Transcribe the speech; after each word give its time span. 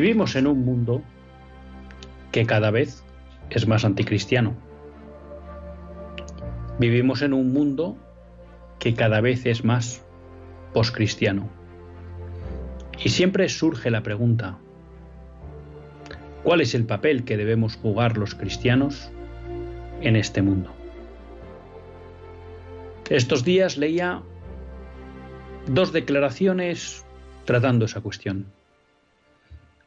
Vivimos 0.00 0.36
en 0.36 0.46
un 0.46 0.64
mundo 0.64 1.02
que 2.30 2.46
cada 2.46 2.70
vez 2.70 3.02
es 3.50 3.66
más 3.66 3.84
anticristiano. 3.84 4.54
Vivimos 6.78 7.20
en 7.22 7.32
un 7.32 7.52
mundo 7.52 7.96
que 8.78 8.94
cada 8.94 9.20
vez 9.20 9.44
es 9.44 9.64
más 9.64 10.04
poscristiano. 10.72 11.48
Y 13.02 13.08
siempre 13.08 13.48
surge 13.48 13.90
la 13.90 14.04
pregunta, 14.04 14.58
¿cuál 16.44 16.60
es 16.60 16.76
el 16.76 16.84
papel 16.84 17.24
que 17.24 17.36
debemos 17.36 17.74
jugar 17.74 18.18
los 18.18 18.36
cristianos 18.36 19.10
en 20.00 20.14
este 20.14 20.42
mundo? 20.42 20.72
Estos 23.10 23.42
días 23.42 23.76
leía 23.76 24.22
dos 25.66 25.92
declaraciones 25.92 27.04
tratando 27.44 27.86
esa 27.86 28.00
cuestión. 28.00 28.57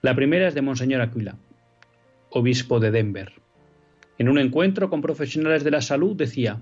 La 0.01 0.15
primera 0.15 0.47
es 0.47 0.55
de 0.55 0.63
Monseñor 0.63 0.99
Aquila, 1.01 1.35
obispo 2.31 2.79
de 2.79 2.89
Denver. 2.89 3.33
En 4.17 4.29
un 4.29 4.39
encuentro 4.39 4.89
con 4.89 4.99
profesionales 4.99 5.63
de 5.63 5.69
la 5.69 5.81
salud 5.81 6.15
decía, 6.15 6.59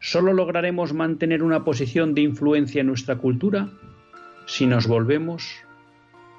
solo 0.00 0.32
lograremos 0.32 0.92
mantener 0.92 1.44
una 1.44 1.62
posición 1.62 2.14
de 2.14 2.22
influencia 2.22 2.80
en 2.80 2.88
nuestra 2.88 3.18
cultura 3.18 3.70
si 4.46 4.66
nos 4.66 4.88
volvemos 4.88 5.54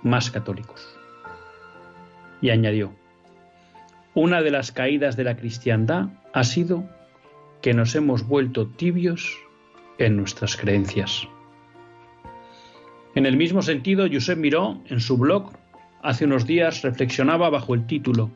más 0.04 0.30
católicos. 0.30 0.94
Y 2.42 2.50
añadió, 2.50 2.94
una 4.14 4.42
de 4.42 4.52
las 4.52 4.74
caídas 4.74 5.16
de 5.16 5.24
la 5.24 5.38
cristiandad 5.38 6.10
ha 6.34 6.44
sido 6.44 6.84
que 7.62 7.74
nos 7.74 7.96
hemos 7.96 8.28
vuelto 8.28 8.68
tibios 8.68 9.38
en 10.00 10.18
nuestras 10.18 10.58
creencias. 10.58 11.30
En 13.16 13.26
el 13.26 13.38
mismo 13.38 13.62
sentido, 13.62 14.08
Josep 14.12 14.38
Miró, 14.38 14.82
en 14.88 15.00
su 15.00 15.18
blog, 15.18 15.61
hace 16.04 16.26
unos 16.26 16.46
días 16.46 16.82
reflexionaba 16.82 17.50
bajo 17.50 17.74
el 17.74 17.86
título 17.86 18.32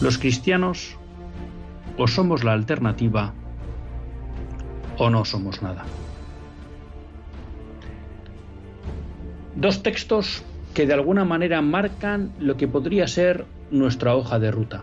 Los 0.00 0.18
cristianos 0.18 0.96
o 1.96 2.06
somos 2.06 2.44
la 2.44 2.52
alternativa 2.52 3.34
o 4.98 5.08
no 5.10 5.24
somos 5.24 5.62
nada. 5.62 5.84
Dos 9.56 9.82
textos 9.82 10.44
que 10.74 10.86
de 10.86 10.94
alguna 10.94 11.24
manera 11.24 11.62
marcan 11.62 12.32
lo 12.38 12.56
que 12.56 12.68
podría 12.68 13.08
ser 13.08 13.46
nuestra 13.70 14.14
hoja 14.14 14.38
de 14.38 14.50
ruta 14.50 14.82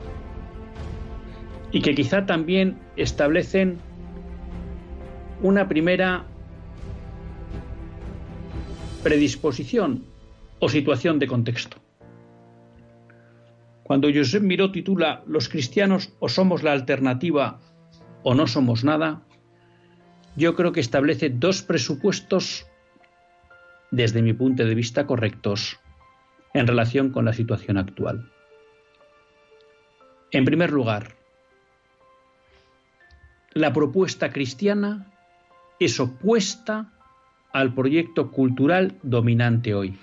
y 1.72 1.82
que 1.82 1.96
quizá 1.96 2.26
también 2.26 2.80
establecen 2.96 3.78
una 5.42 5.68
primera 5.68 6.26
predisposición 9.04 10.07
o 10.60 10.70
situación 10.70 11.20
de 11.20 11.28
contexto. 11.28 11.78
Cuando 13.84 14.10
Josep 14.14 14.44
Miró 14.44 14.72
titula 14.72 15.24
Los 15.28 15.50
cristianos 15.50 16.14
o 16.20 16.28
somos 16.30 16.64
la 16.64 16.74
alternativa 16.74 17.60
o 18.24 18.36
no 18.36 18.48
somos 18.48 18.84
nada, 18.84 19.22
yo 20.36 20.56
creo 20.56 20.72
que 20.72 20.82
establece 20.82 21.30
dos 21.30 21.62
presupuestos, 21.62 22.68
desde 23.92 24.22
mi 24.22 24.34
punto 24.34 24.66
de 24.66 24.76
vista, 24.76 25.08
correctos 25.08 25.80
en 26.54 26.68
relación 26.68 27.12
con 27.12 27.26
la 27.26 27.34
situación 27.34 27.78
actual. 27.78 28.30
En 30.32 30.44
primer 30.44 30.72
lugar, 30.72 31.16
la 33.54 33.72
propuesta 33.72 34.32
cristiana 34.32 35.14
es 35.80 36.00
opuesta 36.00 36.94
al 37.54 37.74
proyecto 37.74 38.32
cultural 38.32 38.98
dominante 39.02 39.74
hoy 39.74 39.98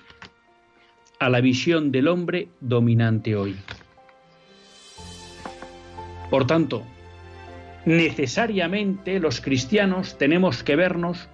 a 1.18 1.30
la 1.30 1.40
visión 1.40 1.92
del 1.92 2.08
hombre 2.08 2.48
dominante 2.60 3.36
hoy. 3.36 3.56
Por 6.30 6.46
tanto, 6.46 6.84
necesariamente 7.84 9.20
los 9.20 9.40
cristianos 9.40 10.18
tenemos 10.18 10.62
que 10.62 10.76
vernos 10.76 11.28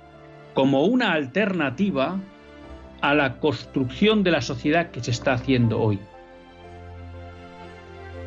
como 0.55 0.85
una 0.85 1.13
alternativa 1.13 2.21
a 3.01 3.15
la 3.15 3.39
construcción 3.39 4.23
de 4.23 4.31
la 4.31 4.43
sociedad 4.43 4.91
que 4.91 5.03
se 5.03 5.11
está 5.11 5.33
haciendo 5.33 5.81
hoy. 5.81 5.99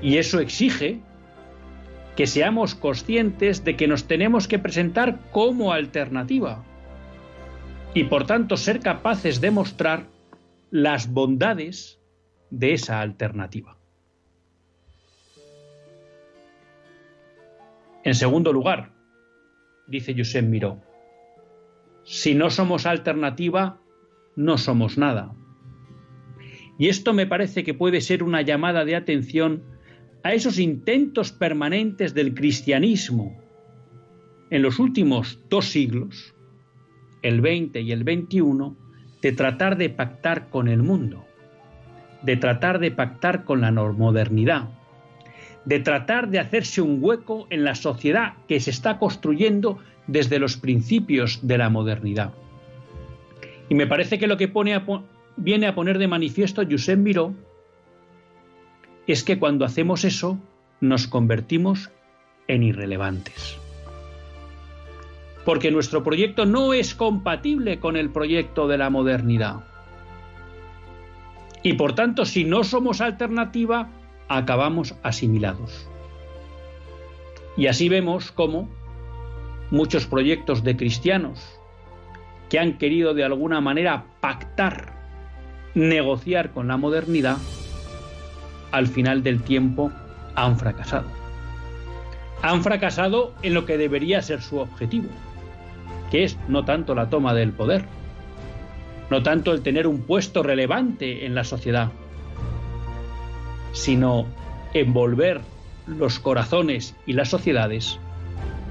Y 0.02 0.18
eso 0.18 0.40
exige 0.40 1.00
que 2.16 2.28
seamos 2.28 2.76
conscientes 2.76 3.64
de 3.64 3.76
que 3.76 3.88
nos 3.88 4.06
tenemos 4.06 4.48
que 4.48 4.60
presentar 4.60 5.20
como 5.32 5.74
alternativa 5.74 6.64
y 7.94 8.06
por 8.06 8.26
tanto 8.26 8.58
ser 8.58 8.80
capaces 8.80 9.42
de 9.42 9.52
mostrar 9.52 10.06
las 10.74 11.14
bondades 11.14 12.00
de 12.50 12.74
esa 12.74 13.00
alternativa. 13.00 13.78
En 18.04 18.16
segundo 18.16 18.52
lugar, 18.52 18.92
dice 19.86 20.16
Josep 20.18 20.44
Miró, 20.44 20.82
si 22.04 22.34
no 22.34 22.50
somos 22.50 22.88
alternativa, 22.88 23.80
no 24.36 24.58
somos 24.58 24.98
nada. 24.98 25.36
Y 26.80 26.88
esto 26.88 27.14
me 27.14 27.28
parece 27.28 27.64
que 27.64 27.76
puede 27.76 28.02
ser 28.02 28.24
una 28.24 28.42
llamada 28.42 28.84
de 28.84 28.96
atención 28.96 29.62
a 30.24 30.34
esos 30.34 30.58
intentos 30.58 31.32
permanentes 31.32 32.16
del 32.16 32.34
cristianismo 32.34 33.40
en 34.50 34.64
los 34.64 34.80
últimos 34.80 35.40
dos 35.52 35.66
siglos, 35.66 36.34
el 37.22 37.42
20 37.42 37.80
y 37.80 37.92
el 37.92 38.04
21, 38.04 38.83
de 39.24 39.32
tratar 39.32 39.78
de 39.78 39.90
pactar 39.90 40.50
con 40.50 40.68
el 40.68 40.84
mundo, 40.84 41.26
de 42.22 42.36
tratar 42.36 42.80
de 42.80 42.92
pactar 42.92 43.46
con 43.46 43.62
la 43.62 43.72
modernidad, 43.72 44.68
de 45.64 45.80
tratar 45.80 46.28
de 46.28 46.40
hacerse 46.40 46.82
un 46.82 46.98
hueco 47.02 47.48
en 47.50 47.64
la 47.64 47.74
sociedad 47.74 48.34
que 48.50 48.60
se 48.60 48.70
está 48.70 49.00
construyendo 49.00 49.80
desde 50.08 50.40
los 50.40 50.58
principios 50.58 51.40
de 51.42 51.58
la 51.58 51.70
modernidad. 51.70 52.34
Y 53.70 53.76
me 53.76 53.88
parece 53.88 54.20
que 54.20 54.28
lo 54.28 54.36
que 54.36 54.50
pone 54.50 54.78
viene 55.38 55.68
a 55.68 55.74
poner 55.74 56.00
de 56.00 56.10
manifiesto 56.10 56.62
Josep 56.70 57.00
Miró 57.00 57.34
es 59.08 59.24
que 59.24 59.40
cuando 59.40 59.64
hacemos 59.64 60.04
eso 60.04 60.38
nos 60.82 61.08
convertimos 61.08 61.92
en 62.50 62.64
irrelevantes 62.64 63.63
porque 65.46 65.72
nuestro 65.72 66.04
proyecto 66.04 66.46
no 66.46 66.74
es 66.74 66.96
compatible 66.96 67.80
con 67.80 67.98
el 67.98 68.10
proyecto 68.10 68.68
de 68.68 68.78
la 68.78 68.90
modernidad. 68.90 69.64
Y 71.64 71.74
por 71.74 71.96
tanto, 71.96 72.26
si 72.26 72.44
no 72.44 72.64
somos 72.64 73.02
alternativa, 73.02 73.90
acabamos 74.28 74.96
asimilados. 75.04 75.88
Y 77.56 77.68
así 77.68 77.88
vemos 77.88 78.32
cómo 78.32 78.70
muchos 79.72 80.06
proyectos 80.06 80.64
de 80.64 80.76
cristianos 80.76 81.60
que 82.50 82.60
han 82.60 82.78
querido 82.78 83.14
de 83.14 83.24
alguna 83.24 83.62
manera 83.62 84.06
pactar, 84.20 84.94
negociar 85.74 86.52
con 86.52 86.68
la 86.68 86.78
modernidad, 86.78 87.38
al 88.72 88.88
final 88.88 89.24
del 89.24 89.42
tiempo 89.42 89.92
han 90.36 90.58
fracasado. 90.58 91.08
Han 92.42 92.62
fracasado 92.62 93.34
en 93.42 93.54
lo 93.54 93.66
que 93.66 93.78
debería 93.78 94.22
ser 94.22 94.42
su 94.42 94.58
objetivo, 94.58 95.10
que 96.14 96.26
es 96.26 96.38
no 96.48 96.64
tanto 96.64 96.94
la 96.94 97.10
toma 97.10 97.34
del 97.34 97.54
poder, 97.54 97.86
no 99.10 99.24
tanto 99.24 99.52
el 99.52 99.64
tener 99.64 99.88
un 99.88 100.04
puesto 100.04 100.44
relevante 100.44 101.26
en 101.26 101.34
la 101.34 101.44
sociedad, 101.44 101.92
sino 103.72 104.28
envolver 104.76 105.42
los 105.88 106.20
corazones 106.20 106.96
y 107.08 107.14
las 107.14 107.30
sociedades 107.30 108.00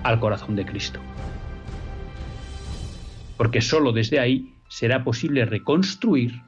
al 0.05 0.21
corazón 0.21 0.55
de 0.55 0.65
Cristo. 0.65 1.01
Porque 3.37 3.61
sólo 3.61 3.91
desde 3.91 4.21
ahí 4.21 4.55
será 4.69 5.03
posible 5.03 5.45
reconstruir 5.45 6.43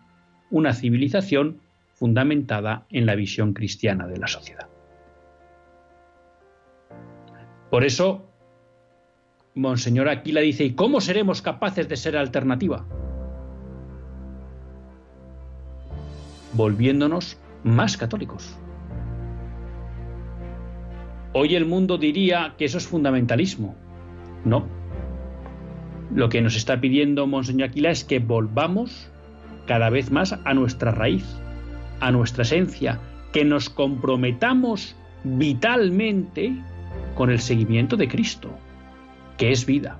una 0.53 0.75
civilización 0.75 1.61
fundamentada 1.95 2.87
en 2.91 3.05
la 3.07 3.17
visión 3.17 3.53
cristiana 3.53 4.07
de 4.07 4.19
la 4.19 4.29
sociedad. 4.29 4.69
Por 7.69 7.83
eso, 7.83 8.31
Monseñor 9.57 10.09
Aquila 10.09 10.41
dice, 10.41 10.65
¿y 10.65 10.73
cómo 10.73 11.01
seremos 11.01 11.41
capaces 11.41 11.89
de 11.89 11.97
ser 11.97 12.17
alternativa? 12.17 12.85
Volviéndonos 16.55 17.39
más 17.63 17.97
católicos. 17.97 18.59
Hoy 21.35 21.55
el 21.55 21.67
mundo 21.67 21.99
diría 21.99 22.55
que 22.59 22.65
eso 22.65 22.79
es 22.79 22.87
fundamentalismo. 22.89 23.77
No. 24.45 24.67
Lo 26.13 26.29
que 26.29 26.43
nos 26.43 26.57
está 26.57 26.81
pidiendo 26.81 27.27
Monseñor 27.29 27.69
Aquila 27.69 27.91
es 27.91 28.05
que 28.05 28.19
volvamos 28.19 29.09
cada 29.67 29.89
vez 29.89 30.11
más 30.11 30.33
a 30.33 30.55
nuestra 30.55 30.91
raíz, 30.91 31.25
a 32.01 32.11
nuestra 32.11 32.43
esencia, 32.43 33.01
que 33.33 33.45
nos 33.45 33.71
comprometamos 33.71 34.97
vitalmente 35.23 36.55
con 37.15 37.31
el 37.31 37.39
seguimiento 37.39 37.97
de 37.97 38.09
Cristo, 38.09 38.51
que 39.37 39.51
es 39.53 39.67
vida. 39.67 39.99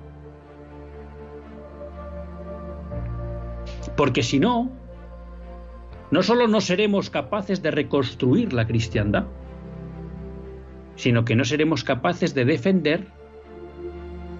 Porque 3.95 4.23
si 4.23 4.39
no, 4.39 4.71
no 6.11 6.23
solo 6.23 6.47
no 6.47 6.61
seremos 6.61 7.09
capaces 7.09 7.61
de 7.61 7.71
reconstruir 7.71 8.53
la 8.53 8.67
cristiandad, 8.67 9.25
sino 10.95 11.25
que 11.25 11.35
no 11.35 11.45
seremos 11.45 11.83
capaces 11.83 12.33
de 12.33 12.45
defender 12.45 13.07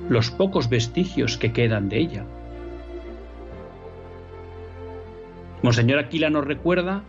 los 0.09 0.31
pocos 0.31 0.69
vestigios 0.69 1.38
que 1.38 1.51
quedan 1.51 1.89
de 1.89 1.97
ella. 1.97 2.25
Monseñor 5.63 6.00
Aquila 6.00 6.30
nos 6.30 6.45
recuerda 6.45 7.03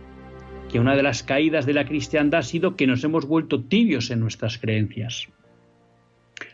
que 0.71 0.79
una 0.79 0.95
de 0.95 1.03
las 1.03 1.23
caídas 1.23 1.65
de 1.65 1.73
la 1.73 1.85
cristiandad 1.85 2.39
ha 2.39 2.43
sido 2.43 2.75
que 2.75 2.87
nos 2.87 3.03
hemos 3.03 3.25
vuelto 3.25 3.61
tibios 3.61 4.09
en 4.09 4.19
nuestras 4.19 4.57
creencias. 4.57 5.27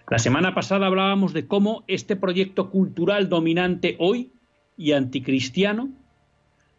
La 0.10 0.20
semana 0.20 0.54
pasada 0.54 0.88
hablábamos 0.88 1.34
de 1.34 1.48
cómo 1.48 1.84
este 1.88 2.16
proyecto 2.16 2.70
cultural 2.70 3.30
dominante 3.30 3.96
hoy 4.00 4.34
y 4.78 4.92
anticristiano 4.92 5.90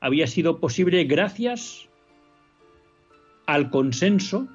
había 0.00 0.26
sido 0.26 0.60
posible 0.60 1.04
gracias 1.04 1.88
al 3.46 3.70
consenso 3.70 4.48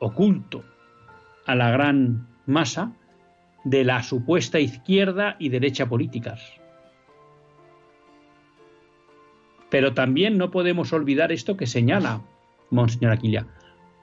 oculto 0.00 0.64
a 1.46 1.54
la 1.54 1.70
gran 1.70 2.26
masa 2.46 2.92
de 3.64 3.84
la 3.84 4.02
supuesta 4.02 4.58
izquierda 4.58 5.36
y 5.38 5.48
derecha 5.48 5.88
políticas. 5.88 6.42
Pero 9.70 9.94
también 9.94 10.36
no 10.38 10.50
podemos 10.50 10.92
olvidar 10.92 11.30
esto 11.30 11.56
que 11.56 11.66
señala 11.66 12.22
Monseñor 12.70 13.12
Aquila. 13.12 13.46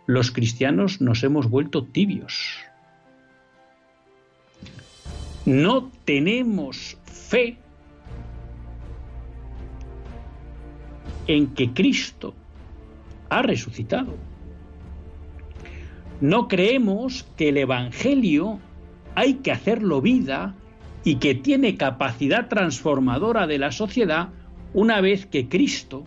Los 0.07 0.31
cristianos 0.31 1.01
nos 1.01 1.23
hemos 1.23 1.49
vuelto 1.49 1.83
tibios. 1.83 2.68
No 5.49 5.89
tenemos 6.05 6.95
fe 7.05 7.57
en 11.25 11.47
que 11.55 11.73
Cristo 11.73 12.35
ha 13.31 13.41
resucitado. 13.41 14.13
No 16.21 16.47
creemos 16.47 17.25
que 17.35 17.49
el 17.49 17.57
Evangelio 17.57 18.59
hay 19.15 19.37
que 19.41 19.51
hacerlo 19.51 20.01
vida 20.01 20.53
y 21.03 21.15
que 21.15 21.33
tiene 21.33 21.77
capacidad 21.77 22.47
transformadora 22.47 23.47
de 23.47 23.57
la 23.57 23.71
sociedad 23.71 24.29
una 24.75 25.01
vez 25.01 25.25
que 25.25 25.49
Cristo 25.49 26.03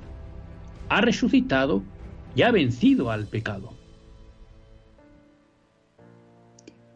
ha 0.89 1.01
resucitado 1.01 1.83
y 2.37 2.43
ha 2.43 2.53
vencido 2.53 3.11
al 3.11 3.27
pecado. 3.27 3.82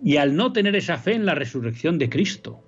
Y 0.02 0.19
al 0.19 0.37
no 0.37 0.52
tener 0.52 0.76
esa 0.76 0.98
fe 0.98 1.14
en 1.14 1.26
la 1.26 1.34
resurrección 1.34 1.98
de 1.98 2.10
Cristo 2.10 2.62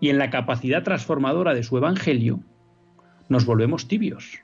y 0.00 0.08
en 0.08 0.18
la 0.18 0.30
capacidad 0.30 0.82
transformadora 0.82 1.54
de 1.54 1.62
su 1.62 1.76
Evangelio, 1.76 2.40
nos 3.28 3.44
volvemos 3.44 3.88
tibios. 3.88 4.38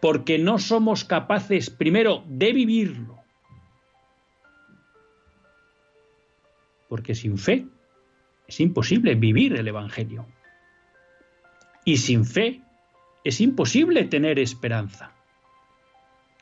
Porque 0.00 0.38
no 0.38 0.58
somos 0.58 1.04
capaces, 1.04 1.70
primero, 1.70 2.24
de 2.26 2.52
vivirlo. 2.52 3.18
Porque 6.88 7.14
sin 7.14 7.36
fe 7.36 7.66
es 8.46 8.60
imposible 8.60 9.14
vivir 9.14 9.54
el 9.54 9.68
Evangelio. 9.68 10.26
Y 11.84 11.98
sin 11.98 12.24
fe 12.24 12.62
es 13.24 13.40
imposible 13.40 14.04
tener 14.04 14.38
esperanza. 14.38 15.12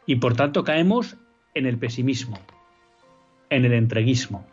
Y 0.06 0.16
por 0.16 0.37
tanto 0.37 0.62
caemos 0.62 1.16
en 1.54 1.66
el 1.66 1.78
pesimismo, 1.78 2.38
en 3.56 3.64
el 3.64 3.73
entreguismo, 3.73 4.44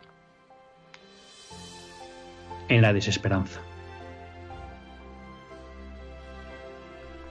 en 2.68 2.82
la 2.82 2.92
desesperanza. 2.92 3.60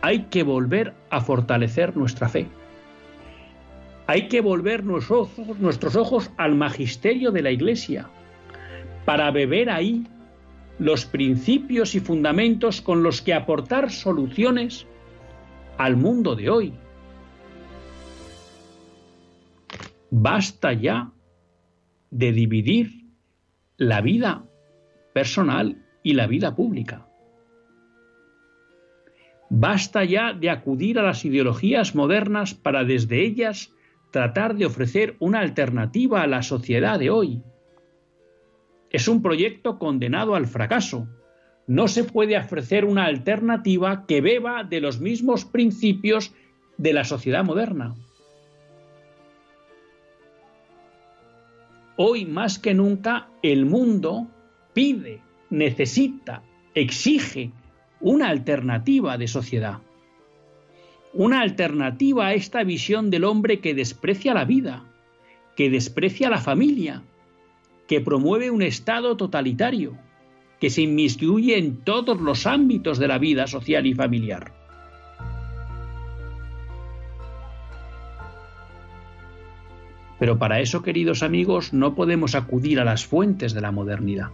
hay 0.03 0.24
que 0.24 0.44
volver 0.44 0.94
a 1.10 1.22
fortalecer 1.22 1.96
nuestra 1.96 2.27
fe. 2.27 2.46
Hay 4.06 4.27
que 4.27 4.42
volver 4.42 4.84
nuestros 4.84 5.96
ojos, 5.96 6.30
al 6.36 6.56
magisterio 6.56 7.32
de 7.32 7.42
la 7.42 7.51
Iglesia 7.51 8.10
para 9.06 9.32
beber 9.32 9.70
ahí 9.70 10.06
los 10.77 11.06
principios 11.06 11.96
y 11.96 12.01
fundamentos 12.01 12.82
con 12.82 13.01
los 13.01 13.22
que 13.22 13.34
aportar 13.34 13.92
soluciones 13.92 14.86
al 15.77 15.96
mundo 15.96 16.36
de 16.36 16.50
hoy. 16.50 16.74
Basta 20.12 20.74
ya 20.74 21.12
de 22.13 22.32
dividir 22.32 23.08
la 23.77 24.01
vida 24.01 24.46
personal 25.13 25.84
y 26.03 26.13
la 26.13 26.27
vida 26.27 26.55
pública. 26.55 27.08
Basta 29.50 30.03
ya 30.03 30.34
de 30.34 30.50
acudir 30.50 31.00
a 31.00 31.03
las 31.03 31.25
ideologías 31.25 31.96
modernas 31.96 32.53
para 32.53 32.84
desde 32.84 33.25
ellas 33.25 33.74
tratar 34.12 34.55
de 34.55 34.67
ofrecer 34.67 35.15
una 35.20 35.39
alternativa 35.39 36.22
a 36.22 36.27
la 36.27 36.43
sociedad 36.43 37.00
de 37.00 37.10
hoy. 37.10 37.41
Es 38.91 39.08
un 39.08 39.24
proyecto 39.24 39.79
condenado 39.79 40.36
al 40.36 40.46
fracaso. 40.46 41.08
No 41.65 41.88
se 41.88 42.03
puede 42.03 42.38
ofrecer 42.38 42.86
una 42.86 43.05
alternativa 43.05 44.05
que 44.05 44.22
beba 44.22 44.63
de 44.63 44.82
los 44.82 45.00
mismos 45.00 45.46
principios 45.46 46.32
de 46.77 46.93
la 46.93 47.05
sociedad 47.05 47.43
moderna. 47.43 47.96
Hoy 51.95 52.25
más 52.25 52.57
que 52.57 52.73
nunca 52.73 53.29
el 53.43 53.65
mundo 53.65 54.27
pide, 54.73 55.21
necesita, 55.50 56.43
exige 56.73 57.51
una 58.01 58.29
alternativa 58.29 59.17
de 59.17 59.27
sociedad, 59.27 59.79
una 61.13 61.41
alternativa 61.41 62.27
a 62.27 62.33
esta 62.33 62.63
visión 62.63 63.12
del 63.12 63.23
hombre 63.23 63.59
que 63.59 63.75
desprecia 63.75 64.33
la 64.33 64.45
vida, 64.45 64.85
que 65.55 65.69
desprecia 65.69 66.31
la 66.31 66.41
familia, 66.41 67.03
que 67.88 68.01
promueve 68.01 68.50
un 68.50 68.63
Estado 68.63 69.15
totalitario, 69.15 69.95
que 70.59 70.71
se 70.71 70.81
inmiscuye 70.81 71.59
en 71.59 71.83
todos 71.83 72.19
los 72.19 72.47
ámbitos 72.47 72.97
de 72.97 73.07
la 73.07 73.19
vida 73.19 73.45
social 73.45 73.85
y 73.85 73.93
familiar. 73.93 74.62
Pero 80.24 80.39
para 80.39 80.62
eso, 80.62 80.84
queridos 80.84 81.22
amigos, 81.22 81.74
no 81.74 81.96
podemos 81.96 82.34
acudir 82.34 82.80
a 82.80 82.86
las 82.86 83.06
fuentes 83.06 83.53
de 83.53 83.60
la 83.60 83.74
modernidad 83.74 84.30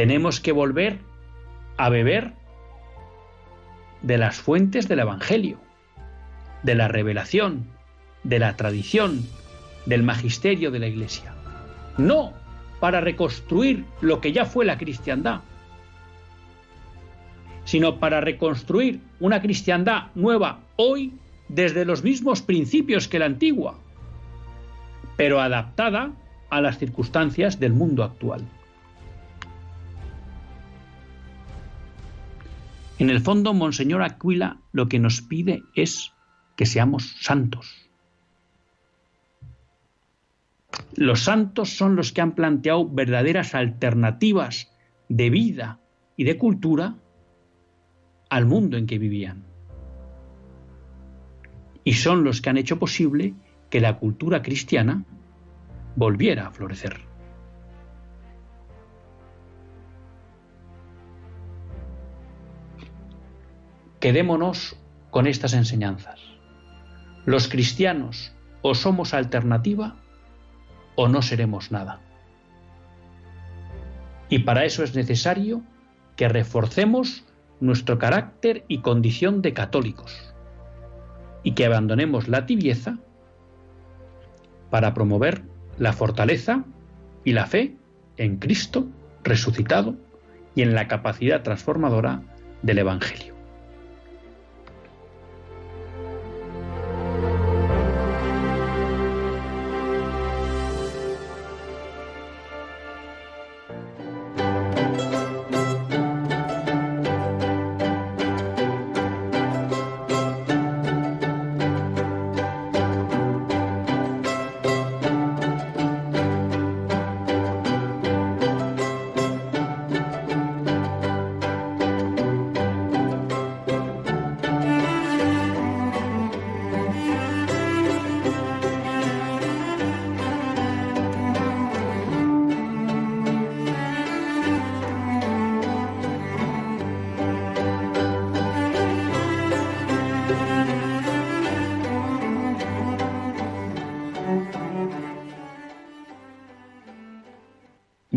tenemos 0.00 0.40
que 0.40 0.52
volver 0.52 0.98
a 1.76 1.90
beber 1.90 2.32
de 4.00 4.16
las 4.16 4.36
fuentes 4.36 4.88
del 4.88 5.00
Evangelio, 5.00 5.58
de 6.62 6.74
la 6.74 6.88
revelación, 6.88 7.66
de 8.24 8.38
la 8.38 8.56
tradición, 8.56 9.26
del 9.84 10.02
magisterio 10.02 10.70
de 10.70 10.78
la 10.78 10.86
Iglesia. 10.86 11.34
No 11.98 12.32
para 12.80 13.02
reconstruir 13.02 13.84
lo 14.00 14.22
que 14.22 14.32
ya 14.32 14.46
fue 14.46 14.64
la 14.64 14.78
cristiandad, 14.78 15.42
sino 17.66 17.98
para 17.98 18.22
reconstruir 18.22 19.00
una 19.20 19.42
cristiandad 19.42 20.04
nueva 20.14 20.60
hoy 20.76 21.12
desde 21.50 21.84
los 21.84 22.04
mismos 22.04 22.42
principios 22.42 23.08
que 23.08 23.18
la 23.18 23.26
antigua, 23.26 23.78
pero 25.16 25.40
adaptada 25.40 26.12
a 26.48 26.60
las 26.60 26.78
circunstancias 26.78 27.58
del 27.58 27.72
mundo 27.72 28.04
actual. 28.04 28.46
En 32.98 33.10
el 33.10 33.20
fondo, 33.20 33.52
Monseñor 33.52 34.02
Aquila 34.02 34.58
lo 34.72 34.88
que 34.88 34.98
nos 34.98 35.22
pide 35.22 35.62
es 35.74 36.12
que 36.54 36.66
seamos 36.66 37.16
santos. 37.20 37.88
Los 40.94 41.20
santos 41.20 41.70
son 41.70 41.96
los 41.96 42.12
que 42.12 42.20
han 42.20 42.34
planteado 42.34 42.88
verdaderas 42.88 43.54
alternativas 43.54 44.70
de 45.08 45.30
vida 45.30 45.80
y 46.16 46.24
de 46.24 46.38
cultura 46.38 46.94
al 48.28 48.46
mundo 48.46 48.76
en 48.76 48.86
que 48.86 48.98
vivían. 48.98 49.49
Y 51.84 51.94
son 51.94 52.24
los 52.24 52.40
que 52.40 52.50
han 52.50 52.58
hecho 52.58 52.78
posible 52.78 53.34
que 53.70 53.80
la 53.80 53.98
cultura 53.98 54.42
cristiana 54.42 55.04
volviera 55.96 56.48
a 56.48 56.50
florecer. 56.50 57.00
Quedémonos 64.00 64.76
con 65.10 65.26
estas 65.26 65.52
enseñanzas. 65.52 66.20
Los 67.26 67.48
cristianos 67.48 68.32
o 68.62 68.74
somos 68.74 69.14
alternativa 69.14 69.96
o 70.96 71.08
no 71.08 71.22
seremos 71.22 71.70
nada. 71.70 72.00
Y 74.28 74.40
para 74.40 74.64
eso 74.64 74.84
es 74.84 74.94
necesario 74.94 75.62
que 76.16 76.28
reforcemos 76.28 77.24
nuestro 77.60 77.98
carácter 77.98 78.64
y 78.68 78.78
condición 78.78 79.42
de 79.42 79.52
católicos 79.52 80.30
y 81.42 81.52
que 81.52 81.66
abandonemos 81.66 82.28
la 82.28 82.46
tibieza 82.46 82.98
para 84.70 84.94
promover 84.94 85.42
la 85.78 85.92
fortaleza 85.92 86.64
y 87.24 87.32
la 87.32 87.46
fe 87.46 87.76
en 88.16 88.36
Cristo 88.36 88.86
resucitado 89.24 89.96
y 90.54 90.62
en 90.62 90.74
la 90.74 90.88
capacidad 90.88 91.42
transformadora 91.42 92.22
del 92.62 92.78
Evangelio. 92.78 93.39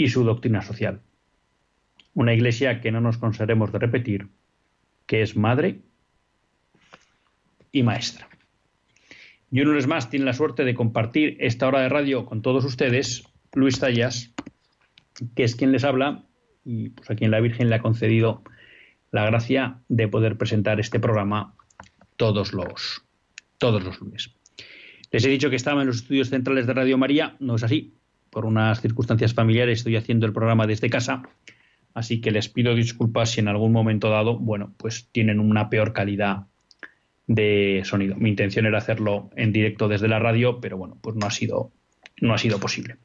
y 0.00 0.08
su 0.08 0.24
doctrina 0.24 0.62
social. 0.62 1.02
Una 2.14 2.32
iglesia 2.32 2.80
que 2.80 2.90
no 2.90 3.02
nos 3.02 3.18
cansaremos 3.18 3.70
de 3.70 3.80
repetir, 3.80 4.28
que 5.04 5.20
es 5.20 5.36
madre 5.36 5.82
y 7.70 7.82
maestra. 7.82 8.26
Y 9.50 9.60
uno 9.60 9.76
es 9.76 9.86
más 9.86 10.08
tiene 10.08 10.24
la 10.24 10.32
suerte 10.32 10.64
de 10.64 10.72
compartir 10.74 11.36
esta 11.38 11.68
hora 11.68 11.80
de 11.80 11.90
radio 11.90 12.24
con 12.24 12.40
todos 12.40 12.64
ustedes, 12.64 13.24
Luis 13.52 13.78
Tallas, 13.78 14.32
que 15.36 15.44
es 15.44 15.54
quien 15.54 15.70
les 15.70 15.84
habla 15.84 16.24
y 16.64 16.88
pues 16.88 17.10
a 17.10 17.14
quien 17.14 17.30
la 17.30 17.40
Virgen 17.40 17.68
le 17.68 17.74
ha 17.74 17.82
concedido 17.82 18.42
la 19.10 19.26
gracia 19.26 19.82
de 19.88 20.08
poder 20.08 20.38
presentar 20.38 20.80
este 20.80 20.98
programa 20.98 21.56
todos 22.16 22.54
los, 22.54 23.02
todos 23.58 23.84
los 23.84 24.00
lunes. 24.00 24.34
Les 25.10 25.26
he 25.26 25.28
dicho 25.28 25.50
que 25.50 25.56
estaba 25.56 25.82
en 25.82 25.88
los 25.88 25.96
estudios 25.96 26.30
centrales 26.30 26.66
de 26.66 26.72
Radio 26.72 26.96
María, 26.96 27.36
no 27.38 27.56
es 27.56 27.64
así, 27.64 27.99
por 28.30 28.46
unas 28.46 28.80
circunstancias 28.80 29.34
familiares 29.34 29.80
estoy 29.80 29.96
haciendo 29.96 30.26
el 30.26 30.32
programa 30.32 30.66
desde 30.66 30.88
casa, 30.88 31.22
así 31.94 32.20
que 32.20 32.30
les 32.30 32.48
pido 32.48 32.74
disculpas 32.74 33.30
si 33.30 33.40
en 33.40 33.48
algún 33.48 33.72
momento 33.72 34.08
dado, 34.08 34.38
bueno, 34.38 34.72
pues 34.76 35.08
tienen 35.12 35.40
una 35.40 35.68
peor 35.68 35.92
calidad 35.92 36.46
de 37.26 37.82
sonido. 37.84 38.16
Mi 38.16 38.30
intención 38.30 38.66
era 38.66 38.78
hacerlo 38.78 39.30
en 39.36 39.52
directo 39.52 39.88
desde 39.88 40.08
la 40.08 40.18
radio, 40.18 40.60
pero 40.60 40.76
bueno, 40.76 40.96
pues 41.00 41.16
no 41.16 41.26
ha 41.26 41.30
sido 41.30 41.72
no 42.20 42.34
ha 42.34 42.38
sido 42.38 42.58
posible. 42.58 42.96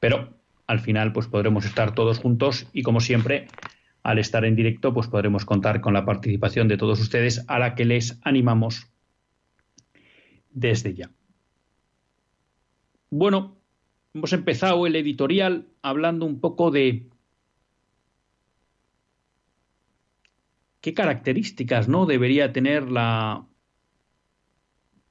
Pero 0.00 0.34
al 0.66 0.80
final 0.80 1.12
pues 1.12 1.26
podremos 1.26 1.64
estar 1.64 1.94
todos 1.94 2.18
juntos 2.18 2.68
y 2.72 2.82
como 2.82 3.00
siempre, 3.00 3.46
al 4.02 4.18
estar 4.18 4.44
en 4.44 4.56
directo 4.56 4.92
pues 4.92 5.08
podremos 5.08 5.44
contar 5.44 5.80
con 5.80 5.94
la 5.94 6.04
participación 6.04 6.68
de 6.68 6.76
todos 6.76 7.00
ustedes 7.00 7.44
a 7.48 7.58
la 7.58 7.74
que 7.74 7.84
les 7.84 8.18
animamos 8.22 8.88
desde 10.50 10.94
ya. 10.94 11.10
Bueno, 13.10 13.55
Hemos 14.16 14.32
empezado 14.32 14.86
el 14.86 14.96
editorial 14.96 15.68
hablando 15.82 16.24
un 16.24 16.40
poco 16.40 16.70
de 16.70 17.10
qué 20.80 20.94
características 20.94 21.86
no 21.86 22.06
debería 22.06 22.50
tener 22.50 22.90
la 22.90 23.46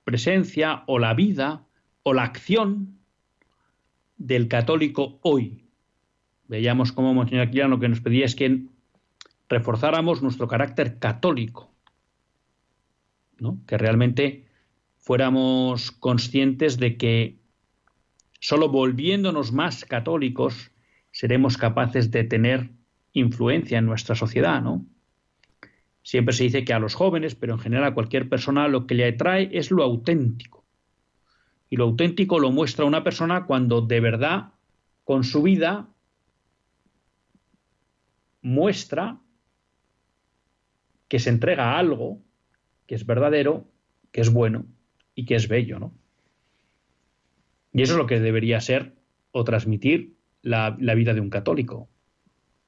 presencia 0.05 0.83
o 0.87 0.97
la 0.97 1.13
vida 1.13 1.67
o 2.01 2.15
la 2.15 2.23
acción 2.23 2.97
del 4.17 4.47
católico 4.47 5.19
hoy. 5.21 5.67
Veíamos 6.47 6.91
cómo 6.91 7.13
Monseñor 7.13 7.45
Aquilano 7.45 7.79
que 7.79 7.89
nos 7.89 8.01
pedía 8.01 8.25
es 8.25 8.35
que 8.35 8.63
reforzáramos 9.47 10.23
nuestro 10.23 10.47
carácter 10.47 10.97
católico, 10.97 11.71
¿no? 13.37 13.61
que 13.67 13.77
realmente 13.77 14.47
fuéramos 14.97 15.91
conscientes 15.91 16.79
de 16.79 16.97
que 16.97 17.44
Solo 18.47 18.69
volviéndonos 18.69 19.53
más 19.53 19.85
católicos 19.85 20.69
seremos 21.09 21.57
capaces 21.57 22.11
de 22.11 22.23
tener 22.25 22.69
influencia 23.11 23.79
en 23.79 23.87
nuestra 23.87 24.13
sociedad, 24.13 24.61
¿no? 24.61 24.85
Siempre 26.03 26.31
se 26.35 26.43
dice 26.43 26.63
que 26.63 26.71
a 26.71 26.77
los 26.77 26.93
jóvenes, 26.93 27.33
pero 27.33 27.53
en 27.53 27.59
general 27.59 27.85
a 27.85 27.93
cualquier 27.95 28.29
persona, 28.29 28.67
lo 28.67 28.85
que 28.85 28.93
le 28.93 29.07
atrae 29.07 29.49
es 29.51 29.71
lo 29.71 29.81
auténtico. 29.81 30.63
Y 31.71 31.77
lo 31.77 31.85
auténtico 31.85 32.37
lo 32.37 32.51
muestra 32.51 32.85
una 32.85 33.03
persona 33.03 33.47
cuando 33.47 33.81
de 33.81 33.99
verdad, 33.99 34.53
con 35.03 35.23
su 35.23 35.41
vida, 35.41 35.89
muestra 38.43 39.21
que 41.07 41.17
se 41.17 41.31
entrega 41.31 41.71
a 41.71 41.79
algo 41.79 42.21
que 42.85 42.93
es 42.93 43.07
verdadero, 43.07 43.65
que 44.11 44.21
es 44.21 44.31
bueno 44.31 44.67
y 45.15 45.25
que 45.25 45.33
es 45.33 45.47
bello, 45.47 45.79
¿no? 45.79 46.04
Y 47.75 47.81
eso 47.81 47.93
es 47.93 47.97
lo 47.97 48.07
que 48.07 48.21
debería 48.21 48.61
ser 48.61 48.95
o 49.31 49.43
transmitir 49.43 50.15
la, 50.41 50.69
vida 50.71 51.13
de 51.13 51.19
un 51.19 51.29
católico. 51.29 51.89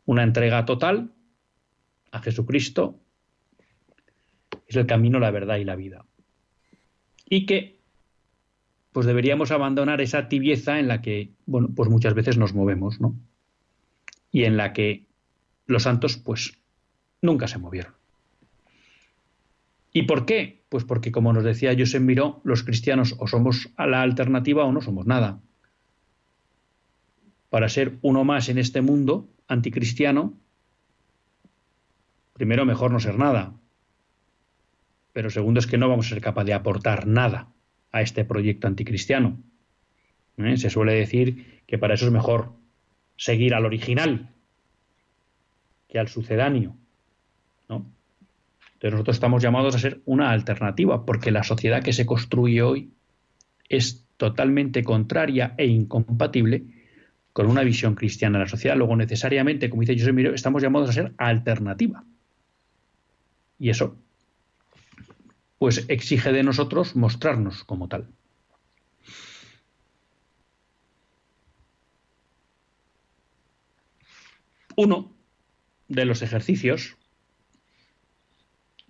Una 0.04 0.22
entrega 0.24 0.66
total 0.66 1.14
a 2.12 2.20
Jesucristo 2.20 3.00
es 4.68 4.76
el 4.76 4.86
camino, 4.86 5.20
la 5.20 5.32
verdad 5.32 5.58
y 5.58 5.64
la 5.64 5.78
vida. 5.78 6.06
Y 7.24 7.46
que 7.46 7.80
pues 8.92 9.06
deberíamos 9.06 9.52
abandonar 9.52 10.02
esa 10.02 10.28
tibieza 10.28 10.78
en 10.78 10.90
la 10.90 11.02
que, 11.02 11.32
bueno, 11.46 11.70
pues 11.74 11.90
muchas 11.90 12.14
veces 12.14 12.38
nos 12.38 12.54
movemos, 12.54 13.00
¿no? 13.00 13.16
Y 14.30 14.44
en 14.44 14.58
la 14.58 14.74
que 14.74 15.06
los 15.68 15.84
santos, 15.84 16.18
pues, 16.18 16.60
nunca 17.22 17.48
se 17.48 17.60
movieron. 17.60 17.97
¿Y 19.98 20.04
por 20.04 20.28
qué? 20.28 20.62
Pues 20.70 20.84
porque, 20.84 21.12
como 21.12 21.34
nos 21.34 21.44
decía 21.44 21.76
José 21.76 22.00
Miró, 22.00 22.40
los 22.44 22.62
cristianos 22.62 23.16
o 23.18 23.26
somos 23.26 23.72
a 23.78 23.88
la 23.88 24.04
alternativa 24.04 24.64
o 24.64 24.72
no 24.72 24.80
somos 24.80 25.08
nada. 25.08 25.42
Para 27.50 27.68
ser 27.68 27.98
uno 28.04 28.24
más 28.24 28.48
en 28.50 28.60
este 28.60 28.82
mundo 28.82 29.28
anticristiano, 29.48 30.38
primero 32.34 32.64
mejor 32.64 32.92
no 32.92 33.00
ser 33.00 33.18
nada. 33.18 33.56
pero 35.14 35.32
segundo 35.32 35.60
es 35.60 35.66
que 35.66 35.80
no 35.80 35.90
vamos 35.90 36.06
a 36.06 36.10
ser 36.10 36.22
capaces 36.22 36.46
de 36.46 36.54
aportar 36.54 37.08
nada 37.08 37.52
a 37.92 38.04
este 38.04 38.24
proyecto 38.24 38.68
anticristiano. 38.68 39.42
¿Eh? 40.38 40.58
Se 40.58 40.70
suele 40.70 40.94
decir 40.94 41.64
que 41.66 41.80
para 41.80 41.96
eso 41.96 42.06
es 42.06 42.12
mejor 42.12 42.54
seguir 43.16 43.56
al 43.56 43.66
original 43.66 44.30
que 45.88 45.98
al 45.98 46.08
sucedáneo. 46.08 46.78
¿no? 47.68 47.97
Entonces 48.78 48.92
nosotros 48.92 49.16
estamos 49.16 49.42
llamados 49.42 49.74
a 49.74 49.80
ser 49.80 50.02
una 50.06 50.30
alternativa, 50.30 51.04
porque 51.04 51.32
la 51.32 51.44
sociedad 51.44 51.82
que 51.82 51.94
se 51.94 52.06
construye 52.06 52.62
hoy 52.62 52.92
es 53.70 54.06
totalmente 54.18 54.84
contraria 54.84 55.56
e 55.58 55.66
incompatible 55.66 56.64
con 57.34 57.48
una 57.48 57.64
visión 57.64 57.96
cristiana 57.96 58.38
de 58.38 58.46
la 58.46 58.50
sociedad. 58.50 58.78
Luego, 58.78 58.96
necesariamente, 58.96 59.72
como 59.72 59.82
dice 59.82 59.98
José 59.98 60.14
Miró, 60.14 60.32
estamos 60.32 60.62
llamados 60.62 60.92
a 60.92 60.94
ser 60.94 61.14
alternativa. 61.18 62.04
Y 63.58 63.72
eso, 63.72 63.98
pues 65.58 65.84
exige 65.88 66.32
de 66.32 66.44
nosotros 66.44 66.96
mostrarnos 66.96 67.64
como 67.64 67.88
tal. 67.88 68.08
Uno 74.76 75.12
de 75.88 76.06
los 76.06 76.22
ejercicios 76.22 76.96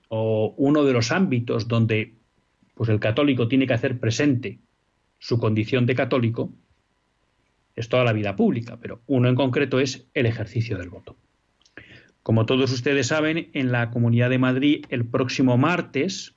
o 0.09 0.53
uno 0.57 0.83
de 0.83 0.93
los 0.93 1.11
ámbitos 1.11 1.67
donde 1.67 2.13
pues 2.73 2.89
el 2.89 2.99
católico 2.99 3.47
tiene 3.47 3.67
que 3.67 3.73
hacer 3.73 3.99
presente 3.99 4.59
su 5.19 5.39
condición 5.39 5.85
de 5.85 5.95
católico 5.95 6.53
es 7.75 7.89
toda 7.89 8.03
la 8.03 8.13
vida 8.13 8.35
pública, 8.35 8.77
pero 8.81 9.01
uno 9.07 9.29
en 9.29 9.35
concreto 9.35 9.79
es 9.79 10.07
el 10.13 10.25
ejercicio 10.25 10.77
del 10.77 10.89
voto. 10.89 11.15
Como 12.23 12.45
todos 12.45 12.71
ustedes 12.71 13.07
saben, 13.07 13.49
en 13.53 13.71
la 13.71 13.89
Comunidad 13.89 14.29
de 14.29 14.39
Madrid 14.39 14.85
el 14.89 15.05
próximo 15.05 15.57
martes 15.57 16.35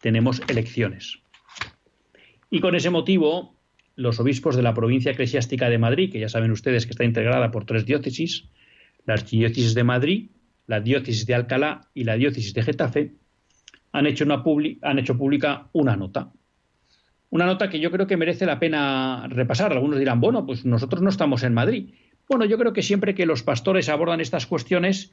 tenemos 0.00 0.42
elecciones. 0.48 1.20
Y 2.50 2.60
con 2.60 2.74
ese 2.74 2.90
motivo, 2.90 3.56
los 3.96 4.20
obispos 4.20 4.56
de 4.56 4.62
la 4.62 4.74
provincia 4.74 5.12
eclesiástica 5.12 5.70
de 5.70 5.78
Madrid, 5.78 6.12
que 6.12 6.20
ya 6.20 6.28
saben 6.28 6.50
ustedes 6.50 6.84
que 6.84 6.90
está 6.90 7.04
integrada 7.04 7.50
por 7.50 7.64
tres 7.64 7.86
diócesis, 7.86 8.48
la 9.06 9.14
Archidiócesis 9.14 9.74
de 9.74 9.84
Madrid, 9.84 10.30
la 10.66 10.80
Diócesis 10.80 11.26
de 11.26 11.34
Alcalá 11.34 11.88
y 11.94 12.04
la 12.04 12.16
Diócesis 12.16 12.54
de 12.54 12.62
Getafe, 12.62 13.14
han 13.92 14.06
hecho, 14.06 14.24
una 14.24 14.42
han 14.82 14.98
hecho 14.98 15.18
pública 15.18 15.68
una 15.72 15.96
nota 15.96 16.32
una 17.32 17.46
nota 17.46 17.70
que 17.70 17.80
yo 17.80 17.90
creo 17.90 18.06
que 18.06 18.18
merece 18.18 18.44
la 18.44 18.58
pena 18.58 19.26
repasar. 19.26 19.72
Algunos 19.72 19.98
dirán, 19.98 20.20
bueno, 20.20 20.44
pues 20.44 20.66
nosotros 20.66 21.00
no 21.00 21.08
estamos 21.08 21.42
en 21.44 21.54
Madrid. 21.54 21.94
Bueno, 22.28 22.44
yo 22.44 22.58
creo 22.58 22.74
que 22.74 22.82
siempre 22.82 23.14
que 23.14 23.24
los 23.24 23.42
pastores 23.42 23.88
abordan 23.88 24.20
estas 24.20 24.46
cuestiones, 24.46 25.12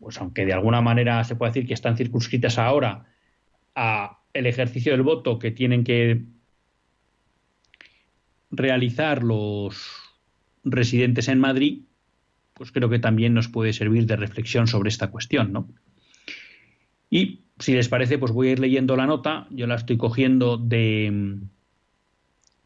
pues 0.00 0.18
aunque 0.18 0.44
de 0.44 0.52
alguna 0.52 0.80
manera 0.80 1.22
se 1.22 1.36
puede 1.36 1.50
decir 1.50 1.68
que 1.68 1.74
están 1.74 1.96
circunscritas 1.96 2.58
ahora 2.58 3.04
a 3.76 4.18
el 4.32 4.46
ejercicio 4.46 4.90
del 4.90 5.02
voto 5.02 5.38
que 5.38 5.52
tienen 5.52 5.84
que 5.84 6.24
realizar 8.50 9.22
los 9.22 9.86
residentes 10.64 11.28
en 11.28 11.38
Madrid, 11.38 11.84
pues 12.56 12.72
creo 12.72 12.88
que 12.88 12.98
también 12.98 13.34
nos 13.34 13.48
puede 13.48 13.72
servir 13.74 14.06
de 14.06 14.16
reflexión 14.16 14.66
sobre 14.66 14.88
esta 14.88 15.10
cuestión, 15.10 15.52
¿no? 15.52 15.68
Y 17.10 17.40
si 17.58 17.74
les 17.74 17.88
parece, 17.88 18.18
pues 18.18 18.32
voy 18.32 18.48
a 18.48 18.52
ir 18.52 18.58
leyendo 18.60 18.96
la 18.96 19.06
nota. 19.06 19.46
Yo 19.50 19.66
la 19.66 19.74
estoy 19.74 19.98
cogiendo 19.98 20.56
de, 20.56 21.38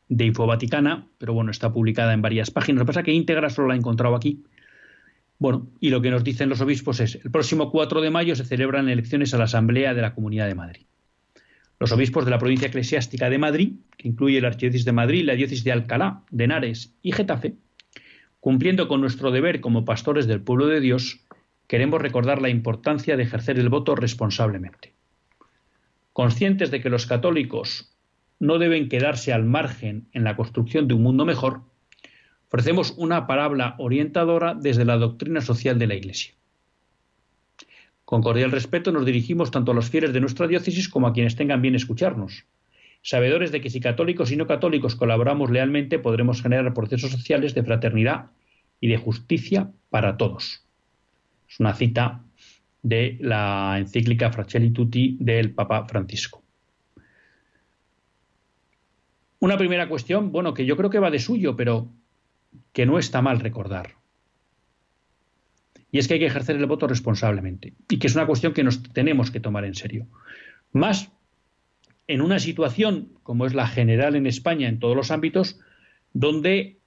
de 0.09 0.25
Info 0.25 0.47
Vaticana, 0.47 1.07
pero 1.19 1.35
bueno, 1.35 1.51
está 1.51 1.73
publicada 1.73 2.13
en 2.13 2.23
varias 2.23 2.51
páginas. 2.51 2.79
Lo 2.79 2.85
que 2.85 2.89
pasa 2.89 3.01
es 3.01 3.07
que 3.07 3.13
íntegra 3.13 3.51
solo 3.51 3.69
la 3.69 3.75
he 3.75 3.79
encontrado 3.79 4.15
aquí. 4.15 4.45
Bueno, 5.39 5.69
y 5.81 5.91
lo 5.91 6.01
que 6.01 6.11
nos 6.11 6.23
dicen 6.23 6.49
los 6.49 6.61
obispos 6.61 7.01
es, 7.01 7.17
el 7.17 7.31
próximo 7.31 7.71
4 7.73 8.01
de 8.01 8.11
mayo 8.11 8.37
se 8.37 8.45
celebran 8.45 8.89
elecciones 8.89 9.35
a 9.35 9.39
la 9.39 9.45
Asamblea 9.45 9.95
de 9.95 10.03
la 10.03 10.15
Comunidad 10.15 10.47
de 10.47 10.55
Madrid. 10.55 10.83
Los 11.81 11.93
obispos 11.93 12.27
de 12.27 12.31
la 12.31 12.39
provincia 12.39 12.69
eclesiástica 12.69 13.29
de 13.31 13.39
Madrid, 13.39 13.73
que 13.97 14.07
incluye 14.07 14.41
la 14.41 14.49
Archidiócesis 14.49 14.85
de 14.85 14.93
Madrid, 14.93 15.25
la 15.25 15.35
Diócesis 15.35 15.65
de 15.65 15.73
Alcalá, 15.73 16.23
de 16.31 16.45
Henares 16.45 16.95
y 17.03 17.13
Getafe, 17.13 17.55
cumpliendo 18.41 18.89
con 18.89 19.01
nuestro 19.01 19.31
deber 19.31 19.61
como 19.61 19.85
pastores 19.85 20.27
del 20.27 20.43
pueblo 20.43 20.67
de 20.67 20.81
Dios, 20.81 21.21
queremos 21.67 22.01
recordar 22.01 22.43
la 22.43 22.49
importancia 22.49 23.17
de 23.17 23.23
ejercer 23.23 23.59
el 23.59 23.69
voto 23.69 23.95
responsablemente. 23.95 24.95
Conscientes 26.13 26.71
de 26.71 26.81
que 26.81 26.91
los 26.91 27.07
católicos 27.07 27.95
no 28.41 28.59
deben 28.59 28.89
quedarse 28.89 29.33
al 29.33 29.45
margen 29.45 30.09
en 30.13 30.25
la 30.25 30.35
construcción 30.35 30.89
de 30.89 30.95
un 30.95 31.03
mundo 31.03 31.25
mejor, 31.25 31.63
ofrecemos 32.49 32.95
una 32.97 33.27
palabra 33.27 33.77
orientadora 33.79 34.55
desde 34.55 34.85
la 34.85 34.97
doctrina 34.97 35.41
social 35.41 35.79
de 35.79 35.87
la 35.87 35.95
Iglesia. 35.95 36.35
Con 38.05 38.23
cordial 38.23 38.51
respeto 38.51 38.91
nos 38.91 39.07
dirigimos 39.07 39.53
tanto 39.53 39.71
a 39.71 39.75
los 39.75 39.89
fieles 39.89 40.13
de 40.13 40.21
nuestra 40.21 40.49
diócesis 40.49 40.89
como 40.89 41.07
a 41.07 41.13
quienes 41.13 41.37
tengan 41.37 41.63
bien 41.63 41.77
escucharnos, 41.77 42.45
sabedores 43.03 43.53
de 43.53 43.61
que 43.61 43.71
si 43.71 43.81
católicos 43.81 44.31
y 44.31 44.37
no 44.37 44.47
católicos 44.47 44.97
colaboramos 44.97 45.51
lealmente 45.51 45.99
podremos 45.99 46.43
generar 46.43 46.73
procesos 46.75 47.11
sociales 47.11 47.55
de 47.55 47.63
fraternidad 47.63 48.31
y 48.81 48.89
de 48.89 48.97
justicia 48.97 49.71
para 49.89 50.17
todos. 50.17 50.65
Es 51.49 51.61
una 51.61 51.75
cita 51.75 52.25
de 52.83 53.19
la 53.21 53.77
encíclica 53.79 54.33
Fratelli 54.33 54.71
Tutti 54.71 55.17
del 55.21 55.53
Papa 55.53 55.87
Francisco. 55.87 56.43
Una 59.39 59.57
primera 59.57 59.89
cuestión, 59.89 60.33
bueno, 60.33 60.53
que 60.53 60.67
yo 60.67 60.77
creo 60.77 60.91
que 60.91 60.99
va 60.99 61.11
de 61.11 61.19
suyo, 61.19 61.57
pero 61.57 61.89
que 62.73 62.87
no 62.87 62.99
está 62.99 63.23
mal 63.23 63.41
recordar. 63.41 63.97
Y 65.91 65.99
es 65.99 66.07
que 66.07 66.15
hay 66.15 66.21
que 66.21 66.27
ejercer 66.27 66.57
el 66.57 66.67
voto 66.67 66.87
responsablemente. 66.87 67.73
Y 67.89 67.99
que 67.99 68.07
es 68.07 68.15
una 68.15 68.27
cuestión 68.27 68.53
que 68.53 68.63
nos 68.63 68.83
tenemos 68.83 69.31
que 69.31 69.41
tomar 69.41 69.65
en 69.65 69.75
serio. 69.75 70.07
Más 70.73 71.11
en 72.11 72.23
una 72.23 72.41
situación 72.41 73.13
como 73.23 73.47
es 73.47 73.55
la 73.55 73.69
general 73.69 74.17
en 74.17 74.27
España 74.27 74.69
en 74.69 74.81
todos 74.81 74.97
los 74.97 75.13
ámbitos, 75.13 75.61
donde 76.13 76.81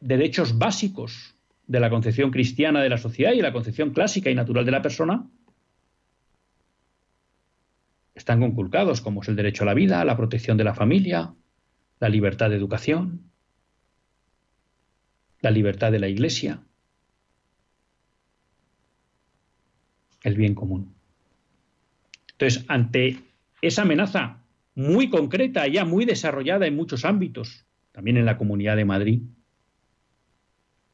derechos 0.00 0.58
básicos 0.58 1.34
de 1.66 1.80
la 1.80 1.88
concepción 1.88 2.30
cristiana 2.30 2.82
de 2.82 2.90
la 2.90 2.98
sociedad 2.98 3.32
y 3.32 3.40
la 3.40 3.54
concepción 3.54 3.94
clásica 3.94 4.28
y 4.28 4.34
natural 4.34 4.66
de 4.66 4.70
la 4.70 4.82
persona 4.82 5.26
están 8.14 8.40
conculcados, 8.40 9.00
como 9.00 9.22
es 9.22 9.28
el 9.28 9.36
derecho 9.36 9.62
a 9.62 9.66
la 9.66 9.74
vida, 9.74 10.04
la 10.04 10.16
protección 10.18 10.58
de 10.58 10.64
la 10.64 10.74
familia, 10.74 11.34
la 11.98 12.10
libertad 12.10 12.50
de 12.50 12.56
educación, 12.56 13.30
la 15.40 15.50
libertad 15.50 15.92
de 15.92 16.00
la 16.00 16.08
iglesia, 16.08 16.62
el 20.24 20.36
bien 20.36 20.54
común. 20.54 20.97
Entonces, 22.38 22.64
ante 22.68 23.18
esa 23.62 23.82
amenaza 23.82 24.44
muy 24.76 25.10
concreta, 25.10 25.66
ya 25.66 25.84
muy 25.84 26.04
desarrollada 26.04 26.68
en 26.68 26.76
muchos 26.76 27.04
ámbitos, 27.04 27.66
también 27.90 28.16
en 28.16 28.26
la 28.26 28.38
Comunidad 28.38 28.76
de 28.76 28.84
Madrid, 28.84 29.22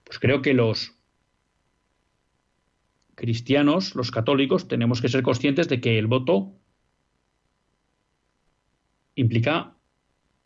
pues 0.05 0.19
creo 0.19 0.41
que 0.41 0.55
los 0.55 0.97
cristianos, 3.15 3.95
los 3.95 4.11
católicos, 4.11 4.69
tenemos 4.69 5.03
que 5.03 5.11
ser 5.11 5.23
conscientes 5.23 5.69
de 5.69 5.83
que 5.83 5.99
el 5.99 6.07
voto 6.07 6.55
implica 9.15 9.77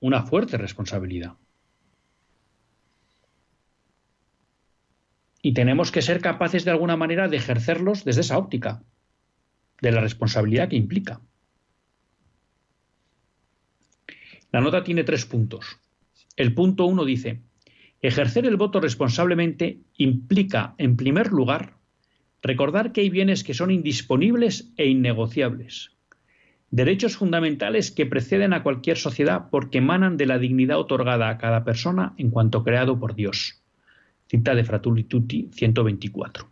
una 0.00 0.24
fuerte 0.24 0.58
responsabilidad. 0.58 1.36
Y 5.42 5.54
tenemos 5.54 5.92
que 5.92 6.02
ser 6.02 6.20
capaces 6.20 6.64
de 6.64 6.72
alguna 6.72 6.96
manera 6.96 7.28
de 7.28 7.36
ejercerlos 7.36 8.04
desde 8.04 8.22
esa 8.22 8.36
óptica, 8.36 8.82
de 9.80 9.92
la 9.92 10.00
responsabilidad 10.00 10.68
que 10.68 10.76
implica. 10.76 11.20
La 14.50 14.60
nota 14.60 14.82
tiene 14.82 15.04
tres 15.04 15.26
puntos. 15.26 15.78
El 16.36 16.54
punto 16.54 16.86
uno 16.86 17.04
dice, 17.04 17.42
Ejercer 18.00 18.46
el 18.46 18.56
voto 18.56 18.80
responsablemente 18.80 19.80
implica, 19.96 20.74
en 20.78 20.96
primer 20.96 21.32
lugar, 21.32 21.74
recordar 22.42 22.92
que 22.92 23.00
hay 23.00 23.10
bienes 23.10 23.42
que 23.42 23.54
son 23.54 23.72
indisponibles 23.72 24.72
e 24.76 24.86
innegociables, 24.86 25.96
derechos 26.70 27.16
fundamentales 27.16 27.90
que 27.90 28.06
preceden 28.06 28.52
a 28.52 28.62
cualquier 28.62 28.98
sociedad 28.98 29.48
porque 29.50 29.78
emanan 29.78 30.16
de 30.16 30.26
la 30.26 30.38
dignidad 30.38 30.78
otorgada 30.78 31.28
a 31.28 31.38
cada 31.38 31.64
persona 31.64 32.14
en 32.18 32.30
cuanto 32.30 32.62
creado 32.62 33.00
por 33.00 33.16
Dios. 33.16 33.62
Cita 34.28 34.54
de 34.54 34.62
Fratuli 34.62 35.04
Tutti 35.04 35.48
124. 35.52 36.48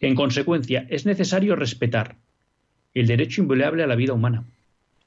En 0.00 0.14
consecuencia, 0.14 0.86
es 0.88 1.04
necesario 1.04 1.56
respetar 1.56 2.16
el 3.00 3.06
derecho 3.06 3.42
inviolable 3.42 3.82
a 3.82 3.86
la 3.86 3.94
vida 3.94 4.14
humana, 4.14 4.44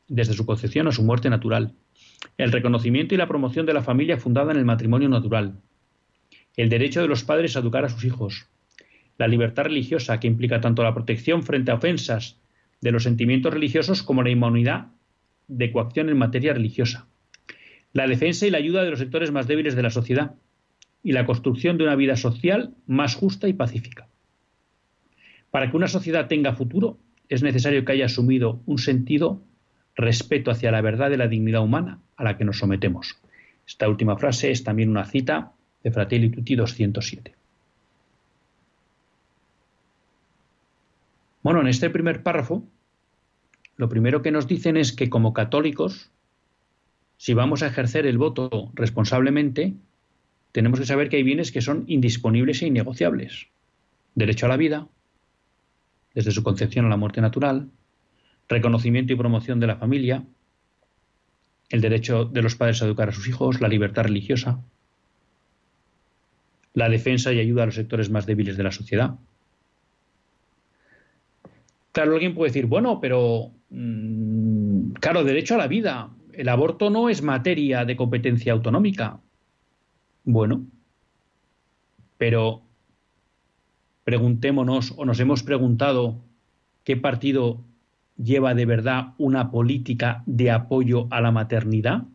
desde 0.07 0.33
su 0.33 0.45
concepción 0.45 0.87
a 0.87 0.91
su 0.91 1.01
muerte 1.01 1.27
natural, 1.27 1.73
el 2.37 2.51
reconocimiento 2.51 3.15
y 3.15 3.17
la 3.17 3.27
promoción 3.27 3.65
de 3.65 3.73
la 3.73 3.81
familia 3.81 4.17
fundada 4.17 4.51
en 4.51 4.59
el 4.59 4.65
matrimonio 4.65 5.09
natural, 5.09 5.55
el 6.55 6.69
derecho 6.69 7.01
de 7.01 7.07
los 7.07 7.23
padres 7.23 7.55
a 7.55 7.61
educar 7.61 7.85
a 7.85 7.89
sus 7.89 8.03
hijos, 8.05 8.45
la 9.17 9.27
libertad 9.27 9.63
religiosa, 9.63 10.19
que 10.19 10.27
implica 10.27 10.61
tanto 10.61 10.83
la 10.83 10.93
protección 10.93 11.41
frente 11.41 11.71
a 11.71 11.75
ofensas 11.75 12.37
de 12.79 12.91
los 12.91 13.01
sentimientos 13.01 13.51
religiosos 13.51 14.03
como 14.03 14.21
la 14.21 14.29
inmunidad 14.29 14.89
de 15.47 15.71
coacción 15.71 16.09
en 16.09 16.17
materia 16.19 16.53
religiosa, 16.53 17.07
la 17.93 18.05
defensa 18.05 18.45
y 18.45 18.51
la 18.51 18.59
ayuda 18.59 18.83
de 18.83 18.91
los 18.91 18.99
sectores 18.99 19.31
más 19.31 19.47
débiles 19.47 19.75
de 19.75 19.81
la 19.81 19.89
sociedad 19.89 20.35
y 21.01 21.13
la 21.13 21.25
construcción 21.25 21.79
de 21.79 21.85
una 21.85 21.95
vida 21.95 22.17
social 22.17 22.75
más 22.85 23.15
justa 23.15 23.47
y 23.47 23.53
pacífica. 23.53 24.07
Para 25.49 25.71
que 25.71 25.77
una 25.77 25.87
sociedad 25.87 26.27
tenga 26.27 26.53
futuro, 26.53 26.99
es 27.29 27.43
necesario 27.43 27.85
que 27.85 27.91
haya 27.93 28.05
asumido 28.05 28.59
un 28.65 28.79
sentido 28.79 29.41
respeto 29.95 30.51
hacia 30.51 30.71
la 30.71 30.81
verdad 30.81 31.09
de 31.09 31.17
la 31.17 31.27
dignidad 31.27 31.61
humana 31.61 31.99
a 32.17 32.23
la 32.23 32.37
que 32.37 32.43
nos 32.43 32.57
sometemos. 32.57 33.17
Esta 33.67 33.87
última 33.87 34.17
frase 34.17 34.51
es 34.51 34.63
también 34.63 34.89
una 34.89 35.05
cita 35.05 35.53
de 35.83 35.91
Fratelli 35.91 36.29
Tutti 36.29 36.55
207. 36.55 37.35
Bueno, 41.43 41.61
en 41.61 41.67
este 41.67 41.89
primer 41.89 42.23
párrafo, 42.23 42.63
lo 43.77 43.87
primero 43.87 44.21
que 44.21 44.31
nos 44.31 44.47
dicen 44.47 44.75
es 44.75 44.91
que 44.91 45.09
como 45.09 45.33
católicos, 45.33 46.09
si 47.17 47.33
vamos 47.33 47.61
a 47.61 47.67
ejercer 47.67 48.05
el 48.07 48.17
voto 48.17 48.71
responsablemente, 48.73 49.75
tenemos 50.51 50.79
que 50.79 50.85
saber 50.85 51.09
que 51.09 51.17
hay 51.17 51.23
bienes 51.23 51.51
que 51.51 51.61
son 51.61 51.85
indisponibles 51.87 52.61
e 52.61 52.67
innegociables. 52.67 53.47
Derecho 54.15 54.47
a 54.47 54.49
la 54.49 54.57
vida, 54.57 54.87
desde 56.13 56.31
su 56.31 56.43
concepción 56.43 56.85
a 56.85 56.89
la 56.89 56.97
muerte 56.97 57.21
natural, 57.21 57.69
reconocimiento 58.47 59.13
y 59.13 59.15
promoción 59.15 59.59
de 59.59 59.67
la 59.67 59.77
familia, 59.77 60.23
el 61.69 61.81
derecho 61.81 62.25
de 62.25 62.41
los 62.41 62.55
padres 62.55 62.81
a 62.81 62.85
educar 62.85 63.09
a 63.09 63.11
sus 63.11 63.27
hijos, 63.27 63.61
la 63.61 63.67
libertad 63.67 64.03
religiosa, 64.03 64.59
la 66.73 66.89
defensa 66.89 67.31
y 67.31 67.39
ayuda 67.39 67.63
a 67.63 67.65
los 67.67 67.75
sectores 67.75 68.09
más 68.09 68.25
débiles 68.25 68.57
de 68.57 68.63
la 68.63 68.71
sociedad. 68.71 69.15
Claro, 71.91 72.13
alguien 72.13 72.33
puede 72.33 72.49
decir, 72.49 72.65
bueno, 72.65 72.99
pero, 72.99 73.51
mm, 73.69 74.91
claro, 74.93 75.23
derecho 75.23 75.55
a 75.55 75.57
la 75.57 75.67
vida. 75.67 76.09
El 76.33 76.49
aborto 76.49 76.89
no 76.89 77.09
es 77.09 77.21
materia 77.21 77.85
de 77.85 77.95
competencia 77.95 78.53
autonómica. 78.53 79.19
Bueno, 80.23 80.65
pero 82.17 82.61
preguntémonos 84.09 84.95
o 84.97 85.05
nos 85.05 85.19
hemos 85.19 85.43
preguntado 85.43 86.25
qué 86.83 86.97
partido 86.97 87.63
lleva 88.17 88.55
de 88.55 88.65
verdad 88.65 89.13
una 89.19 89.51
política 89.51 90.23
de 90.25 90.49
apoyo 90.49 91.05
a 91.11 91.21
la 91.21 91.29
maternidad 91.29 92.05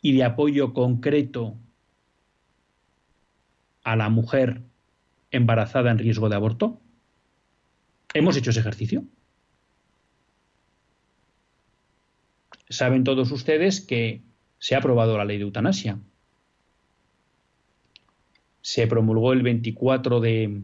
y 0.00 0.16
de 0.16 0.24
apoyo 0.24 0.72
concreto 0.72 1.58
a 3.84 3.96
la 3.96 4.08
mujer 4.08 4.62
embarazada 5.30 5.90
en 5.90 5.98
riesgo 5.98 6.30
de 6.30 6.36
aborto? 6.36 6.80
¿Hemos 8.14 8.34
hecho 8.38 8.52
ese 8.52 8.60
ejercicio? 8.60 9.04
Saben 12.70 13.04
todos 13.04 13.30
ustedes 13.30 13.82
que 13.82 14.22
se 14.58 14.74
ha 14.74 14.78
aprobado 14.78 15.18
la 15.18 15.26
ley 15.26 15.36
de 15.36 15.44
eutanasia. 15.44 15.98
Se 18.66 18.88
promulgó 18.88 19.32
el 19.32 19.42
24 19.42 20.18
de, 20.18 20.60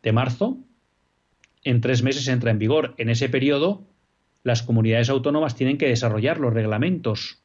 de 0.00 0.12
marzo. 0.12 0.58
En 1.64 1.80
tres 1.80 2.04
meses 2.04 2.28
entra 2.28 2.52
en 2.52 2.60
vigor. 2.60 2.94
En 2.98 3.08
ese 3.08 3.28
periodo, 3.28 3.82
las 4.44 4.62
comunidades 4.62 5.10
autónomas 5.10 5.56
tienen 5.56 5.76
que 5.76 5.88
desarrollar 5.88 6.38
los 6.38 6.54
reglamentos 6.54 7.40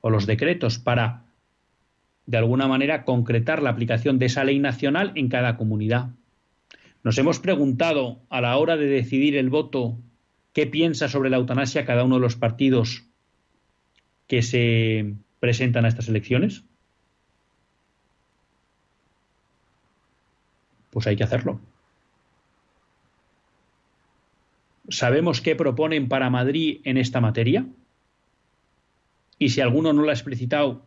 o 0.00 0.10
los 0.10 0.26
decretos 0.26 0.78
para, 0.78 1.24
de 2.26 2.38
alguna 2.38 2.68
manera, 2.68 3.04
concretar 3.04 3.64
la 3.64 3.70
aplicación 3.70 4.20
de 4.20 4.26
esa 4.26 4.44
ley 4.44 4.60
nacional 4.60 5.10
en 5.16 5.28
cada 5.28 5.56
comunidad. 5.56 6.10
Nos 7.02 7.18
hemos 7.18 7.40
preguntado 7.40 8.20
a 8.30 8.40
la 8.40 8.56
hora 8.58 8.76
de 8.76 8.86
decidir 8.86 9.36
el 9.36 9.50
voto 9.50 9.98
qué 10.52 10.68
piensa 10.68 11.08
sobre 11.08 11.30
la 11.30 11.38
eutanasia 11.38 11.84
cada 11.84 12.04
uno 12.04 12.14
de 12.14 12.20
los 12.20 12.36
partidos 12.36 13.06
que 14.28 14.42
se 14.42 15.14
presentan 15.40 15.84
a 15.84 15.88
estas 15.88 16.08
elecciones? 16.08 16.62
Pues 20.90 21.06
hay 21.06 21.16
que 21.16 21.24
hacerlo. 21.24 21.60
¿Sabemos 24.88 25.40
qué 25.40 25.54
proponen 25.54 26.08
para 26.08 26.30
Madrid 26.30 26.80
en 26.84 26.96
esta 26.96 27.20
materia? 27.20 27.66
Y 29.38 29.50
si 29.50 29.60
alguno 29.60 29.92
no 29.92 30.02
lo 30.02 30.10
ha 30.10 30.14
explicitado, 30.14 30.82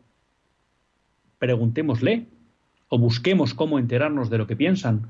preguntémosle 1.38 2.28
o 2.90 2.98
busquemos 2.98 3.54
cómo 3.54 3.80
enterarnos 3.80 4.30
de 4.30 4.38
lo 4.38 4.48
que 4.48 4.56
piensan. 4.56 5.10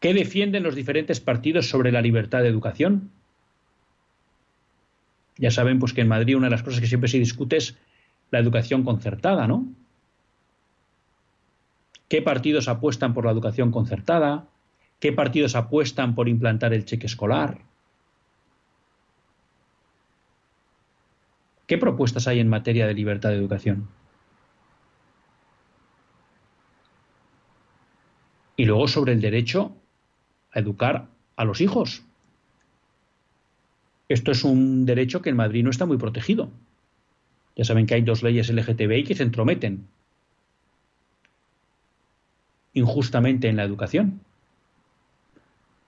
¿Qué 0.00 0.14
defienden 0.14 0.62
los 0.62 0.74
diferentes 0.74 1.20
partidos 1.20 1.68
sobre 1.68 1.92
la 1.92 2.00
libertad 2.00 2.42
de 2.42 2.48
educación? 2.48 3.10
Ya 5.36 5.50
saben 5.50 5.78
pues 5.78 5.92
que 5.92 6.02
en 6.02 6.08
Madrid 6.08 6.36
una 6.36 6.46
de 6.46 6.52
las 6.52 6.62
cosas 6.62 6.80
que 6.80 6.86
siempre 6.86 7.08
se 7.08 7.18
discute 7.18 7.56
es 7.56 7.76
la 8.30 8.38
educación 8.38 8.84
concertada, 8.84 9.46
¿no? 9.46 9.66
¿Qué 12.10 12.22
partidos 12.22 12.66
apuestan 12.66 13.14
por 13.14 13.24
la 13.24 13.30
educación 13.30 13.70
concertada? 13.70 14.48
¿Qué 14.98 15.12
partidos 15.12 15.54
apuestan 15.54 16.16
por 16.16 16.28
implantar 16.28 16.74
el 16.74 16.84
cheque 16.84 17.06
escolar? 17.06 17.60
¿Qué 21.68 21.78
propuestas 21.78 22.26
hay 22.26 22.40
en 22.40 22.48
materia 22.48 22.88
de 22.88 22.94
libertad 22.94 23.28
de 23.28 23.36
educación? 23.36 23.88
Y 28.56 28.64
luego 28.64 28.88
sobre 28.88 29.12
el 29.12 29.20
derecho 29.20 29.76
a 30.50 30.58
educar 30.58 31.06
a 31.36 31.44
los 31.44 31.60
hijos. 31.60 32.02
Esto 34.08 34.32
es 34.32 34.42
un 34.42 34.84
derecho 34.84 35.22
que 35.22 35.30
en 35.30 35.36
Madrid 35.36 35.62
no 35.62 35.70
está 35.70 35.86
muy 35.86 35.96
protegido. 35.96 36.50
Ya 37.54 37.62
saben 37.62 37.86
que 37.86 37.94
hay 37.94 38.02
dos 38.02 38.24
leyes 38.24 38.50
LGTBI 38.50 39.04
que 39.04 39.14
se 39.14 39.22
entrometen 39.22 39.86
injustamente 42.80 43.48
en 43.48 43.56
la 43.56 43.64
educación. 43.64 44.20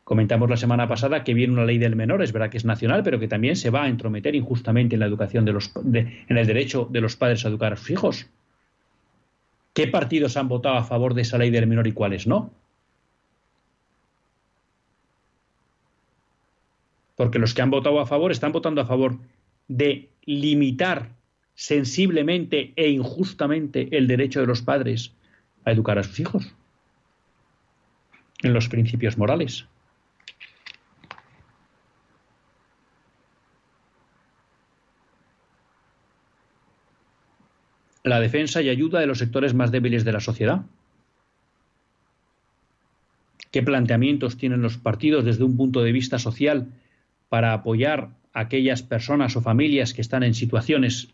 Comentamos 0.05 0.51
la 0.51 0.57
semana 0.57 0.89
pasada 0.89 1.25
que 1.25 1.35
viene 1.35 1.53
una 1.53 1.65
ley 1.65 1.79
del 1.79 1.97
menor, 1.97 2.23
es 2.23 2.33
verdad 2.33 2.51
que 2.51 2.59
es 2.59 2.65
nacional, 2.65 3.03
pero 3.03 3.19
que 3.19 3.29
también 3.29 3.57
se 3.57 3.71
va 3.71 3.85
a 3.85 3.89
entrometer 3.89 4.35
injustamente 4.35 4.97
en 4.97 5.01
la 5.01 5.07
educación 5.07 5.45
de 5.45 5.53
los, 5.53 5.73
en 5.77 6.37
el 6.37 6.47
derecho 6.47 6.89
de 6.91 7.01
los 7.01 7.17
padres 7.17 7.45
a 7.45 7.49
educar 7.49 7.73
a 7.73 7.77
sus 7.77 7.91
hijos. 7.91 8.27
¿Qué 9.73 9.87
partidos 9.89 10.37
han 10.37 10.49
votado 10.49 10.77
a 10.77 10.85
favor 10.85 11.15
de 11.15 11.23
esa 11.23 11.39
ley 11.39 11.51
del 11.51 11.67
menor 11.67 11.87
y 11.87 11.93
cuáles 11.93 12.27
no? 12.27 12.51
porque 17.23 17.39
los 17.39 17.55
que 17.55 17.63
han 17.63 17.71
votado 17.71 18.01
a 18.01 18.07
favor 18.07 18.33
están 18.33 18.51
votando 18.51 18.81
a 18.81 18.85
favor 18.85 19.17
de 19.69 20.09
limitar 20.25 21.11
sensiblemente 21.55 22.73
e 22.75 22.89
injustamente 22.89 23.97
el 23.97 24.09
derecho 24.09 24.41
de 24.41 24.49
los 24.49 24.63
padres 24.63 25.13
a 25.65 25.71
educar 25.71 26.01
a 26.01 26.03
sus 26.03 26.19
hijos 26.19 26.53
en 28.43 28.53
los 28.53 28.69
principios 28.69 29.19
morales. 29.19 29.67
La 38.05 38.19
defensa 38.19 38.61
y 38.63 38.69
ayuda 38.69 38.99
de 38.99 39.07
los 39.07 39.19
sectores 39.19 39.55
más 39.55 39.71
débiles 39.71 40.05
de 40.05 40.13
la 40.13 40.21
sociedad. 40.21 40.63
¿Qué 43.53 43.63
planteamientos 43.63 44.37
tienen 44.37 44.63
los 44.63 44.77
partidos 44.79 45.25
desde 45.25 45.45
un 45.45 45.57
punto 45.57 45.83
de 45.83 45.93
vista 45.93 46.19
social 46.19 46.73
para 47.29 47.53
apoyar 47.53 48.11
a 48.33 48.41
aquellas 48.41 48.83
personas 48.83 49.37
o 49.37 49.41
familias 49.41 49.95
que 49.95 50.01
están 50.01 50.23
en 50.23 50.35
situaciones 50.35 51.09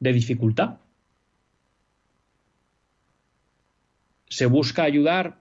de 0.00 0.12
dificultad. 0.12 0.78
¿Se 4.28 4.46
busca 4.46 4.82
ayudar 4.82 5.38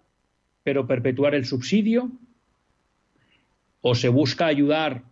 pero 0.67 0.85
perpetuar 0.85 1.33
el 1.33 1.45
subsidio? 1.45 2.11
¿O 3.79 3.95
se 3.95 4.09
busca 4.09 4.47
ayudar 4.47 5.03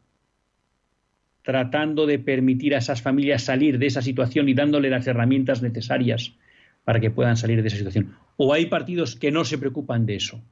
tratando 1.43 2.05
de 2.05 2.19
permitir 2.19 2.75
a 2.75 2.79
esas 2.79 3.01
familias 3.01 3.43
salir 3.43 3.79
de 3.79 3.85
esa 3.85 4.01
situación 4.01 4.49
y 4.49 4.53
dándole 4.53 4.89
las 4.89 5.07
herramientas 5.07 5.61
necesarias 5.61 6.33
para 6.83 6.99
que 6.99 7.09
puedan 7.09 7.37
salir 7.37 7.61
de 7.61 7.69
esa 7.69 7.77
situación? 7.77 8.17
¿O 8.35 8.53
hay 8.53 8.65
partidos 8.65 9.15
que 9.15 9.31
no 9.31 9.45
se 9.45 9.57
preocupan 9.57 10.05
de 10.05 10.17
eso? 10.17 10.43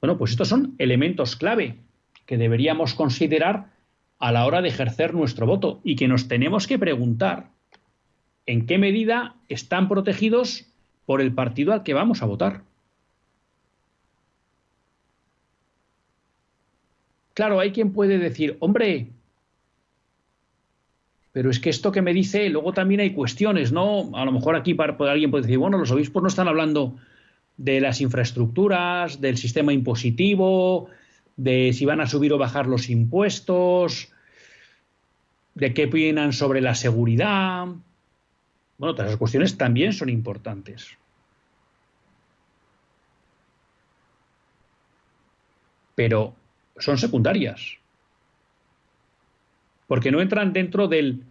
Bueno, 0.00 0.18
pues 0.18 0.32
estos 0.32 0.48
son 0.48 0.74
elementos 0.78 1.36
clave 1.36 1.76
que 2.26 2.36
deberíamos 2.36 2.92
considerar 2.92 3.70
a 4.18 4.32
la 4.32 4.46
hora 4.46 4.62
de 4.62 4.68
ejercer 4.70 5.14
nuestro 5.14 5.46
voto 5.46 5.80
y 5.84 5.94
que 5.94 6.08
nos 6.08 6.26
tenemos 6.26 6.66
que 6.66 6.80
preguntar 6.80 7.52
en 8.46 8.66
qué 8.66 8.78
medida 8.78 9.36
están 9.48 9.88
protegidos 9.88 10.66
por 11.06 11.20
el 11.20 11.32
partido 11.32 11.72
al 11.72 11.84
que 11.84 11.94
vamos 11.94 12.20
a 12.20 12.26
votar. 12.26 12.71
Claro, 17.34 17.60
hay 17.60 17.72
quien 17.72 17.92
puede 17.92 18.18
decir, 18.18 18.56
hombre, 18.60 19.08
pero 21.32 21.48
es 21.50 21.58
que 21.58 21.70
esto 21.70 21.92
que 21.92 22.02
me 22.02 22.12
dice, 22.12 22.50
luego 22.50 22.74
también 22.74 23.00
hay 23.00 23.14
cuestiones, 23.14 23.72
¿no? 23.72 24.10
A 24.14 24.24
lo 24.24 24.32
mejor 24.32 24.54
aquí 24.54 24.74
para, 24.74 24.96
alguien 25.10 25.30
puede 25.30 25.42
decir, 25.42 25.58
bueno, 25.58 25.78
los 25.78 25.90
obispos 25.90 26.22
no 26.22 26.28
están 26.28 26.46
hablando 26.46 26.96
de 27.56 27.80
las 27.80 28.02
infraestructuras, 28.02 29.20
del 29.20 29.38
sistema 29.38 29.72
impositivo, 29.72 30.88
de 31.36 31.72
si 31.72 31.86
van 31.86 32.02
a 32.02 32.06
subir 32.06 32.34
o 32.34 32.38
bajar 32.38 32.66
los 32.66 32.90
impuestos, 32.90 34.12
de 35.54 35.72
qué 35.72 35.86
opinan 35.86 36.32
sobre 36.32 36.60
la 36.60 36.74
seguridad, 36.74 37.66
Bueno, 38.78 38.94
todas 38.94 39.10
esas 39.10 39.18
cuestiones 39.18 39.56
también 39.56 39.92
son 39.92 40.08
importantes. 40.08 40.98
Pero 45.94 46.34
son 46.82 46.98
secundarias. 46.98 47.78
Porque 49.86 50.10
no 50.10 50.20
entran 50.20 50.52
dentro 50.52 50.88
del 50.88 51.22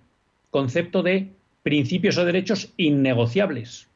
concepto 0.50 1.04
de 1.04 1.30
principios 1.64 2.18
o 2.18 2.26
derechos 2.26 2.74
innegociables. 2.78 3.88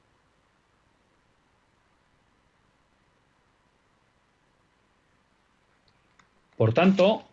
Por 6.57 6.73
tanto, 6.73 7.27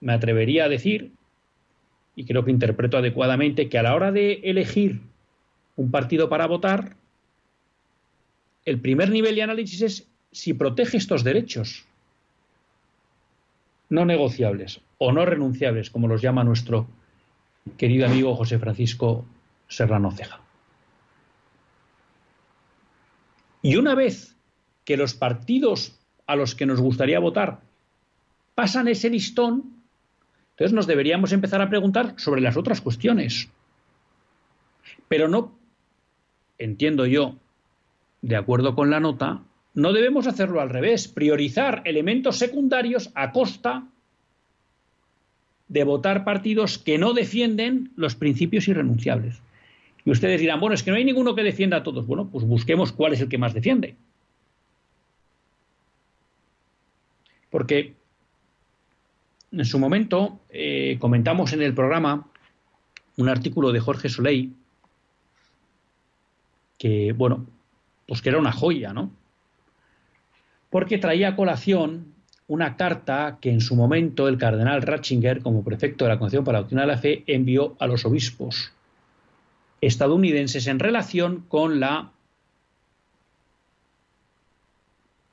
me 0.00 0.12
atrevería 0.12 0.64
a 0.64 0.68
decir, 0.68 1.12
y 2.14 2.24
creo 2.24 2.44
que 2.44 2.52
interpreto 2.52 2.98
adecuadamente, 2.98 3.68
que 3.68 3.78
a 3.78 3.82
la 3.82 3.94
hora 3.94 4.12
de 4.12 4.40
elegir 4.44 5.00
un 5.76 5.90
partido 5.90 6.28
para 6.28 6.46
votar, 6.46 6.96
el 8.64 8.80
primer 8.80 9.10
nivel 9.10 9.34
de 9.34 9.42
análisis 9.42 9.82
es 9.82 10.08
si 10.30 10.54
protege 10.54 10.96
estos 10.96 11.24
derechos 11.24 11.87
no 13.88 14.04
negociables 14.04 14.80
o 14.98 15.12
no 15.12 15.24
renunciables, 15.24 15.90
como 15.90 16.08
los 16.08 16.22
llama 16.22 16.44
nuestro 16.44 16.88
querido 17.76 18.06
amigo 18.06 18.34
José 18.34 18.58
Francisco 18.58 19.24
Serrano 19.68 20.10
Ceja. 20.10 20.40
Y 23.62 23.76
una 23.76 23.94
vez 23.94 24.36
que 24.84 24.96
los 24.96 25.14
partidos 25.14 25.98
a 26.26 26.36
los 26.36 26.54
que 26.54 26.66
nos 26.66 26.80
gustaría 26.80 27.18
votar 27.18 27.60
pasan 28.54 28.88
ese 28.88 29.10
listón, 29.10 29.82
entonces 30.50 30.72
nos 30.72 30.86
deberíamos 30.86 31.32
empezar 31.32 31.60
a 31.62 31.68
preguntar 31.68 32.14
sobre 32.16 32.40
las 32.40 32.56
otras 32.56 32.80
cuestiones. 32.80 33.48
Pero 35.08 35.28
no, 35.28 35.56
entiendo 36.58 37.06
yo, 37.06 37.36
de 38.22 38.36
acuerdo 38.36 38.74
con 38.74 38.90
la 38.90 39.00
nota, 39.00 39.42
no 39.78 39.92
debemos 39.92 40.26
hacerlo 40.26 40.60
al 40.60 40.70
revés, 40.70 41.06
priorizar 41.06 41.82
elementos 41.84 42.36
secundarios 42.36 43.12
a 43.14 43.30
costa 43.30 43.86
de 45.68 45.84
votar 45.84 46.24
partidos 46.24 46.78
que 46.78 46.98
no 46.98 47.12
defienden 47.12 47.92
los 47.94 48.16
principios 48.16 48.66
irrenunciables. 48.66 49.40
Y 50.04 50.10
ustedes 50.10 50.40
dirán, 50.40 50.58
bueno, 50.58 50.74
es 50.74 50.82
que 50.82 50.90
no 50.90 50.96
hay 50.96 51.04
ninguno 51.04 51.36
que 51.36 51.44
defienda 51.44 51.76
a 51.76 51.82
todos. 51.84 52.08
Bueno, 52.08 52.28
pues 52.28 52.44
busquemos 52.44 52.90
cuál 52.90 53.12
es 53.12 53.20
el 53.20 53.28
que 53.28 53.38
más 53.38 53.54
defiende. 53.54 53.94
Porque 57.48 57.94
en 59.52 59.64
su 59.64 59.78
momento 59.78 60.40
eh, 60.50 60.96
comentamos 60.98 61.52
en 61.52 61.62
el 61.62 61.72
programa 61.72 62.26
un 63.16 63.28
artículo 63.28 63.70
de 63.70 63.78
Jorge 63.78 64.08
Soleil 64.08 64.56
que, 66.78 67.12
bueno, 67.12 67.46
pues 68.08 68.20
que 68.20 68.30
era 68.30 68.38
una 68.38 68.50
joya, 68.50 68.92
¿no? 68.92 69.12
Porque 70.70 70.98
traía 70.98 71.28
a 71.28 71.36
colación 71.36 72.14
una 72.46 72.76
carta 72.76 73.38
que 73.40 73.50
en 73.50 73.60
su 73.60 73.76
momento 73.76 74.28
el 74.28 74.38
cardenal 74.38 74.82
Ratzinger, 74.82 75.42
como 75.42 75.64
prefecto 75.64 76.04
de 76.04 76.10
la 76.10 76.18
Concepción 76.18 76.44
para 76.44 76.58
la 76.58 76.62
Doctrina 76.62 76.82
de 76.82 76.88
la 76.88 76.98
Fe, 76.98 77.24
envió 77.26 77.76
a 77.78 77.86
los 77.86 78.04
obispos 78.04 78.72
estadounidenses 79.80 80.66
en 80.66 80.78
relación 80.78 81.44
con 81.48 81.78
la 81.78 82.10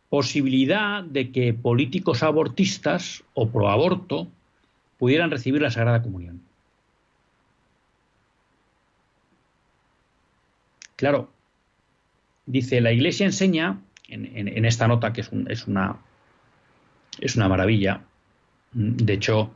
posibilidad 0.10 1.04
de 1.04 1.32
que 1.32 1.54
políticos 1.54 2.24
abortistas 2.24 3.24
o 3.34 3.50
proaborto 3.50 4.28
pudieran 4.98 5.32
recibir 5.32 5.62
la 5.62 5.72
Sagrada 5.72 6.02
Comunión. 6.02 6.42
Claro, 10.96 11.30
dice, 12.46 12.80
la 12.80 12.94
Iglesia 12.94 13.26
enseña, 13.26 13.82
en, 14.08 14.66
esta 14.66 14.88
nota 14.88 15.14
que 15.14 15.22
es, 15.22 15.32
es, 15.48 15.68
una, 15.68 15.98
es 17.20 17.36
una 17.36 17.50
maravilla, 17.50 18.02
de 18.74 19.14
hecho, 19.14 19.52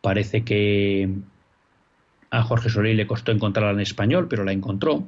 parece 0.00 0.44
que 0.44 1.10
a 2.30 2.42
Jorge 2.42 2.70
Soleil 2.70 2.96
le 2.96 3.06
costó 3.06 3.32
encontrarla 3.32 3.72
en 3.72 3.80
español, 3.80 4.28
pero 4.28 4.44
la 4.44 4.52
encontró. 4.52 5.06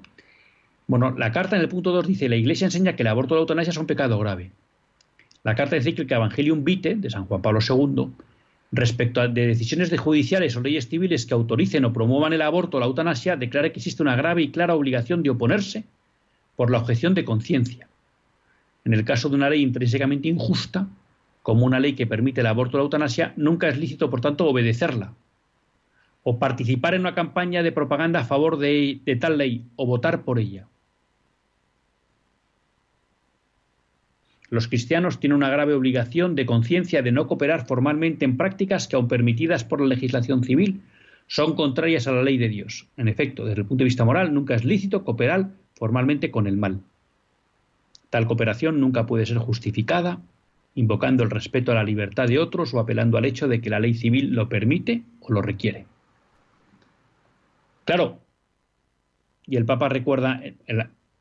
Bueno, 0.86 1.12
la 1.12 1.32
carta 1.32 1.56
en 1.56 1.62
el 1.62 1.68
punto 1.68 1.92
2 1.92 2.06
dice, 2.06 2.28
la 2.28 2.36
Iglesia 2.36 2.66
enseña 2.66 2.94
que 2.94 3.02
el 3.02 3.08
aborto 3.08 3.34
y 3.34 3.36
la 3.36 3.40
eutanasia 3.40 3.70
es 3.70 3.76
un 3.76 3.86
pecado 3.86 4.18
grave. 4.18 4.50
La 5.44 5.54
carta 5.54 5.76
encíclica 5.76 6.16
Evangelium 6.16 6.62
Vitae 6.64 6.96
de 6.96 7.10
San 7.10 7.24
Juan 7.24 7.42
Pablo 7.42 7.60
II, 7.66 8.10
respecto 8.70 9.26
de 9.26 9.46
decisiones 9.46 9.90
de 9.90 9.98
judiciales 9.98 10.56
o 10.56 10.60
leyes 10.60 10.88
civiles 10.88 11.26
que 11.26 11.34
autoricen 11.34 11.84
o 11.84 11.92
promuevan 11.92 12.32
el 12.32 12.42
aborto 12.42 12.76
o 12.76 12.80
la 12.80 12.86
eutanasia, 12.86 13.36
declara 13.36 13.70
que 13.70 13.78
existe 13.78 14.02
una 14.02 14.16
grave 14.16 14.42
y 14.42 14.50
clara 14.50 14.74
obligación 14.74 15.22
de 15.22 15.30
oponerse 15.30 15.84
por 16.56 16.70
la 16.70 16.78
objeción 16.78 17.14
de 17.14 17.24
conciencia. 17.24 17.88
En 18.84 18.94
el 18.94 19.04
caso 19.04 19.28
de 19.28 19.36
una 19.36 19.50
ley 19.50 19.62
intrínsecamente 19.62 20.28
injusta, 20.28 20.88
como 21.42 21.66
una 21.66 21.80
ley 21.80 21.94
que 21.94 22.06
permite 22.06 22.40
el 22.40 22.46
aborto 22.46 22.76
o 22.76 22.80
la 22.80 22.84
eutanasia, 22.84 23.32
nunca 23.36 23.68
es 23.68 23.78
lícito, 23.78 24.10
por 24.10 24.20
tanto, 24.20 24.46
obedecerla, 24.46 25.14
o 26.22 26.38
participar 26.38 26.94
en 26.94 27.00
una 27.00 27.14
campaña 27.14 27.62
de 27.62 27.72
propaganda 27.72 28.20
a 28.20 28.24
favor 28.24 28.58
de, 28.58 29.00
de 29.04 29.16
tal 29.16 29.38
ley, 29.38 29.64
o 29.76 29.86
votar 29.86 30.22
por 30.22 30.38
ella. 30.38 30.66
los 34.52 34.68
cristianos 34.68 35.18
tienen 35.18 35.36
una 35.36 35.48
grave 35.48 35.72
obligación 35.72 36.34
de 36.34 36.44
conciencia 36.44 37.00
de 37.00 37.10
no 37.10 37.26
cooperar 37.26 37.64
formalmente 37.66 38.26
en 38.26 38.36
prácticas 38.36 38.86
que, 38.86 38.96
aun 38.96 39.08
permitidas 39.08 39.64
por 39.64 39.80
la 39.80 39.86
legislación 39.86 40.44
civil, 40.44 40.82
son 41.26 41.54
contrarias 41.56 42.06
a 42.06 42.12
la 42.12 42.22
ley 42.22 42.36
de 42.36 42.50
Dios. 42.50 42.86
En 42.98 43.08
efecto, 43.08 43.46
desde 43.46 43.62
el 43.62 43.66
punto 43.66 43.80
de 43.80 43.86
vista 43.86 44.04
moral, 44.04 44.34
nunca 44.34 44.54
es 44.54 44.62
lícito 44.62 45.04
cooperar 45.04 45.48
formalmente 45.74 46.30
con 46.30 46.46
el 46.46 46.58
mal. 46.58 46.82
Tal 48.12 48.26
cooperación 48.26 48.78
nunca 48.78 49.06
puede 49.06 49.24
ser 49.24 49.38
justificada 49.38 50.20
invocando 50.74 51.24
el 51.24 51.30
respeto 51.30 51.72
a 51.72 51.76
la 51.76 51.82
libertad 51.82 52.28
de 52.28 52.38
otros 52.38 52.74
o 52.74 52.78
apelando 52.78 53.16
al 53.16 53.24
hecho 53.24 53.48
de 53.48 53.62
que 53.62 53.70
la 53.70 53.80
ley 53.80 53.94
civil 53.94 54.34
lo 54.34 54.50
permite 54.50 55.02
o 55.20 55.32
lo 55.32 55.40
requiere. 55.40 55.86
Claro, 57.86 58.18
y 59.46 59.56
el 59.56 59.64
Papa 59.64 59.88
recuerda, 59.88 60.42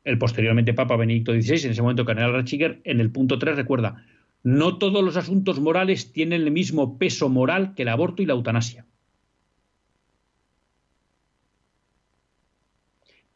el 0.04 0.18
posteriormente 0.18 0.74
Papa 0.74 0.96
Benedicto 0.96 1.32
XVI, 1.32 1.64
en 1.64 1.70
ese 1.70 1.80
momento 1.80 2.04
Cardenal 2.04 2.34
Ratzinger, 2.34 2.82
en 2.84 3.00
el 3.00 3.10
punto 3.10 3.38
3 3.38 3.56
recuerda, 3.56 4.04
no 4.42 4.76
todos 4.76 5.02
los 5.02 5.16
asuntos 5.16 5.60
morales 5.60 6.12
tienen 6.12 6.42
el 6.42 6.50
mismo 6.50 6.98
peso 6.98 7.30
moral 7.30 7.72
que 7.74 7.82
el 7.82 7.88
aborto 7.88 8.20
y 8.20 8.26
la 8.26 8.34
eutanasia. 8.34 8.84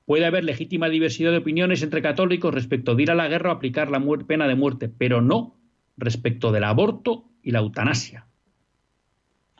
Puede 0.06 0.24
haber 0.24 0.44
legítima 0.44 0.88
diversidad 0.88 1.32
de 1.32 1.38
opiniones 1.38 1.82
entre 1.82 2.00
católicos 2.00 2.54
respecto 2.54 2.94
de 2.94 3.02
ir 3.02 3.10
a 3.10 3.16
la 3.16 3.28
guerra 3.28 3.50
o 3.50 3.56
aplicar 3.56 3.90
la 3.90 4.02
pena 4.26 4.46
de 4.46 4.54
muerte, 4.54 4.88
pero 4.88 5.20
no 5.20 5.58
respecto 5.96 6.52
del 6.52 6.64
aborto 6.64 7.28
y 7.42 7.50
la 7.50 7.58
eutanasia. 7.58 8.26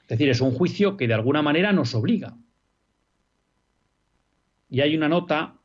Es 0.02 0.09
decir, 0.09 0.28
es 0.30 0.40
un 0.40 0.52
juicio 0.52 0.96
que 0.96 1.09
de 1.09 1.14
alguna 1.14 1.42
manera 1.42 1.72
nos 1.72 1.94
obliga. 1.96 2.37
Y 4.70 4.80
hay 4.80 4.96
una 4.96 5.09
nota 5.09 5.56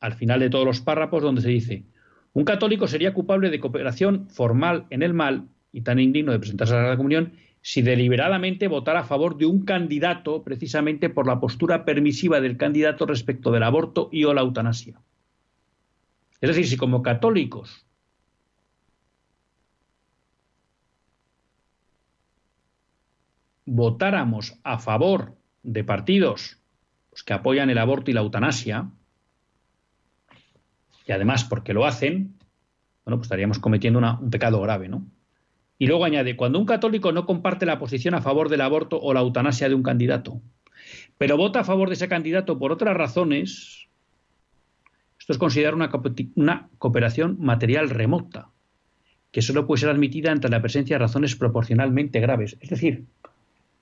al 0.00 0.14
final 0.14 0.40
de 0.40 0.50
todos 0.50 0.66
los 0.66 0.80
párrafos 0.80 1.22
donde 1.22 1.40
se 1.40 1.48
dice, 1.48 1.86
un 2.34 2.44
católico 2.44 2.86
sería 2.86 3.14
culpable 3.14 3.50
de 3.50 3.58
cooperación 3.58 4.28
formal 4.28 4.86
en 4.90 5.02
el 5.02 5.14
mal 5.14 5.48
y 5.72 5.80
tan 5.80 5.98
indigno 5.98 6.32
de 6.32 6.38
presentarse 6.38 6.74
a 6.74 6.82
la 6.82 6.96
Comunión 6.96 7.32
si 7.68 7.82
deliberadamente 7.82 8.66
votara 8.66 9.00
a 9.00 9.04
favor 9.04 9.36
de 9.36 9.44
un 9.44 9.66
candidato 9.66 10.42
precisamente 10.42 11.10
por 11.10 11.26
la 11.26 11.38
postura 11.38 11.84
permisiva 11.84 12.40
del 12.40 12.56
candidato 12.56 13.04
respecto 13.04 13.50
del 13.50 13.62
aborto 13.62 14.08
y 14.10 14.24
o 14.24 14.32
la 14.32 14.40
eutanasia. 14.40 14.98
Es 16.40 16.48
decir, 16.48 16.66
si 16.66 16.78
como 16.78 17.02
católicos 17.02 17.84
votáramos 23.66 24.58
a 24.62 24.78
favor 24.78 25.36
de 25.62 25.84
partidos 25.84 26.62
que 27.26 27.34
apoyan 27.34 27.68
el 27.68 27.76
aborto 27.76 28.10
y 28.10 28.14
la 28.14 28.22
eutanasia, 28.22 28.90
y 31.06 31.12
además 31.12 31.44
porque 31.44 31.74
lo 31.74 31.84
hacen, 31.84 32.38
bueno, 33.04 33.18
pues 33.18 33.26
estaríamos 33.26 33.58
cometiendo 33.58 33.98
un 33.98 34.30
pecado 34.30 34.58
grave, 34.62 34.88
¿no? 34.88 35.04
Y 35.78 35.86
luego 35.86 36.04
añade, 36.04 36.36
cuando 36.36 36.58
un 36.58 36.66
católico 36.66 37.12
no 37.12 37.24
comparte 37.24 37.64
la 37.64 37.78
posición 37.78 38.14
a 38.14 38.20
favor 38.20 38.48
del 38.48 38.62
aborto 38.62 39.00
o 39.00 39.14
la 39.14 39.20
eutanasia 39.20 39.68
de 39.68 39.74
un 39.74 39.82
candidato, 39.82 40.40
pero 41.16 41.36
vota 41.36 41.60
a 41.60 41.64
favor 41.64 41.88
de 41.88 41.94
ese 41.94 42.08
candidato 42.08 42.58
por 42.58 42.72
otras 42.72 42.96
razones, 42.96 43.88
esto 45.18 45.32
es 45.32 45.38
considerar 45.38 45.74
una, 45.74 45.90
una 46.34 46.68
cooperación 46.78 47.36
material 47.38 47.90
remota, 47.90 48.50
que 49.30 49.42
solo 49.42 49.66
puede 49.66 49.80
ser 49.80 49.90
admitida 49.90 50.32
ante 50.32 50.48
la 50.48 50.62
presencia 50.62 50.96
de 50.96 51.00
razones 51.00 51.36
proporcionalmente 51.36 52.18
graves. 52.20 52.56
Es 52.60 52.70
decir, 52.70 53.04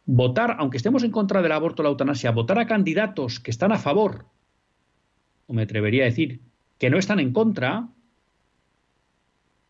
votar, 0.05 0.57
aunque 0.59 0.77
estemos 0.77 1.03
en 1.03 1.13
contra 1.13 1.41
del 1.41 1.53
aborto 1.53 1.83
o 1.83 1.85
la 1.85 1.91
eutanasia, 1.91 2.31
votar 2.31 2.59
a 2.59 2.67
candidatos 2.67 3.41
que 3.41 3.51
están 3.51 3.73
a 3.73 3.79
favor, 3.79 4.27
o 5.47 5.55
me 5.55 5.63
atrevería 5.63 6.03
a 6.03 6.07
decir, 6.07 6.41
que 6.79 6.91
no 6.91 6.99
están 6.99 7.21
en 7.21 7.33
contra, 7.33 7.89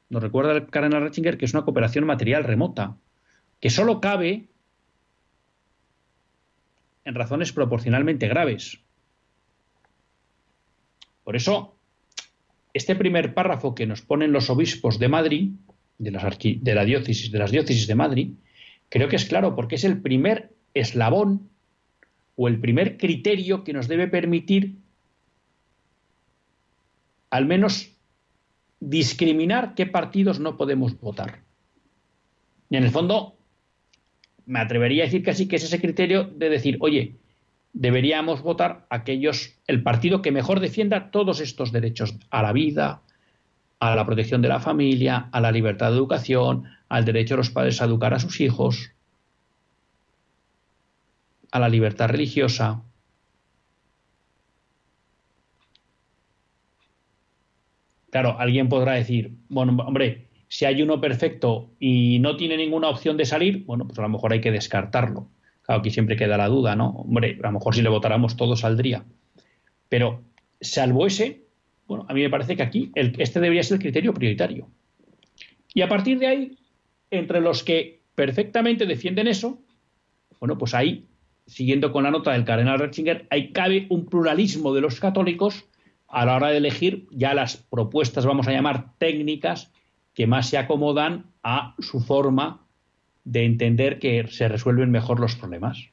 nos 0.08 0.22
recuerda 0.22 0.52
el 0.52 0.66
cardenal 0.66 1.02
Ratzinger 1.02 1.38
que 1.38 1.44
es 1.44 1.54
una 1.54 1.64
cooperación 1.64 2.04
material 2.04 2.44
remota, 2.44 2.96
que 3.60 3.70
solo 3.70 4.00
cabe 4.00 4.48
en 7.04 7.14
razones 7.14 7.52
proporcionalmente 7.52 8.28
graves. 8.28 8.80
Por 11.24 11.36
eso, 11.36 11.76
este 12.74 12.94
primer 12.94 13.34
párrafo 13.34 13.74
que 13.74 13.86
nos 13.86 14.02
ponen 14.02 14.32
los 14.32 14.50
obispos 14.50 14.98
de 14.98 15.08
Madrid, 15.08 15.50
de, 15.98 16.10
de, 16.60 16.74
la 16.74 16.84
diócesis, 16.84 17.32
de 17.32 17.38
las 17.38 17.50
diócesis 17.50 17.86
de 17.86 17.94
Madrid, 17.94 18.34
creo 18.88 19.08
que 19.08 19.16
es 19.16 19.24
claro, 19.24 19.56
porque 19.56 19.76
es 19.76 19.84
el 19.84 20.02
primer 20.02 20.54
eslabón 20.74 21.48
o 22.36 22.48
el 22.48 22.60
primer 22.60 22.98
criterio 22.98 23.64
que 23.64 23.72
nos 23.72 23.88
debe 23.88 24.08
permitir 24.08 24.76
al 27.30 27.46
menos 27.46 27.95
discriminar 28.80 29.74
qué 29.74 29.86
partidos 29.86 30.40
no 30.40 30.56
podemos 30.56 30.98
votar. 31.00 31.40
Y 32.70 32.76
en 32.76 32.84
el 32.84 32.90
fondo, 32.90 33.36
me 34.44 34.60
atrevería 34.60 35.04
a 35.04 35.06
decir 35.06 35.22
casi 35.22 35.48
que 35.48 35.56
es 35.56 35.64
ese 35.64 35.80
criterio 35.80 36.24
de 36.24 36.48
decir, 36.48 36.76
oye, 36.80 37.16
deberíamos 37.72 38.42
votar 38.42 38.86
aquellos, 38.90 39.58
el 39.66 39.82
partido 39.82 40.22
que 40.22 40.32
mejor 40.32 40.60
defienda 40.60 41.10
todos 41.10 41.40
estos 41.40 41.72
derechos 41.72 42.16
a 42.30 42.42
la 42.42 42.52
vida, 42.52 43.02
a 43.80 43.94
la 43.94 44.06
protección 44.06 44.40
de 44.40 44.48
la 44.48 44.60
familia, 44.60 45.28
a 45.32 45.40
la 45.40 45.52
libertad 45.52 45.90
de 45.90 45.96
educación, 45.96 46.64
al 46.88 47.04
derecho 47.04 47.34
de 47.34 47.38
los 47.38 47.50
padres 47.50 47.82
a 47.82 47.84
educar 47.84 48.14
a 48.14 48.18
sus 48.18 48.40
hijos, 48.40 48.92
a 51.50 51.58
la 51.58 51.68
libertad 51.68 52.08
religiosa. 52.08 52.82
Claro, 58.10 58.36
alguien 58.38 58.68
podrá 58.68 58.92
decir, 58.92 59.32
bueno, 59.48 59.76
hombre, 59.84 60.28
si 60.48 60.64
hay 60.64 60.82
uno 60.82 61.00
perfecto 61.00 61.70
y 61.80 62.18
no 62.20 62.36
tiene 62.36 62.56
ninguna 62.56 62.88
opción 62.88 63.16
de 63.16 63.24
salir, 63.24 63.64
bueno, 63.64 63.86
pues 63.86 63.98
a 63.98 64.02
lo 64.02 64.08
mejor 64.08 64.32
hay 64.32 64.40
que 64.40 64.52
descartarlo. 64.52 65.28
Claro, 65.62 65.80
aquí 65.80 65.90
siempre 65.90 66.16
queda 66.16 66.36
la 66.36 66.48
duda, 66.48 66.76
¿no? 66.76 66.90
Hombre, 66.90 67.38
a 67.42 67.46
lo 67.46 67.52
mejor 67.52 67.74
si 67.74 67.82
le 67.82 67.88
votáramos 67.88 68.36
todo 68.36 68.56
saldría. 68.56 69.04
Pero, 69.88 70.22
salvo 70.60 71.06
ese, 71.06 71.42
bueno, 71.86 72.06
a 72.08 72.14
mí 72.14 72.22
me 72.22 72.30
parece 72.30 72.56
que 72.56 72.62
aquí 72.62 72.92
este 72.94 73.40
debería 73.40 73.62
ser 73.62 73.76
el 73.76 73.82
criterio 73.82 74.14
prioritario. 74.14 74.68
Y 75.74 75.82
a 75.82 75.88
partir 75.88 76.18
de 76.18 76.26
ahí, 76.26 76.58
entre 77.10 77.40
los 77.40 77.62
que 77.62 78.00
perfectamente 78.14 78.86
defienden 78.86 79.28
eso, 79.28 79.58
bueno, 80.40 80.56
pues 80.56 80.74
ahí, 80.74 81.06
siguiendo 81.46 81.92
con 81.92 82.04
la 82.04 82.10
nota 82.10 82.32
del 82.32 82.44
cardenal 82.44 82.78
Ratzinger, 82.78 83.26
ahí 83.30 83.52
cabe 83.52 83.86
un 83.88 84.06
pluralismo 84.06 84.74
de 84.74 84.80
los 84.80 85.00
católicos 85.00 85.64
a 86.08 86.24
la 86.24 86.36
hora 86.36 86.48
de 86.48 86.58
elegir 86.58 87.06
ya 87.10 87.34
las 87.34 87.56
propuestas, 87.56 88.26
vamos 88.26 88.48
a 88.48 88.52
llamar 88.52 88.96
técnicas, 88.98 89.72
que 90.14 90.26
más 90.26 90.48
se 90.48 90.58
acomodan 90.58 91.26
a 91.42 91.74
su 91.78 92.00
forma 92.00 92.66
de 93.24 93.44
entender 93.44 93.98
que 93.98 94.26
se 94.28 94.48
resuelven 94.48 94.90
mejor 94.90 95.20
los 95.20 95.34
problemas. 95.34 95.90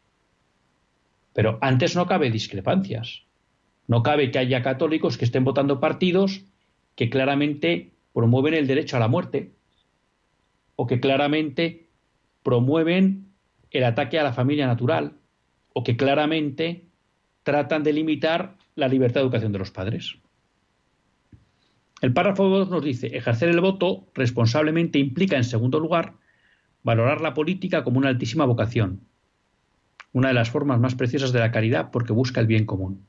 Pero 1.33 1.57
antes 1.61 1.95
no 1.95 2.05
cabe 2.05 2.31
discrepancias. 2.31 3.23
No 3.87 4.03
cabe 4.03 4.31
que 4.31 4.39
haya 4.39 4.63
católicos 4.63 5.17
que 5.17 5.25
estén 5.25 5.43
votando 5.43 5.79
partidos 5.79 6.45
que 6.95 7.09
claramente 7.09 7.91
promueven 8.13 8.53
el 8.53 8.67
derecho 8.67 8.97
a 8.97 8.99
la 8.99 9.07
muerte 9.07 9.51
o 10.75 10.87
que 10.87 10.99
claramente 10.99 11.87
promueven 12.43 13.27
el 13.71 13.83
ataque 13.83 14.19
a 14.19 14.23
la 14.23 14.33
familia 14.33 14.67
natural 14.67 15.17
o 15.73 15.83
que 15.83 15.97
claramente 15.97 16.85
tratan 17.43 17.83
de 17.83 17.93
limitar 17.93 18.55
la 18.75 18.87
libertad 18.87 19.21
de 19.21 19.25
educación 19.25 19.51
de 19.51 19.59
los 19.59 19.71
padres. 19.71 20.15
El 22.01 22.13
párrafo 22.13 22.49
2 22.49 22.69
nos 22.69 22.83
dice, 22.83 23.07
ejercer 23.15 23.49
el 23.49 23.61
voto 23.61 24.07
responsablemente 24.13 24.99
implica, 24.99 25.37
en 25.37 25.43
segundo 25.43 25.79
lugar, 25.79 26.15
valorar 26.83 27.21
la 27.21 27.33
política 27.33 27.83
como 27.83 27.97
una 27.97 28.09
altísima 28.09 28.45
vocación, 28.45 29.07
una 30.11 30.27
de 30.27 30.33
las 30.33 30.49
formas 30.49 30.79
más 30.79 30.95
preciosas 30.95 31.31
de 31.31 31.39
la 31.39 31.51
caridad 31.51 31.91
porque 31.91 32.11
busca 32.11 32.41
el 32.41 32.47
bien 32.47 32.65
común. 32.65 33.05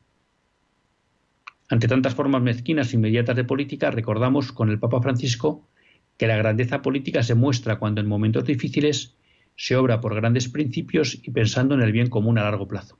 Ante 1.69 1.89
tantas 1.89 2.15
formas 2.15 2.43
mezquinas 2.43 2.93
e 2.93 2.97
inmediatas 2.97 3.35
de 3.35 3.45
política, 3.45 3.91
recordamos 3.91 4.53
con 4.53 4.71
el 4.71 4.79
Papa 4.79 5.01
Francisco 5.01 5.69
que 6.17 6.27
la 6.27 6.37
grandeza 6.37 6.83
política 6.83 7.23
se 7.23 7.35
muestra 7.35 7.79
cuando 7.79 8.01
en 8.01 8.07
momentos 8.07 8.45
difíciles 8.45 9.17
se 9.57 9.77
obra 9.77 10.01
por 10.01 10.15
grandes 10.15 10.49
principios 10.49 11.19
y 11.23 11.31
pensando 11.31 11.75
en 11.75 11.83
el 11.83 11.93
bien 11.93 12.11
común 12.11 12.39
a 12.39 12.45
largo 12.45 12.69
plazo. 12.69 12.99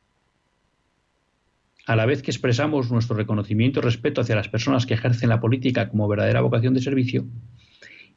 A 1.87 1.97
la 1.97 2.07
vez 2.07 2.23
que 2.23 2.31
expresamos 2.31 2.91
nuestro 2.91 3.15
reconocimiento 3.15 3.81
y 3.81 3.83
respeto 3.83 4.23
hacia 4.23 4.37
las 4.37 4.49
personas 4.49 4.87
que 4.87 4.95
ejercen 4.95 5.29
la 5.29 5.41
política 5.41 5.89
como 5.91 6.09
verdadera 6.09 6.41
vocación 6.41 6.73
de 6.73 6.81
servicio, 6.81 7.27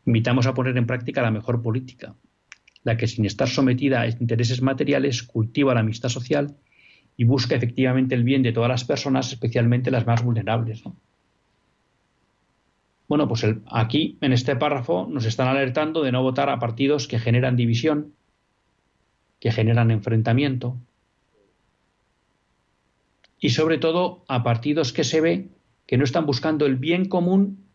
invitamos 0.06 0.48
a 0.48 0.54
poner 0.54 0.78
en 0.78 0.88
práctica 0.88 1.22
la 1.22 1.32
mejor 1.32 1.62
política, 1.62 2.16
la 2.84 2.96
que 2.96 3.08
sin 3.08 3.26
estar 3.26 3.50
sometida 3.50 4.02
a 4.02 4.08
intereses 4.08 4.62
materiales 4.62 5.22
cultiva 5.22 5.74
la 5.74 5.82
amistad 5.82 6.08
social 6.08 6.56
y 7.18 7.26
busca 7.26 7.56
efectivamente 7.56 8.16
el 8.16 8.24
bien 8.24 8.42
de 8.42 8.54
todas 8.54 8.70
las 8.70 8.86
personas, 8.86 9.34
especialmente 9.34 9.92
las 9.92 10.08
más 10.08 10.24
vulnerables. 10.24 10.84
Bueno, 13.10 13.28
pues 13.28 13.46
aquí 13.70 14.18
en 14.22 14.32
este 14.32 14.56
párrafo 14.56 15.08
nos 15.10 15.26
están 15.26 15.50
alertando 15.50 16.04
de 16.04 16.14
no 16.14 16.24
votar 16.24 16.50
a 16.50 16.60
partidos 16.60 17.08
que 17.08 17.20
generan 17.20 17.58
división, 17.58 18.14
que 19.42 19.52
generan 19.52 19.92
enfrentamiento 19.92 20.78
y 23.40 23.50
sobre 23.50 23.78
todo 23.78 24.24
a 24.28 24.44
partidos 24.44 24.94
que 24.94 25.04
se 25.04 25.22
ve 25.22 25.50
que 25.86 25.98
no 25.98 26.04
están 26.04 26.26
buscando 26.26 26.66
el 26.66 26.76
bien 26.76 27.06
común 27.06 27.66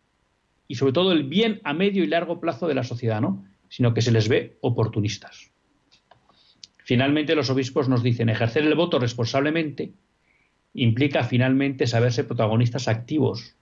y 0.67 0.75
sobre 0.75 0.93
todo 0.93 1.11
el 1.11 1.23
bien 1.23 1.61
a 1.63 1.73
medio 1.73 2.03
y 2.03 2.07
largo 2.07 2.39
plazo 2.39 2.67
de 2.67 2.75
la 2.75 2.83
sociedad, 2.83 3.21
¿no? 3.21 3.45
sino 3.69 3.93
que 3.93 4.01
se 4.01 4.11
les 4.11 4.29
ve 4.29 4.57
oportunistas. 4.61 5.49
Finalmente, 6.83 7.35
los 7.35 7.49
obispos 7.49 7.89
nos 7.89 8.03
dicen 8.03 8.29
ejercer 8.29 8.63
el 8.63 8.75
voto 8.75 8.99
responsablemente 8.99 9.93
implica 10.73 11.23
finalmente 11.23 11.87
saberse 11.87 12.23
protagonistas 12.23 12.87
activos 12.87 13.55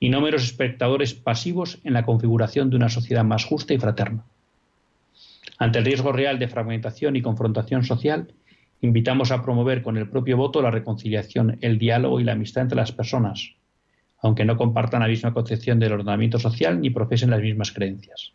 y 0.00 0.08
no 0.08 0.20
meros 0.20 0.42
espectadores 0.42 1.14
pasivos 1.14 1.78
en 1.84 1.92
la 1.92 2.04
configuración 2.04 2.70
de 2.70 2.76
una 2.76 2.88
sociedad 2.88 3.24
más 3.24 3.44
justa 3.44 3.74
y 3.74 3.78
fraterna. 3.78 4.24
Ante 5.58 5.78
el 5.78 5.84
riesgo 5.84 6.10
real 6.10 6.38
de 6.38 6.48
fragmentación 6.48 7.14
y 7.14 7.22
confrontación 7.22 7.84
social, 7.84 8.34
invitamos 8.82 9.32
a 9.32 9.42
promover 9.42 9.82
con 9.82 9.96
el 9.96 10.08
propio 10.08 10.36
voto 10.36 10.60
la 10.60 10.70
reconciliación, 10.70 11.58
el 11.62 11.78
diálogo 11.78 12.20
y 12.20 12.24
la 12.24 12.32
amistad 12.32 12.62
entre 12.62 12.76
las 12.76 12.92
personas, 12.92 13.54
aunque 14.18 14.44
no 14.44 14.56
compartan 14.56 15.00
la 15.00 15.08
misma 15.08 15.32
concepción 15.32 15.80
del 15.80 15.92
ordenamiento 15.92 16.38
social 16.38 16.80
ni 16.80 16.90
profesen 16.90 17.30
las 17.30 17.40
mismas 17.40 17.72
creencias 17.72 18.34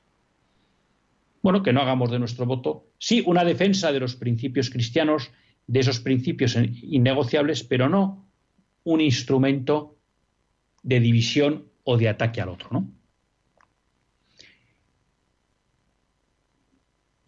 bueno, 1.47 1.63
que 1.63 1.71
no 1.71 1.79
hagamos 1.79 2.11
de 2.11 2.19
nuestro 2.19 2.45
voto, 2.45 2.87
sí, 2.97 3.23
una 3.25 3.45
defensa 3.45 3.93
de 3.93 4.01
los 4.01 4.17
principios 4.17 4.69
cristianos, 4.69 5.31
de 5.65 5.79
esos 5.79 6.01
principios 6.01 6.57
innegociables, 6.57 7.63
pero 7.63 7.87
no 7.87 8.27
un 8.83 8.99
instrumento 8.99 9.95
de 10.83 10.99
división 10.99 11.65
o 11.85 11.97
de 11.97 12.09
ataque 12.09 12.41
al 12.41 12.49
otro, 12.49 12.67
¿no? 12.71 12.89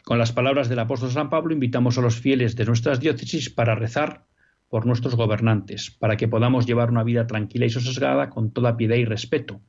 Con 0.09 0.17
las 0.17 0.31
palabras 0.31 0.69
del 0.69 0.79
apóstol 0.79 1.11
San 1.11 1.29
Pablo, 1.29 1.53
invitamos 1.53 1.99
a 1.99 2.01
los 2.01 2.19
fieles 2.19 2.55
de 2.55 2.65
nuestras 2.65 2.99
diócesis 2.99 3.51
para 3.51 3.75
rezar 3.75 4.25
por 4.67 4.87
nuestros 4.87 5.13
gobernantes, 5.13 5.91
para 5.91 6.17
que 6.17 6.27
podamos 6.27 6.65
llevar 6.65 6.89
una 6.89 7.03
vida 7.03 7.27
tranquila 7.27 7.67
y 7.67 7.69
sosegada 7.69 8.31
con 8.31 8.49
toda 8.49 8.75
piedad 8.75 8.95
y 8.95 9.05
respeto. 9.05 9.61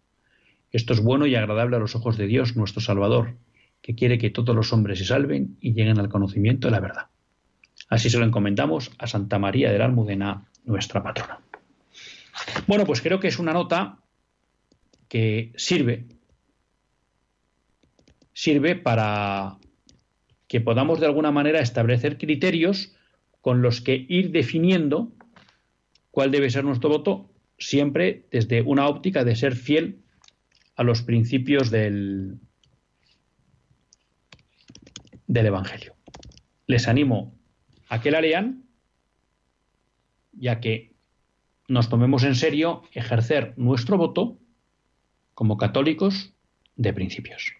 Esto 0.73 0.95
es 0.95 1.03
bueno 1.03 1.27
y 1.27 1.35
agradable 1.35 1.77
a 1.77 1.79
los 1.79 1.95
ojos 1.95 2.17
de 2.17 2.27
Dios, 2.27 2.57
nuestro 2.57 2.81
Salvador, 2.81 3.37
que 3.83 3.95
quiere 3.95 4.17
que 4.17 4.31
todos 4.31 4.57
los 4.57 4.73
hombres 4.73 5.01
se 5.01 5.05
salven 5.05 5.59
y 5.61 5.75
lleguen 5.75 6.01
al 6.01 6.09
conocimiento 6.09 6.69
de 6.69 6.73
la 6.73 6.81
verdad. 6.81 7.09
Así 7.91 8.09
se 8.09 8.19
lo 8.19 8.25
encomendamos 8.25 8.93
a 8.97 9.07
Santa 9.07 9.39
María 9.39 9.71
de 9.71 9.79
la 9.79 9.85
Almudena, 9.85 10.49
nuestra 10.65 11.03
patrona. 11.03 11.39
Bueno, 12.67 12.87
pues 12.87 13.03
creo 13.03 13.21
que 13.21 13.29
es 13.29 13.39
una 13.39 13.53
nota 13.53 13.99
que 15.07 15.53
sirve, 15.57 16.07
sirve 18.33 18.75
para 18.75 19.59
que 20.51 20.61
podamos 20.61 20.99
de 20.99 21.07
alguna 21.07 21.31
manera 21.31 21.61
establecer 21.61 22.19
criterios 22.19 22.93
con 23.41 23.63
los 23.63 23.81
que 23.81 24.05
ir 24.09 24.33
definiendo 24.33 25.13
cuál 26.11 26.33
debe 26.33 26.51
ser 26.51 26.65
nuestro 26.65 26.91
voto, 26.91 27.31
siempre 27.57 28.27
desde 28.33 28.61
una 28.61 28.89
óptica 28.89 29.23
de 29.23 29.37
ser 29.37 29.55
fiel 29.55 30.03
a 30.75 30.83
los 30.83 31.03
principios 31.03 31.71
del, 31.71 32.41
del 35.29 35.47
Evangelio. 35.47 35.95
Les 36.67 36.89
animo 36.89 37.33
a 37.89 38.01
que 38.01 38.11
la 38.11 38.21
lean 38.21 38.65
ya 40.33 40.59
que 40.59 40.97
nos 41.69 41.89
tomemos 41.89 42.25
en 42.25 42.35
serio 42.35 42.83
ejercer 42.93 43.55
nuestro 43.57 43.97
voto 43.97 44.41
como 45.33 45.57
católicos 45.57 46.35
de 46.75 46.93
principios. 46.93 47.60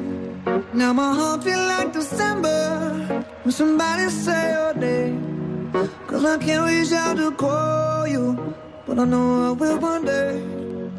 Now 0.73 0.93
my 0.93 1.13
heart 1.13 1.43
feel 1.43 1.59
like 1.59 1.93
December 1.93 3.25
when 3.43 3.51
somebody 3.51 4.09
say 4.09 4.51
your 4.51 4.73
name. 4.73 5.71
Cause 6.07 6.25
I 6.25 6.37
can't 6.37 6.65
reach 6.69 6.91
out 6.91 7.17
to 7.17 7.31
call 7.31 8.07
you, 8.07 8.55
but 8.85 8.99
I 8.99 9.05
know 9.05 9.47
I 9.47 9.51
will 9.51 9.79
one 9.79 10.05
day. 10.05 10.43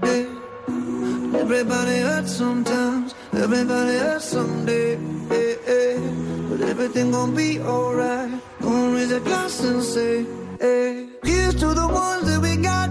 Yeah. 0.05 1.40
Everybody 1.42 1.98
hurts 1.98 2.32
sometimes, 2.32 3.14
everybody 3.32 3.98
hurts 3.98 4.24
someday. 4.24 4.96
But 6.48 6.61
everything 6.62 7.11
gon' 7.12 7.34
be 7.34 7.61
alright. 7.61 8.30
Gonna 8.61 8.94
raise 8.94 9.12
a 9.12 9.20
glass 9.20 9.61
and 9.64 9.82
say, 9.82 10.26
hey. 10.61 11.09
Here's 11.24 11.55
to 11.57 11.74
the 11.74 11.88
ones 11.88 12.24
that 12.28 12.40
we 12.40 12.57
got. 12.57 12.90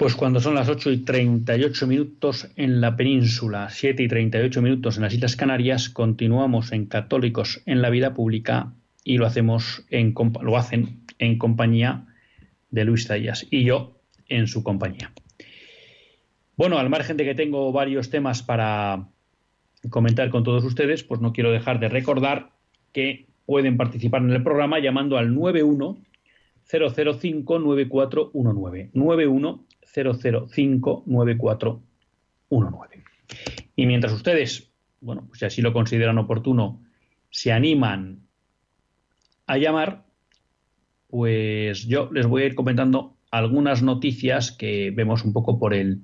Pues 0.00 0.16
cuando 0.16 0.40
son 0.40 0.54
las 0.54 0.70
8 0.70 0.92
y 0.92 0.96
38 1.04 1.86
minutos 1.86 2.50
en 2.56 2.80
la 2.80 2.96
península, 2.96 3.68
7 3.68 4.02
y 4.02 4.08
38 4.08 4.62
minutos 4.62 4.96
en 4.96 5.02
las 5.02 5.12
Islas 5.12 5.36
Canarias, 5.36 5.90
continuamos 5.90 6.72
en 6.72 6.86
Católicos 6.86 7.60
en 7.66 7.82
la 7.82 7.90
Vida 7.90 8.14
Pública 8.14 8.72
y 9.04 9.18
lo, 9.18 9.26
hacemos 9.26 9.84
en, 9.90 10.14
lo 10.40 10.56
hacen 10.56 11.00
en 11.18 11.36
compañía 11.36 12.06
de 12.70 12.86
Luis 12.86 13.08
Zayas 13.08 13.46
y 13.50 13.64
yo 13.64 13.98
en 14.26 14.46
su 14.46 14.62
compañía. 14.62 15.12
Bueno, 16.56 16.78
al 16.78 16.88
margen 16.88 17.18
de 17.18 17.26
que 17.26 17.34
tengo 17.34 17.70
varios 17.70 18.08
temas 18.08 18.42
para 18.42 19.06
comentar 19.90 20.30
con 20.30 20.44
todos 20.44 20.64
ustedes, 20.64 21.02
pues 21.02 21.20
no 21.20 21.34
quiero 21.34 21.52
dejar 21.52 21.78
de 21.78 21.90
recordar 21.90 22.52
que 22.94 23.26
pueden 23.44 23.76
participar 23.76 24.22
en 24.22 24.30
el 24.30 24.42
programa 24.42 24.78
llamando 24.78 25.18
al 25.18 25.34
91 25.34 25.98
005 26.64 27.58
9419 27.58 28.90
91 28.94 29.66
0059419. 29.94 31.80
Y 33.76 33.86
mientras 33.86 34.12
ustedes, 34.12 34.70
bueno, 35.00 35.24
pues 35.26 35.38
si 35.40 35.46
así 35.46 35.62
lo 35.62 35.72
consideran 35.72 36.18
oportuno, 36.18 36.82
se 37.30 37.52
animan 37.52 38.20
a 39.46 39.56
llamar, 39.56 40.04
pues 41.08 41.86
yo 41.86 42.10
les 42.12 42.26
voy 42.26 42.42
a 42.42 42.46
ir 42.46 42.54
comentando 42.54 43.16
algunas 43.30 43.82
noticias 43.82 44.52
que 44.52 44.90
vemos 44.90 45.24
un 45.24 45.32
poco 45.32 45.58
por 45.58 45.74
el 45.74 46.02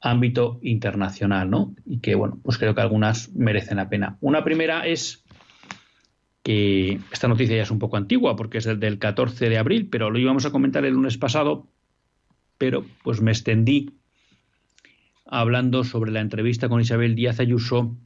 ámbito 0.00 0.58
internacional, 0.62 1.48
¿no? 1.48 1.74
Y 1.86 2.00
que, 2.00 2.14
bueno, 2.16 2.38
pues 2.42 2.58
creo 2.58 2.74
que 2.74 2.80
algunas 2.80 3.32
merecen 3.34 3.76
la 3.76 3.88
pena. 3.88 4.18
Una 4.20 4.42
primera 4.42 4.86
es 4.86 5.24
que 6.42 7.00
esta 7.12 7.28
noticia 7.28 7.56
ya 7.56 7.62
es 7.62 7.70
un 7.70 7.78
poco 7.78 7.96
antigua 7.96 8.34
porque 8.34 8.58
es 8.58 8.64
del 8.64 8.98
14 8.98 9.48
de 9.48 9.58
abril, 9.58 9.88
pero 9.88 10.10
lo 10.10 10.18
íbamos 10.18 10.44
a 10.44 10.50
comentar 10.50 10.84
el 10.84 10.94
lunes 10.94 11.16
pasado 11.18 11.68
pero 12.62 12.86
pues 13.02 13.20
me 13.20 13.32
extendí 13.32 13.90
hablando 15.26 15.82
sobre 15.82 16.12
la 16.12 16.20
entrevista 16.20 16.68
con 16.68 16.80
Isabel 16.80 17.16
Díaz 17.16 17.40
Ayuso 17.40 17.96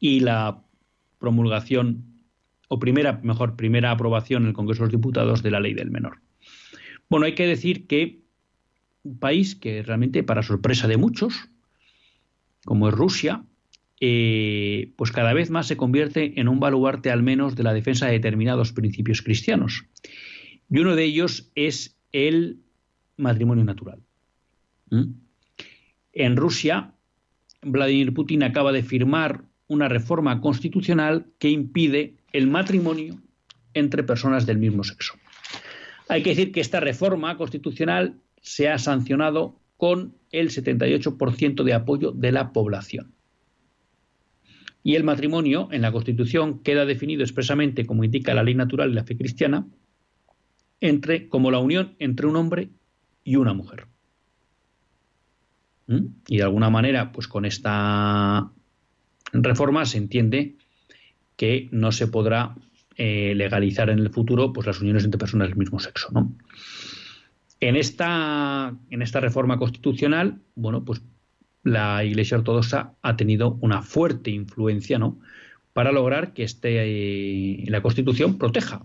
y 0.00 0.18
la 0.18 0.64
promulgación 1.20 2.02
o 2.66 2.80
primera, 2.80 3.20
mejor, 3.22 3.54
primera 3.54 3.92
aprobación 3.92 4.42
en 4.42 4.48
el 4.48 4.54
Congreso 4.54 4.82
de 4.82 4.86
los 4.86 4.92
Diputados 4.92 5.44
de 5.44 5.52
la 5.52 5.60
ley 5.60 5.74
del 5.74 5.92
menor. 5.92 6.18
Bueno, 7.08 7.26
hay 7.26 7.36
que 7.36 7.46
decir 7.46 7.86
que 7.86 8.22
un 9.04 9.20
país 9.20 9.54
que 9.54 9.84
realmente, 9.84 10.24
para 10.24 10.42
sorpresa 10.42 10.88
de 10.88 10.96
muchos, 10.96 11.48
como 12.64 12.88
es 12.88 12.94
Rusia, 12.94 13.44
eh, 14.00 14.90
pues 14.96 15.12
cada 15.12 15.32
vez 15.32 15.48
más 15.50 15.68
se 15.68 15.76
convierte 15.76 16.40
en 16.40 16.48
un 16.48 16.58
baluarte 16.58 17.12
al 17.12 17.22
menos 17.22 17.54
de 17.54 17.62
la 17.62 17.72
defensa 17.72 18.06
de 18.06 18.14
determinados 18.14 18.72
principios 18.72 19.22
cristianos. 19.22 19.84
Y 20.68 20.80
uno 20.80 20.96
de 20.96 21.04
ellos 21.04 21.52
es 21.54 21.96
el 22.10 22.64
matrimonio 23.20 23.64
natural. 23.64 24.00
¿Mm? 24.90 25.12
En 26.12 26.36
Rusia, 26.36 26.94
Vladimir 27.62 28.12
Putin 28.12 28.42
acaba 28.42 28.72
de 28.72 28.82
firmar 28.82 29.44
una 29.68 29.88
reforma 29.88 30.40
constitucional 30.40 31.26
que 31.38 31.50
impide 31.50 32.16
el 32.32 32.48
matrimonio 32.48 33.20
entre 33.74 34.02
personas 34.02 34.46
del 34.46 34.58
mismo 34.58 34.82
sexo. 34.82 35.14
Hay 36.08 36.22
que 36.22 36.30
decir 36.30 36.50
que 36.50 36.60
esta 36.60 36.80
reforma 36.80 37.36
constitucional 37.36 38.16
se 38.42 38.68
ha 38.68 38.78
sancionado 38.78 39.60
con 39.76 40.14
el 40.32 40.50
78% 40.50 41.62
de 41.62 41.72
apoyo 41.72 42.10
de 42.10 42.32
la 42.32 42.52
población. 42.52 43.14
Y 44.82 44.94
el 44.94 45.04
matrimonio 45.04 45.68
en 45.70 45.82
la 45.82 45.92
Constitución 45.92 46.60
queda 46.60 46.86
definido 46.86 47.22
expresamente, 47.22 47.86
como 47.86 48.02
indica 48.02 48.34
la 48.34 48.42
ley 48.42 48.54
natural 48.54 48.90
y 48.90 48.94
la 48.94 49.04
fe 49.04 49.16
cristiana, 49.16 49.66
entre, 50.80 51.28
como 51.28 51.50
la 51.50 51.58
unión 51.58 51.94
entre 51.98 52.26
un 52.26 52.36
hombre 52.36 52.70
y 53.24 53.36
una 53.36 53.54
mujer. 53.54 53.86
¿Mm? 55.86 56.06
Y 56.28 56.36
de 56.38 56.42
alguna 56.42 56.70
manera, 56.70 57.12
pues 57.12 57.28
con 57.28 57.44
esta 57.44 58.50
reforma 59.32 59.84
se 59.84 59.98
entiende 59.98 60.56
que 61.36 61.68
no 61.72 61.92
se 61.92 62.06
podrá 62.06 62.54
eh, 62.96 63.34
legalizar 63.34 63.88
en 63.90 63.98
el 63.98 64.10
futuro 64.10 64.52
pues, 64.52 64.66
las 64.66 64.80
uniones 64.80 65.04
entre 65.04 65.18
personas 65.18 65.48
del 65.48 65.56
mismo 65.56 65.78
sexo. 65.80 66.08
¿no? 66.12 66.34
En, 67.60 67.76
esta, 67.76 68.76
en 68.90 69.02
esta 69.02 69.20
reforma 69.20 69.58
constitucional, 69.58 70.40
bueno, 70.54 70.84
pues 70.84 71.02
la 71.62 72.04
Iglesia 72.04 72.38
Ortodoxa 72.38 72.94
ha 73.02 73.16
tenido 73.16 73.58
una 73.60 73.82
fuerte 73.82 74.30
influencia, 74.30 74.98
¿no? 74.98 75.18
Para 75.72 75.92
lograr 75.92 76.32
que 76.32 76.42
este, 76.42 77.64
la 77.66 77.82
Constitución 77.82 78.38
proteja 78.38 78.82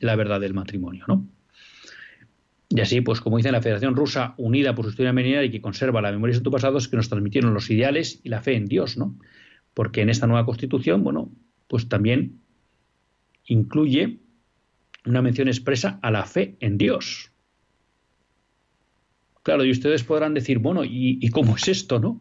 la 0.00 0.16
verdad 0.16 0.40
del 0.40 0.54
matrimonio, 0.54 1.04
¿no? 1.06 1.26
Y 2.70 2.80
así, 2.80 3.00
pues 3.00 3.20
como 3.20 3.38
dice 3.38 3.50
la 3.50 3.62
Federación 3.62 3.96
Rusa, 3.96 4.34
unida 4.36 4.74
por 4.74 4.84
su 4.84 4.90
historia 4.90 5.12
milenaria 5.12 5.46
y 5.46 5.50
que 5.50 5.62
conserva 5.62 6.02
la 6.02 6.12
memoria 6.12 6.36
de 6.36 6.42
sus 6.42 6.52
pasados, 6.52 6.88
que 6.88 6.96
nos 6.96 7.08
transmitieron 7.08 7.54
los 7.54 7.70
ideales 7.70 8.20
y 8.22 8.28
la 8.28 8.42
fe 8.42 8.56
en 8.56 8.66
Dios, 8.66 8.98
¿no? 8.98 9.16
Porque 9.72 10.02
en 10.02 10.10
esta 10.10 10.26
nueva 10.26 10.44
Constitución, 10.44 11.02
bueno, 11.02 11.32
pues 11.66 11.88
también 11.88 12.40
incluye 13.46 14.18
una 15.06 15.22
mención 15.22 15.48
expresa 15.48 15.98
a 16.02 16.10
la 16.10 16.24
fe 16.24 16.56
en 16.60 16.76
Dios. 16.76 17.32
Claro, 19.42 19.64
y 19.64 19.70
ustedes 19.70 20.04
podrán 20.04 20.34
decir, 20.34 20.58
bueno, 20.58 20.82
¿y, 20.84 21.26
cómo 21.30 21.56
es 21.56 21.68
esto, 21.68 21.98
no? 21.98 22.20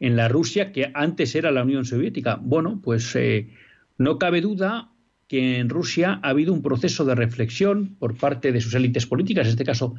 En 0.00 0.16
la 0.16 0.28
Rusia 0.28 0.72
que 0.72 0.90
antes 0.92 1.36
era 1.36 1.52
la 1.52 1.62
Unión 1.62 1.84
Soviética. 1.84 2.40
Bueno, 2.42 2.80
pues 2.82 3.14
eh, 3.14 3.50
no 3.96 4.18
cabe 4.18 4.40
duda 4.40 4.90
que 5.28 5.58
en 5.58 5.68
Rusia 5.68 6.18
ha 6.22 6.30
habido 6.30 6.52
un 6.52 6.62
proceso 6.62 7.04
de 7.04 7.14
reflexión 7.14 7.96
por 7.98 8.16
parte 8.16 8.50
de 8.50 8.60
sus 8.60 8.74
élites 8.74 9.06
políticas, 9.06 9.46
en 9.46 9.50
este 9.50 9.64
caso 9.64 9.94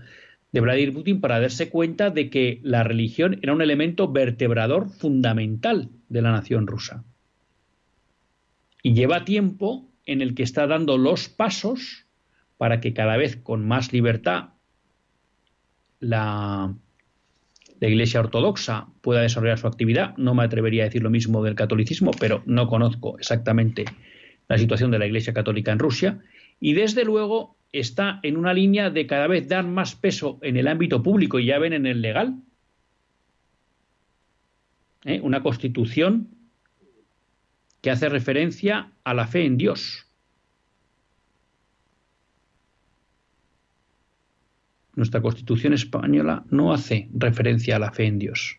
de 0.52 0.60
Vladimir 0.60 0.94
Putin, 0.94 1.22
para 1.22 1.40
darse 1.40 1.70
cuenta 1.70 2.10
de 2.10 2.32
que 2.32 2.60
la 2.64 2.84
religión 2.84 3.38
era 3.44 3.54
un 3.54 3.62
elemento 3.62 4.12
vertebrador 4.12 4.90
fundamental 4.90 5.90
de 6.10 6.22
la 6.24 6.32
nación 6.32 6.66
rusa. 6.66 7.04
Y 8.82 8.94
lleva 8.94 9.24
tiempo 9.24 9.88
en 10.08 10.22
el 10.22 10.34
que 10.34 10.44
está 10.44 10.66
dando 10.66 10.98
los 10.98 11.30
pasos 11.30 12.08
para 12.58 12.82
que 12.82 12.94
cada 12.94 13.16
vez 13.16 13.36
con 13.36 13.68
más 13.68 13.94
libertad 13.94 14.50
la, 16.00 16.74
la 17.80 17.88
Iglesia 17.88 18.22
Ortodoxa 18.22 18.88
pueda 19.02 19.22
desarrollar 19.22 19.60
su 19.60 19.68
actividad. 19.68 20.18
No 20.18 20.34
me 20.34 20.44
atrevería 20.44 20.84
a 20.84 20.86
decir 20.86 21.04
lo 21.04 21.12
mismo 21.12 21.44
del 21.44 21.56
catolicismo, 21.56 22.12
pero 22.20 22.42
no 22.48 22.68
conozco 22.68 23.20
exactamente 23.20 23.86
la 24.50 24.58
situación 24.58 24.92
de 24.92 25.00
la 25.00 25.06
Iglesia 25.06 25.34
Católica 25.34 25.72
en 25.72 25.80
Rusia, 25.80 26.20
y 26.60 26.74
desde 26.74 27.06
luego 27.06 27.56
está 27.72 28.20
en 28.24 28.36
una 28.36 28.54
línea 28.54 28.90
de 28.90 29.06
cada 29.06 29.28
vez 29.28 29.48
dar 29.48 29.66
más 29.66 29.96
peso 29.96 30.40
en 30.42 30.58
el 30.58 30.68
ámbito 30.68 31.04
público 31.04 31.40
y 31.40 31.46
ya 31.46 31.60
ven 31.60 31.74
en 31.74 31.86
el 31.86 32.02
legal. 32.02 32.42
¿eh? 35.06 35.20
Una 35.22 35.44
constitución 35.44 36.30
que 37.82 37.92
hace 37.92 38.10
referencia 38.10 38.92
a 39.04 39.14
la 39.14 39.28
fe 39.28 39.46
en 39.46 39.58
Dios. 39.58 40.08
Nuestra 44.96 45.22
constitución 45.22 45.74
española 45.74 46.44
no 46.50 46.74
hace 46.74 47.08
referencia 47.14 47.76
a 47.76 47.80
la 47.80 47.92
fe 47.92 48.08
en 48.08 48.20
Dios. 48.20 48.58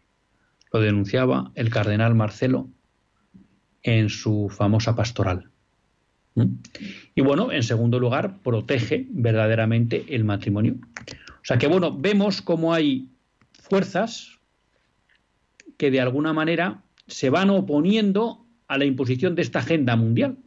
Lo 0.72 0.80
denunciaba 0.80 1.50
el 1.56 1.68
cardenal 1.68 2.14
Marcelo 2.14 2.70
en 3.82 4.08
su 4.08 4.48
famosa 4.48 4.94
pastoral. 4.94 5.50
Y 7.14 7.20
bueno, 7.20 7.52
en 7.52 7.62
segundo 7.62 7.98
lugar, 7.98 8.38
protege 8.42 9.06
verdaderamente 9.10 10.04
el 10.08 10.24
matrimonio. 10.24 10.76
O 11.28 11.44
sea 11.44 11.58
que 11.58 11.66
bueno, 11.66 11.96
vemos 11.96 12.42
cómo 12.42 12.74
hay 12.74 13.08
fuerzas 13.52 14.38
que 15.76 15.90
de 15.90 16.00
alguna 16.00 16.32
manera 16.32 16.82
se 17.06 17.30
van 17.30 17.50
oponiendo 17.50 18.44
a 18.68 18.78
la 18.78 18.84
imposición 18.84 19.34
de 19.34 19.42
esta 19.42 19.60
agenda 19.60 19.96
mundial. 19.96 20.38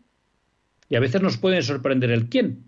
Y 0.90 0.96
a 0.96 1.00
veces 1.00 1.22
nos 1.22 1.38
puede 1.38 1.62
sorprender 1.62 2.12
el 2.12 2.30
quién. 2.30 2.66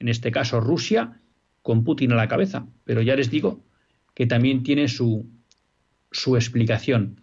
En 0.00 0.08
este 0.08 0.30
caso, 0.30 0.60
Rusia, 0.60 1.20
con 1.62 1.84
Putin 1.84 2.12
a 2.12 2.16
la 2.16 2.28
cabeza. 2.28 2.66
Pero 2.84 3.02
ya 3.02 3.14
les 3.14 3.30
digo 3.30 3.60
que 4.14 4.26
también 4.26 4.62
tiene 4.64 4.88
su, 4.88 5.26
su 6.10 6.36
explicación. 6.36 7.20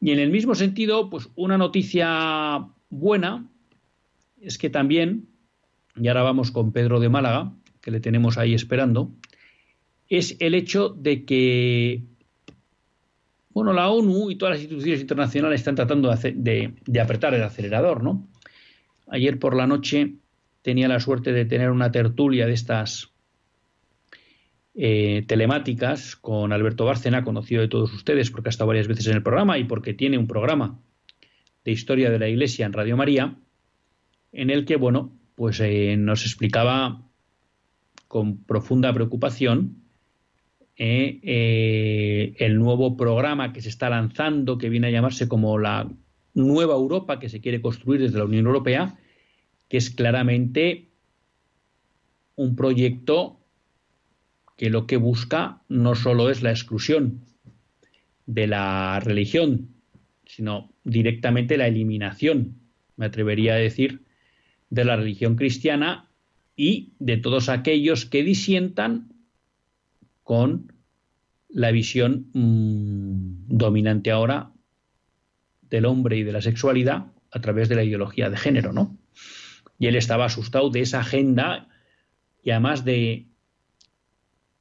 Y 0.00 0.10
en 0.10 0.18
el 0.18 0.30
mismo 0.30 0.54
sentido, 0.56 1.08
pues 1.08 1.28
una 1.36 1.56
noticia 1.56 2.66
buena 2.90 3.48
es 4.42 4.58
que 4.58 4.70
también, 4.70 5.28
y 5.96 6.08
ahora 6.08 6.22
vamos 6.22 6.50
con 6.50 6.72
Pedro 6.72 7.00
de 7.00 7.08
Málaga, 7.08 7.52
que 7.80 7.90
le 7.90 8.00
tenemos 8.00 8.38
ahí 8.38 8.54
esperando, 8.54 9.12
es 10.08 10.36
el 10.40 10.54
hecho 10.54 10.90
de 10.90 11.24
que 11.24 12.02
bueno, 13.54 13.72
la 13.72 13.90
ONU 13.90 14.30
y 14.30 14.36
todas 14.36 14.54
las 14.54 14.62
instituciones 14.62 15.00
internacionales 15.02 15.60
están 15.60 15.74
tratando 15.74 16.10
de, 16.10 17.00
apretar 17.00 17.34
el 17.34 17.42
acelerador, 17.42 18.02
¿no? 18.02 18.28
Ayer 19.08 19.38
por 19.38 19.54
la 19.54 19.66
noche 19.66 20.14
tenía 20.62 20.88
la 20.88 21.00
suerte 21.00 21.32
de 21.32 21.44
tener 21.44 21.70
una 21.70 21.90
tertulia 21.90 22.46
de 22.46 22.54
estas 22.54 23.12
eh, 24.74 25.24
telemáticas 25.26 26.16
con 26.16 26.52
Alberto 26.52 26.86
Bárcena, 26.86 27.24
conocido 27.24 27.60
de 27.60 27.68
todos 27.68 27.92
ustedes 27.92 28.30
porque 28.30 28.48
ha 28.48 28.50
estado 28.50 28.68
varias 28.68 28.88
veces 28.88 29.06
en 29.08 29.16
el 29.16 29.22
programa 29.22 29.58
y 29.58 29.64
porque 29.64 29.92
tiene 29.92 30.16
un 30.16 30.26
programa 30.26 30.80
de 31.64 31.72
historia 31.72 32.10
de 32.10 32.18
la 32.18 32.28
Iglesia 32.28 32.64
en 32.64 32.72
Radio 32.72 32.96
María 32.96 33.36
en 34.32 34.50
el 34.50 34.64
que, 34.64 34.76
bueno, 34.76 35.12
pues 35.34 35.60
eh, 35.60 35.96
nos 35.96 36.24
explicaba 36.24 37.02
con 38.08 38.44
profunda 38.44 38.92
preocupación 38.92 39.82
eh, 40.76 41.20
eh, 41.22 42.34
el 42.38 42.58
nuevo 42.58 42.96
programa 42.96 43.52
que 43.52 43.62
se 43.62 43.68
está 43.68 43.90
lanzando, 43.90 44.58
que 44.58 44.68
viene 44.68 44.88
a 44.88 44.90
llamarse 44.90 45.28
como 45.28 45.58
la 45.58 45.90
nueva 46.34 46.74
Europa 46.74 47.18
que 47.18 47.28
se 47.28 47.40
quiere 47.40 47.60
construir 47.60 48.00
desde 48.00 48.18
la 48.18 48.24
Unión 48.24 48.46
Europea, 48.46 48.98
que 49.68 49.76
es 49.76 49.90
claramente 49.90 50.88
un 52.36 52.56
proyecto 52.56 53.40
que 54.56 54.70
lo 54.70 54.86
que 54.86 54.96
busca 54.96 55.62
no 55.68 55.94
solo 55.94 56.30
es 56.30 56.42
la 56.42 56.50
exclusión 56.50 57.20
de 58.26 58.46
la 58.46 59.00
religión, 59.00 59.68
sino 60.24 60.72
directamente 60.84 61.56
la 61.56 61.66
eliminación, 61.66 62.56
me 62.96 63.06
atrevería 63.06 63.54
a 63.54 63.56
decir, 63.56 64.01
de 64.72 64.86
la 64.86 64.96
religión 64.96 65.36
cristiana 65.36 66.08
y 66.56 66.94
de 66.98 67.18
todos 67.18 67.50
aquellos 67.50 68.06
que 68.06 68.24
disientan 68.24 69.12
con 70.22 70.72
la 71.50 71.70
visión 71.72 72.30
mm, 72.32 73.54
dominante 73.54 74.10
ahora 74.10 74.50
del 75.68 75.84
hombre 75.84 76.16
y 76.16 76.22
de 76.22 76.32
la 76.32 76.40
sexualidad 76.40 77.08
a 77.30 77.40
través 77.42 77.68
de 77.68 77.74
la 77.74 77.84
ideología 77.84 78.30
de 78.30 78.38
género, 78.38 78.72
¿no? 78.72 78.96
Y 79.78 79.88
él 79.88 79.96
estaba 79.96 80.24
asustado 80.24 80.70
de 80.70 80.80
esa 80.80 81.00
agenda 81.00 81.68
y 82.42 82.50
además 82.50 82.86
de, 82.86 83.26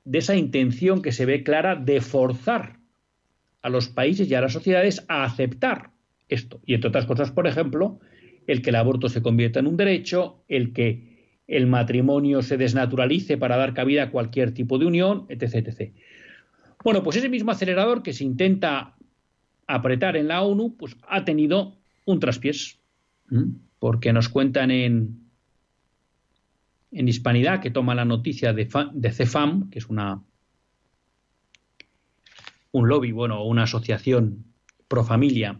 de 0.03 0.17
esa 0.17 0.35
intención 0.35 1.01
que 1.01 1.13
se 1.13 1.25
ve 1.25 1.41
clara 1.43 1.77
de 1.77 2.01
forzar 2.01 2.79
a 3.61 3.69
los 3.69 3.87
países 3.87 4.29
y 4.29 4.35
a 4.35 4.41
las 4.41 4.51
sociedades 4.51 5.05
a 5.07 5.23
aceptar 5.23 5.91
esto. 6.27 6.59
Y 6.65 6.73
entre 6.73 6.89
otras 6.89 7.05
cosas, 7.05 7.31
por 7.31 7.47
ejemplo, 7.47 8.01
el 8.47 8.61
que 8.61 8.69
el 8.69 8.75
aborto 8.75 9.09
se 9.09 9.21
convierta 9.21 9.59
en 9.59 9.67
un 9.67 9.77
derecho, 9.77 10.43
el 10.47 10.73
que 10.73 11.11
el 11.47 11.67
matrimonio 11.67 12.41
se 12.41 12.57
desnaturalice 12.57 13.37
para 13.37 13.57
dar 13.57 13.73
cabida 13.73 14.03
a 14.03 14.09
cualquier 14.11 14.53
tipo 14.53 14.77
de 14.77 14.85
unión, 14.85 15.25
etc. 15.29 15.91
Bueno, 16.83 17.03
pues 17.03 17.17
ese 17.17 17.29
mismo 17.29 17.51
acelerador 17.51 18.03
que 18.03 18.13
se 18.13 18.23
intenta 18.23 18.95
apretar 19.67 20.15
en 20.17 20.27
la 20.27 20.41
ONU, 20.41 20.75
pues 20.77 20.95
ha 21.07 21.25
tenido 21.25 21.77
un 22.05 22.19
traspiés, 22.19 22.79
porque 23.79 24.13
nos 24.13 24.29
cuentan 24.29 24.71
en, 24.71 25.19
en 26.91 27.07
Hispanidad, 27.07 27.61
que 27.61 27.71
toma 27.71 27.95
la 27.95 28.05
noticia 28.05 28.53
de, 28.53 28.67
de 28.93 29.11
CEFAM, 29.11 29.69
que 29.69 29.79
es 29.79 29.87
una 29.87 30.21
un 32.71 32.87
lobby, 32.87 33.11
bueno, 33.11 33.43
una 33.43 33.63
asociación 33.63 34.45
pro 34.87 35.03
familia 35.03 35.59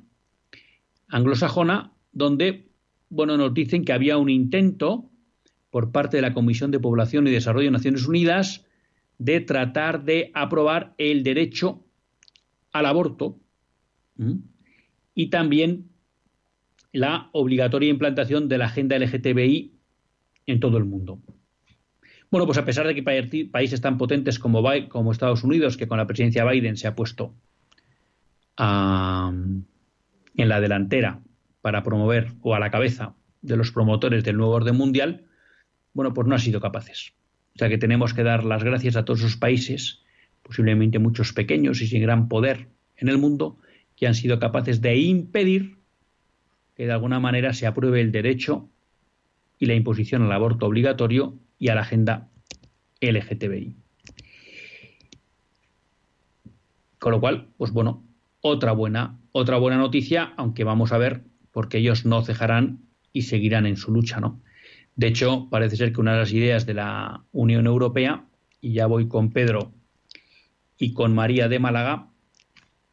anglosajona, 1.09 1.91
donde 2.13 2.70
bueno, 3.11 3.35
nos 3.35 3.53
dicen 3.53 3.83
que 3.83 3.91
había 3.91 4.17
un 4.17 4.29
intento 4.29 5.11
por 5.69 5.91
parte 5.91 6.17
de 6.17 6.21
la 6.21 6.33
Comisión 6.33 6.71
de 6.71 6.79
Población 6.79 7.27
y 7.27 7.31
Desarrollo 7.31 7.65
de 7.65 7.71
Naciones 7.71 8.07
Unidas 8.07 8.65
de 9.17 9.41
tratar 9.41 10.05
de 10.05 10.31
aprobar 10.33 10.95
el 10.97 11.21
derecho 11.21 11.85
al 12.71 12.85
aborto 12.85 13.37
y 15.13 15.29
también 15.29 15.89
la 16.93 17.29
obligatoria 17.33 17.89
implantación 17.89 18.47
de 18.47 18.57
la 18.57 18.65
agenda 18.65 18.97
LGTBI 18.97 19.73
en 20.47 20.59
todo 20.61 20.77
el 20.77 20.85
mundo. 20.85 21.21
Bueno, 22.29 22.45
pues 22.45 22.57
a 22.57 22.65
pesar 22.65 22.87
de 22.87 22.95
que 22.95 23.03
países 23.03 23.81
tan 23.81 23.97
potentes 23.97 24.39
como, 24.39 24.71
Estados 25.11 25.43
Unidos, 25.43 25.75
que 25.75 25.87
con 25.87 25.97
la 25.97 26.07
presidencia 26.07 26.45
Biden 26.45 26.77
se 26.77 26.87
ha 26.87 26.95
puesto 26.95 27.35
en 28.57 29.65
la 30.37 30.61
delantera 30.61 31.21
para 31.61 31.83
promover 31.83 32.33
o 32.41 32.55
a 32.55 32.59
la 32.59 32.71
cabeza 32.71 33.15
de 33.41 33.57
los 33.57 33.71
promotores 33.71 34.23
del 34.23 34.37
nuevo 34.37 34.53
orden 34.53 34.75
mundial, 34.75 35.25
bueno, 35.93 36.13
pues 36.13 36.27
no 36.27 36.35
han 36.35 36.41
sido 36.41 36.59
capaces. 36.59 37.13
O 37.55 37.59
sea 37.59 37.69
que 37.69 37.77
tenemos 37.77 38.13
que 38.13 38.23
dar 38.23 38.43
las 38.43 38.63
gracias 38.63 38.95
a 38.95 39.05
todos 39.05 39.19
esos 39.19 39.37
países, 39.37 40.01
posiblemente 40.43 40.99
muchos 40.99 41.33
pequeños 41.33 41.81
y 41.81 41.87
sin 41.87 42.01
gran 42.01 42.27
poder 42.27 42.69
en 42.97 43.09
el 43.09 43.17
mundo, 43.17 43.57
que 43.95 44.07
han 44.07 44.15
sido 44.15 44.39
capaces 44.39 44.81
de 44.81 44.97
impedir 44.97 45.77
que 46.75 46.85
de 46.85 46.91
alguna 46.93 47.19
manera 47.19 47.53
se 47.53 47.67
apruebe 47.67 48.01
el 48.01 48.11
derecho 48.11 48.69
y 49.59 49.65
la 49.65 49.75
imposición 49.75 50.23
al 50.23 50.31
aborto 50.31 50.65
obligatorio 50.65 51.35
y 51.59 51.69
a 51.69 51.75
la 51.75 51.81
agenda 51.81 52.29
LGTBI. 53.01 53.75
Con 56.97 57.11
lo 57.11 57.19
cual, 57.19 57.47
pues 57.57 57.71
bueno, 57.71 58.03
otra 58.41 58.71
buena, 58.71 59.19
otra 59.31 59.57
buena 59.57 59.77
noticia, 59.77 60.33
aunque 60.37 60.63
vamos 60.63 60.91
a 60.91 60.97
ver, 60.97 61.23
porque 61.51 61.79
ellos 61.79 62.05
no 62.05 62.23
cejarán 62.23 62.79
y 63.13 63.23
seguirán 63.23 63.65
en 63.65 63.77
su 63.77 63.91
lucha, 63.91 64.19
¿no? 64.19 64.39
De 64.95 65.07
hecho, 65.07 65.47
parece 65.49 65.77
ser 65.77 65.93
que 65.93 66.01
una 66.01 66.13
de 66.13 66.19
las 66.19 66.33
ideas 66.33 66.65
de 66.65 66.73
la 66.73 67.23
Unión 67.31 67.65
Europea, 67.65 68.25
y 68.59 68.73
ya 68.73 68.85
voy 68.85 69.07
con 69.07 69.31
Pedro 69.31 69.71
y 70.77 70.93
con 70.93 71.13
María 71.13 71.47
de 71.47 71.59
Málaga, 71.59 72.07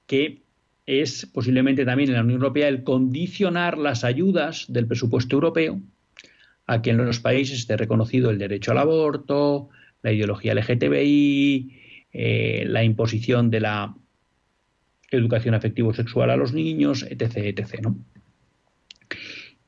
que 0.07 0.43
es 0.87 1.27
posiblemente 1.27 1.85
también 1.85 2.09
en 2.11 2.17
la 2.17 2.23
Unión 2.23 2.41
Europea 2.41 2.69
el 2.69 2.83
condicionar 2.83 3.77
las 3.77 4.05
ayudas 4.05 4.65
del 4.69 4.87
presupuesto 4.87 5.37
europeo 5.37 5.81
a 6.67 6.83
que 6.83 6.91
en 6.91 6.99
los 6.99 7.21
países 7.21 7.59
esté 7.59 7.77
reconocido 7.77 8.31
el 8.31 8.39
derecho 8.39 8.73
al 8.73 8.79
aborto, 8.79 9.69
la 10.03 10.13
ideología 10.13 10.55
LGTBI, 10.55 11.77
eh, 12.13 12.65
la 12.67 12.85
imposición 12.85 13.51
de 13.51 13.61
la 13.61 13.95
educación 15.11 15.55
afectivo-sexual 15.55 16.31
a 16.31 16.37
los 16.37 16.53
niños, 16.53 17.05
etc. 17.09 17.37
etc. 17.37 17.81
¿no? 17.83 17.99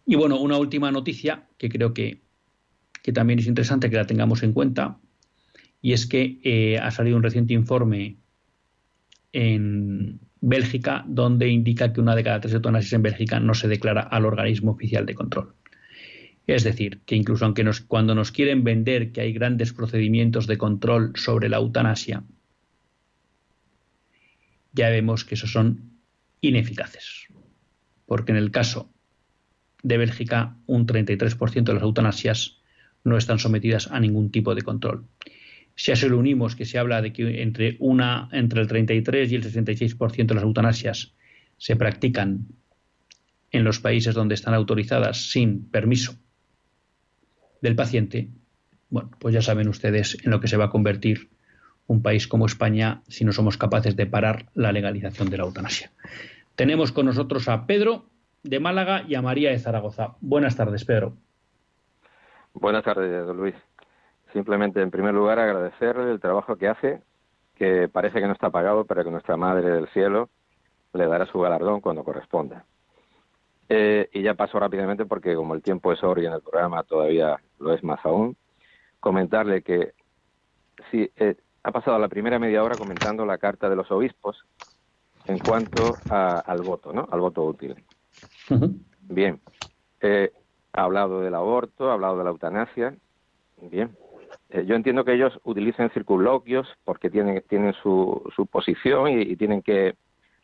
Y 0.06 0.16
bueno, 0.16 0.40
una 0.40 0.58
última 0.58 0.90
noticia 0.90 1.48
que 1.58 1.68
creo 1.68 1.94
que, 1.94 2.22
también 3.14 3.38
es 3.38 3.46
interesante 3.46 3.90
que 3.90 3.96
la 3.96 4.06
tengamos 4.06 4.42
en 4.42 4.52
cuenta, 4.52 4.98
y 5.82 5.92
es 5.92 6.06
que 6.06 6.38
eh, 6.44 6.78
ha 6.78 6.90
salido 6.90 7.16
un 7.16 7.22
reciente 7.22 7.54
informe 7.54 8.18
en 9.32 10.20
Bélgica 10.40 11.04
donde 11.06 11.48
indica 11.48 11.92
que 11.92 12.00
una 12.00 12.14
de 12.14 12.24
cada 12.24 12.40
tres 12.40 12.54
eutanasias 12.54 12.92
en 12.92 13.02
Bélgica 13.02 13.40
no 13.40 13.54
se 13.54 13.68
declara 13.68 14.02
al 14.02 14.24
organismo 14.26 14.72
oficial 14.72 15.06
de 15.06 15.14
control. 15.14 15.54
Es 16.46 16.64
decir, 16.64 17.00
que 17.06 17.14
incluso 17.14 17.44
aunque 17.44 17.62
nos, 17.62 17.80
cuando 17.80 18.14
nos 18.14 18.32
quieren 18.32 18.64
vender 18.64 19.12
que 19.12 19.20
hay 19.20 19.32
grandes 19.32 19.72
procedimientos 19.72 20.46
de 20.46 20.58
control 20.58 21.12
sobre 21.14 21.48
la 21.48 21.58
eutanasia, 21.58 22.24
ya 24.72 24.88
vemos 24.88 25.24
que 25.24 25.34
esos 25.34 25.52
son 25.52 25.92
ineficaces. 26.40 27.26
Porque 28.06 28.32
en 28.32 28.38
el 28.38 28.50
caso 28.50 28.90
de 29.82 29.98
Bélgica, 29.98 30.56
un 30.66 30.86
33% 30.86 31.64
de 31.64 31.74
las 31.74 31.82
eutanasias 31.82 32.60
no 33.04 33.16
están 33.16 33.38
sometidas 33.38 33.90
a 33.90 34.00
ningún 34.00 34.30
tipo 34.30 34.54
de 34.54 34.62
control. 34.62 35.06
Si 35.74 35.90
a 35.90 35.94
eso 35.94 36.14
unimos 36.14 36.56
que 36.56 36.66
se 36.66 36.78
habla 36.78 37.00
de 37.00 37.12
que 37.12 37.42
entre, 37.42 37.76
una, 37.78 38.28
entre 38.32 38.60
el 38.60 38.68
33 38.68 39.32
y 39.32 39.34
el 39.36 39.42
66% 39.42 40.26
de 40.26 40.34
las 40.34 40.44
eutanasias 40.44 41.14
se 41.56 41.76
practican 41.76 42.48
en 43.50 43.64
los 43.64 43.80
países 43.80 44.14
donde 44.14 44.34
están 44.34 44.54
autorizadas 44.54 45.30
sin 45.30 45.64
permiso 45.70 46.14
del 47.62 47.76
paciente, 47.76 48.28
bueno, 48.90 49.10
pues 49.18 49.34
ya 49.34 49.42
saben 49.42 49.68
ustedes 49.68 50.18
en 50.24 50.30
lo 50.30 50.40
que 50.40 50.48
se 50.48 50.56
va 50.56 50.66
a 50.66 50.70
convertir 50.70 51.30
un 51.86 52.02
país 52.02 52.28
como 52.28 52.46
España 52.46 53.02
si 53.08 53.24
no 53.24 53.32
somos 53.32 53.56
capaces 53.56 53.96
de 53.96 54.06
parar 54.06 54.46
la 54.54 54.72
legalización 54.72 55.30
de 55.30 55.38
la 55.38 55.44
eutanasia. 55.44 55.90
Tenemos 56.54 56.92
con 56.92 57.06
nosotros 57.06 57.48
a 57.48 57.66
Pedro 57.66 58.10
de 58.42 58.60
Málaga 58.60 59.04
y 59.06 59.14
a 59.14 59.22
María 59.22 59.50
de 59.50 59.58
Zaragoza. 59.58 60.16
Buenas 60.20 60.56
tardes, 60.56 60.84
Pedro. 60.84 61.14
Buenas 62.54 62.84
tardes, 62.84 63.26
don 63.26 63.36
Luis. 63.36 63.54
Simplemente, 64.32 64.80
en 64.80 64.90
primer 64.90 65.14
lugar, 65.14 65.38
agradecerle 65.38 66.10
el 66.10 66.20
trabajo 66.20 66.56
que 66.56 66.68
hace, 66.68 67.00
que 67.56 67.88
parece 67.88 68.20
que 68.20 68.26
no 68.26 68.32
está 68.32 68.50
pagado, 68.50 68.84
pero 68.84 69.04
que 69.04 69.10
nuestra 69.10 69.36
Madre 69.36 69.70
del 69.70 69.88
Cielo 69.88 70.28
le 70.92 71.06
dará 71.06 71.26
su 71.26 71.40
galardón 71.40 71.80
cuando 71.80 72.04
corresponda. 72.04 72.64
Eh, 73.68 74.08
y 74.12 74.22
ya 74.22 74.34
paso 74.34 74.58
rápidamente 74.58 75.06
porque 75.06 75.34
como 75.36 75.54
el 75.54 75.62
tiempo 75.62 75.92
es 75.92 76.02
oro 76.02 76.20
y 76.20 76.26
en 76.26 76.32
el 76.32 76.40
programa 76.40 76.82
todavía 76.82 77.40
lo 77.60 77.72
es 77.72 77.84
más 77.84 78.04
aún, 78.04 78.36
comentarle 78.98 79.62
que 79.62 79.92
si 80.90 81.08
eh, 81.16 81.36
ha 81.62 81.70
pasado 81.70 81.96
la 81.98 82.08
primera 82.08 82.40
media 82.40 82.64
hora 82.64 82.76
comentando 82.76 83.24
la 83.24 83.38
carta 83.38 83.68
de 83.68 83.76
los 83.76 83.90
obispos 83.92 84.44
en 85.26 85.38
cuanto 85.38 85.94
al 86.08 86.62
voto, 86.62 86.92
¿no? 86.92 87.06
Al 87.12 87.20
voto 87.20 87.44
útil. 87.44 87.76
Bien. 89.02 89.40
Eh, 90.00 90.32
ha 90.72 90.82
hablado 90.82 91.20
del 91.20 91.34
aborto, 91.34 91.90
ha 91.90 91.94
hablado 91.94 92.18
de 92.18 92.24
la 92.24 92.30
eutanasia. 92.30 92.94
Bien. 93.60 93.96
Eh, 94.50 94.64
yo 94.66 94.74
entiendo 94.74 95.04
que 95.04 95.14
ellos 95.14 95.38
utilicen 95.44 95.90
circunloquios 95.90 96.66
porque 96.84 97.10
tienen, 97.10 97.42
tienen 97.48 97.74
su, 97.82 98.22
su 98.34 98.46
posición 98.46 99.08
y, 99.08 99.36
tienen 99.36 99.62
que, 99.62 99.94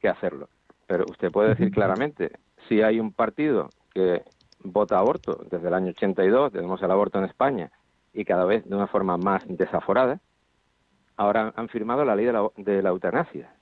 que, 0.00 0.08
hacerlo. 0.08 0.48
Pero 0.86 1.04
usted 1.08 1.30
puede 1.30 1.50
decir 1.50 1.70
claramente, 1.70 2.32
si 2.68 2.82
hay 2.82 3.00
un 3.00 3.12
partido 3.12 3.70
que 3.92 4.22
vota 4.62 4.98
aborto 4.98 5.44
desde 5.50 5.68
el 5.68 5.74
año 5.74 5.90
82, 5.90 6.52
tenemos 6.52 6.82
el 6.82 6.90
aborto 6.90 7.18
en 7.18 7.24
España, 7.24 7.70
y 8.16 8.24
cada 8.24 8.44
vez 8.46 8.64
de 8.66 8.74
una 8.74 8.86
forma 8.86 9.18
más 9.18 9.42
desaforada, 9.46 10.20
ahora 11.16 11.52
han 11.54 11.68
firmado 11.68 12.04
la 12.04 12.16
ley 12.16 12.24
de 12.24 12.82
la, 12.82 12.88
eutanasia. 12.88 13.54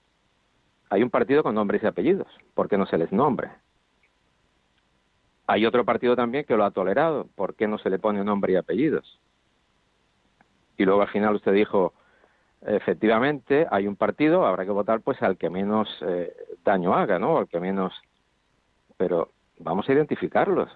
Hay 0.90 1.02
un 1.02 1.10
partido 1.10 1.42
con 1.42 1.56
nombres 1.56 1.82
y 1.82 1.86
apellidos, 1.86 2.28
¿por 2.54 2.68
qué 2.68 2.78
no 2.78 2.86
se 2.86 2.96
les 2.96 3.10
nombra? 3.10 3.60
Hay 5.46 5.66
otro 5.66 5.84
partido 5.84 6.16
también 6.16 6.44
que 6.44 6.56
lo 6.56 6.64
ha 6.64 6.70
tolerado, 6.70 7.26
¿por 7.34 7.54
qué 7.54 7.68
no 7.68 7.78
se 7.78 7.90
le 7.90 7.98
pone 7.98 8.24
nombre 8.24 8.52
y 8.52 8.56
apellidos? 8.56 9.20
Y 10.76 10.84
luego 10.84 11.02
al 11.02 11.08
final 11.08 11.34
usted 11.34 11.52
dijo, 11.52 11.92
efectivamente, 12.62 13.66
hay 13.70 13.86
un 13.86 13.96
partido, 13.96 14.46
habrá 14.46 14.64
que 14.64 14.70
votar 14.70 15.00
pues 15.00 15.22
al 15.22 15.36
que 15.36 15.50
menos 15.50 15.88
eh, 16.06 16.34
daño 16.64 16.94
haga, 16.94 17.18
¿no? 17.18 17.38
Al 17.38 17.48
que 17.48 17.60
menos... 17.60 17.92
Pero 18.96 19.32
vamos 19.58 19.88
a 19.88 19.92
identificarlos, 19.92 20.70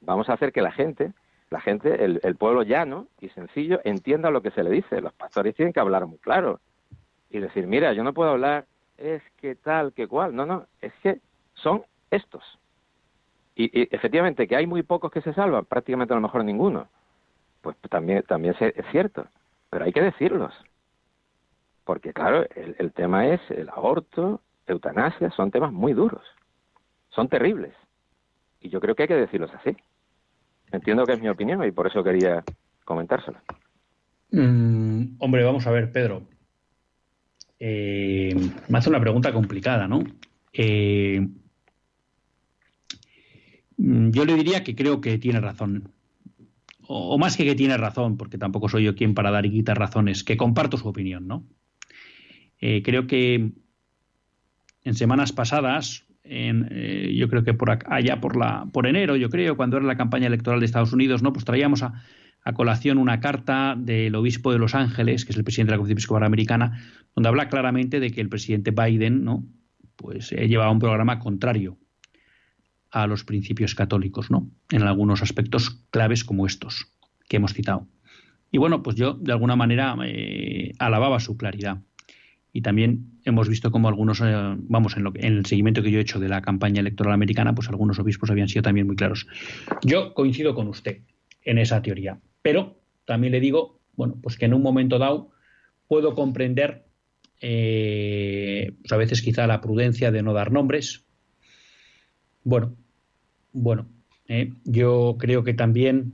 vamos 0.00 0.28
a 0.28 0.34
hacer 0.34 0.52
que 0.52 0.62
la 0.62 0.72
gente 0.72 1.12
la 1.54 1.60
gente, 1.60 2.04
el, 2.04 2.36
pueblo 2.36 2.64
llano 2.64 3.06
y 3.20 3.28
sencillo, 3.28 3.80
entienda 3.84 4.32
lo 4.32 4.42
que 4.42 4.50
se 4.50 4.64
le 4.64 4.70
dice. 4.70 5.00
Los 5.00 5.12
pastores 5.12 5.54
tienen 5.54 5.72
que 5.72 5.78
hablar 5.78 6.04
muy 6.04 6.18
claro 6.18 6.58
y 7.30 7.38
decir, 7.38 7.68
mira, 7.68 7.92
yo 7.92 8.02
no 8.02 8.12
puedo 8.12 8.30
hablar, 8.30 8.66
es 8.98 9.22
que 9.36 9.54
tal, 9.54 9.92
que 9.92 10.08
cual. 10.08 10.34
No, 10.34 10.46
no, 10.46 10.66
es 10.80 10.92
que 10.94 11.20
son 11.54 11.84
estos. 12.10 12.42
Y, 13.56 13.94
efectivamente 13.94 14.46
que 14.48 14.56
hay 14.56 14.66
muy 14.66 14.82
pocos 14.82 15.10
que 15.10 15.20
se 15.20 15.32
salvan, 15.34 15.64
prácticamente 15.64 16.12
a 16.12 16.16
lo 16.16 16.22
mejor 16.22 16.44
ninguno. 16.44 16.88
Pues 17.60 17.76
también, 17.88 18.22
también 18.24 18.54
es 18.60 18.84
cierto, 18.90 19.26
pero 19.70 19.84
hay 19.84 19.92
que 19.92 20.02
decirlos. 20.02 20.52
Porque 21.84 22.12
claro, 22.12 22.46
el, 22.54 22.92
tema 22.92 23.28
es 23.28 23.40
el 23.50 23.68
aborto, 23.68 24.40
eutanasia, 24.66 25.30
son 25.30 25.50
temas 25.50 25.72
muy 25.72 25.92
duros, 25.92 26.22
son 27.10 27.28
terribles. 27.28 27.74
Y 28.60 28.70
yo 28.70 28.80
creo 28.80 28.94
que 28.94 29.02
hay 29.02 29.08
que 29.08 29.14
decirlos 29.14 29.50
así. 29.54 29.76
Entiendo 30.72 31.04
que 31.04 31.12
es 31.12 31.20
mi 31.20 31.28
opinión 31.28 31.62
y 31.64 31.70
por 31.70 31.86
eso 31.86 32.02
quería 32.02 32.42
comentárselo. 32.84 33.38
Mm, 34.30 35.16
hombre, 35.18 35.44
vamos 35.44 35.66
a 35.66 35.70
ver, 35.70 35.92
Pedro. 35.92 36.22
Eh, 37.58 38.34
me 38.68 38.78
hace 38.78 38.88
una 38.88 39.00
pregunta 39.00 39.32
complicada, 39.32 39.86
¿no? 39.86 40.02
Eh, 40.52 41.26
yo 43.84 44.24
le 44.24 44.34
diría 44.34 44.64
que 44.64 44.74
creo 44.74 45.00
que 45.00 45.18
tiene 45.18 45.40
razón. 45.40 45.90
O, 46.86 47.18
más 47.18 47.36
que 47.36 47.44
que 47.44 47.54
tiene 47.54 47.76
razón, 47.76 48.16
porque 48.16 48.38
tampoco 48.38 48.68
soy 48.68 48.84
yo 48.84 48.94
quien 48.94 49.14
para 49.14 49.30
dar 49.30 49.46
y 49.46 49.50
quitar 49.50 49.78
razones, 49.78 50.24
que 50.24 50.36
comparto 50.36 50.76
su 50.76 50.88
opinión, 50.88 51.26
¿no? 51.26 51.44
Eh, 52.60 52.82
creo 52.82 53.06
que 53.06 53.52
en 54.84 54.94
semanas 54.94 55.32
pasadas 55.32 56.06
en, 56.24 56.68
eh, 56.70 57.14
yo 57.14 57.28
creo 57.28 57.44
que 57.44 57.52
por 57.52 57.70
allá 57.70 58.20
por 58.20 58.36
la 58.36 58.66
por 58.72 58.86
enero, 58.86 59.16
yo 59.16 59.28
creo, 59.28 59.56
cuando 59.56 59.76
era 59.76 59.86
la 59.86 59.96
campaña 59.96 60.26
electoral 60.26 60.60
de 60.60 60.66
Estados 60.66 60.92
Unidos, 60.92 61.22
¿no? 61.22 61.32
Pues 61.32 61.44
traíamos 61.44 61.82
a, 61.82 62.02
colación 62.54 62.98
una 62.98 63.20
carta 63.20 63.74
del 63.78 64.14
obispo 64.14 64.52
de 64.52 64.58
Los 64.58 64.74
Ángeles, 64.74 65.24
que 65.24 65.32
es 65.32 65.38
el 65.38 65.44
presidente 65.44 65.70
de 65.70 65.76
la 65.76 65.78
Conferencia 65.78 66.02
Episcopal 66.02 66.24
Americana, 66.24 66.78
donde 67.14 67.28
habla 67.28 67.48
claramente 67.48 68.00
de 68.00 68.10
que 68.10 68.20
el 68.20 68.28
presidente 68.28 68.70
Biden, 68.70 69.24
¿no? 69.24 69.46
Pues 69.96 70.32
eh, 70.32 70.46
llevaba 70.46 70.70
un 70.70 70.78
programa 70.78 71.18
contrario 71.18 71.78
a 72.94 73.08
los 73.08 73.24
principios 73.24 73.74
católicos, 73.74 74.30
¿no? 74.30 74.48
En 74.70 74.82
algunos 74.82 75.20
aspectos 75.20 75.82
claves 75.90 76.22
como 76.22 76.46
estos 76.46 76.86
que 77.28 77.38
hemos 77.38 77.52
citado. 77.52 77.88
Y 78.52 78.58
bueno, 78.58 78.84
pues 78.84 78.94
yo 78.94 79.14
de 79.14 79.32
alguna 79.32 79.56
manera 79.56 79.96
eh, 80.06 80.70
alababa 80.78 81.18
su 81.18 81.36
claridad 81.36 81.82
y 82.52 82.60
también 82.60 83.18
hemos 83.24 83.48
visto 83.48 83.72
como 83.72 83.88
algunos, 83.88 84.20
eh, 84.20 84.32
vamos, 84.68 84.96
en, 84.96 85.02
lo, 85.02 85.12
en 85.16 85.38
el 85.38 85.44
seguimiento 85.44 85.82
que 85.82 85.90
yo 85.90 85.98
he 85.98 86.02
hecho 86.02 86.20
de 86.20 86.28
la 86.28 86.40
campaña 86.40 86.80
electoral 86.80 87.12
americana, 87.12 87.52
pues 87.52 87.68
algunos 87.68 87.98
obispos 87.98 88.30
habían 88.30 88.48
sido 88.48 88.62
también 88.62 88.86
muy 88.86 88.94
claros. 88.94 89.26
Yo 89.82 90.14
coincido 90.14 90.54
con 90.54 90.68
usted 90.68 91.00
en 91.42 91.58
esa 91.58 91.82
teoría, 91.82 92.20
pero 92.42 92.78
también 93.06 93.32
le 93.32 93.40
digo, 93.40 93.80
bueno, 93.96 94.20
pues 94.22 94.38
que 94.38 94.44
en 94.44 94.54
un 94.54 94.62
momento 94.62 95.00
dado 95.00 95.32
puedo 95.88 96.14
comprender, 96.14 96.86
eh, 97.40 98.72
pues 98.82 98.92
a 98.92 98.96
veces 98.98 99.20
quizá 99.20 99.48
la 99.48 99.60
prudencia 99.60 100.12
de 100.12 100.22
no 100.22 100.32
dar 100.32 100.52
nombres. 100.52 101.04
Bueno, 102.44 102.76
bueno, 103.54 103.88
eh, 104.28 104.52
yo 104.64 105.16
creo 105.18 105.44
que 105.44 105.54
también 105.54 106.12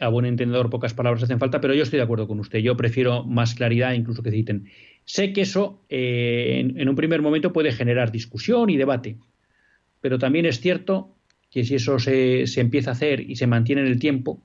a 0.00 0.08
buen 0.08 0.26
entendedor 0.26 0.70
pocas 0.70 0.94
palabras 0.94 1.22
hacen 1.22 1.38
falta, 1.38 1.60
pero 1.60 1.74
yo 1.74 1.82
estoy 1.82 1.98
de 1.98 2.04
acuerdo 2.04 2.26
con 2.26 2.40
usted. 2.40 2.60
Yo 2.60 2.76
prefiero 2.76 3.24
más 3.24 3.54
claridad, 3.54 3.92
incluso 3.92 4.22
que 4.22 4.30
citen. 4.30 4.68
Sé 5.04 5.32
que 5.32 5.42
eso 5.42 5.84
eh, 5.88 6.72
en, 6.76 6.88
un 6.88 6.96
primer 6.96 7.22
momento 7.22 7.52
puede 7.52 7.72
generar 7.72 8.10
discusión 8.10 8.70
y 8.70 8.76
debate, 8.76 9.16
pero 10.00 10.18
también 10.18 10.46
es 10.46 10.60
cierto 10.60 11.14
que 11.50 11.64
si 11.64 11.74
eso 11.74 11.98
se, 11.98 12.46
se, 12.46 12.60
empieza 12.60 12.90
a 12.90 12.92
hacer 12.92 13.20
y 13.20 13.36
se 13.36 13.46
mantiene 13.46 13.82
en 13.82 13.88
el 13.88 13.98
tiempo, 13.98 14.42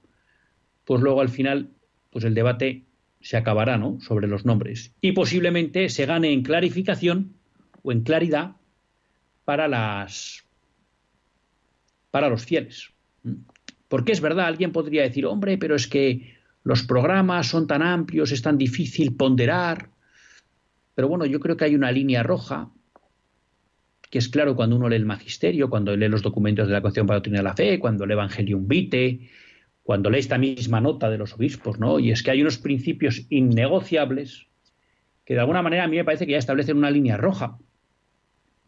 pues 0.85 1.01
luego 1.01 1.21
al 1.21 1.29
final 1.29 1.69
pues 2.09 2.25
el 2.25 2.33
debate 2.33 2.83
se 3.19 3.37
acabará 3.37 3.77
¿no? 3.77 3.99
sobre 4.01 4.27
los 4.27 4.45
nombres 4.45 4.93
y 5.01 5.13
posiblemente 5.13 5.89
se 5.89 6.05
gane 6.05 6.31
en 6.31 6.43
clarificación 6.43 7.33
o 7.81 7.91
en 7.91 8.01
claridad 8.01 8.57
para 9.45 9.67
las 9.67 10.45
para 12.13 12.29
los 12.29 12.45
fieles. 12.45 12.91
Porque 13.87 14.11
es 14.11 14.21
verdad, 14.21 14.45
alguien 14.45 14.71
podría 14.71 15.01
decir, 15.01 15.25
hombre, 15.25 15.57
pero 15.57 15.75
es 15.75 15.87
que 15.87 16.35
los 16.63 16.83
programas 16.83 17.47
son 17.47 17.65
tan 17.65 17.81
amplios, 17.81 18.31
es 18.31 18.43
tan 18.43 18.55
difícil 18.55 19.15
ponderar. 19.15 19.89
Pero 20.93 21.07
bueno, 21.07 21.25
yo 21.25 21.39
creo 21.39 21.57
que 21.57 21.65
hay 21.65 21.73
una 21.73 21.91
línea 21.91 22.21
roja, 22.21 22.69
que 24.11 24.19
es 24.19 24.29
claro 24.29 24.55
cuando 24.55 24.75
uno 24.75 24.89
lee 24.89 24.97
el 24.97 25.07
magisterio, 25.07 25.71
cuando 25.71 25.97
lee 25.97 26.07
los 26.07 26.21
documentos 26.21 26.67
de 26.67 26.73
la 26.73 26.81
Constitución 26.83 27.07
para 27.07 27.19
de 27.19 27.41
la 27.41 27.55
Fe, 27.55 27.79
cuando 27.79 28.05
lee 28.05 28.13
Evangelium 28.13 28.67
Vitae, 28.67 29.31
cuando 29.81 30.11
lee 30.11 30.19
esta 30.19 30.37
misma 30.37 30.81
nota 30.81 31.09
de 31.09 31.17
los 31.17 31.33
obispos, 31.33 31.79
¿no? 31.79 31.97
Y 31.97 32.11
es 32.11 32.21
que 32.21 32.29
hay 32.29 32.43
unos 32.43 32.59
principios 32.59 33.25
innegociables 33.31 34.45
que 35.25 35.33
de 35.33 35.39
alguna 35.39 35.63
manera 35.63 35.85
a 35.85 35.87
mí 35.87 35.95
me 35.95 36.05
parece 36.05 36.27
que 36.27 36.33
ya 36.33 36.37
establecen 36.37 36.77
una 36.77 36.91
línea 36.91 37.17
roja 37.17 37.57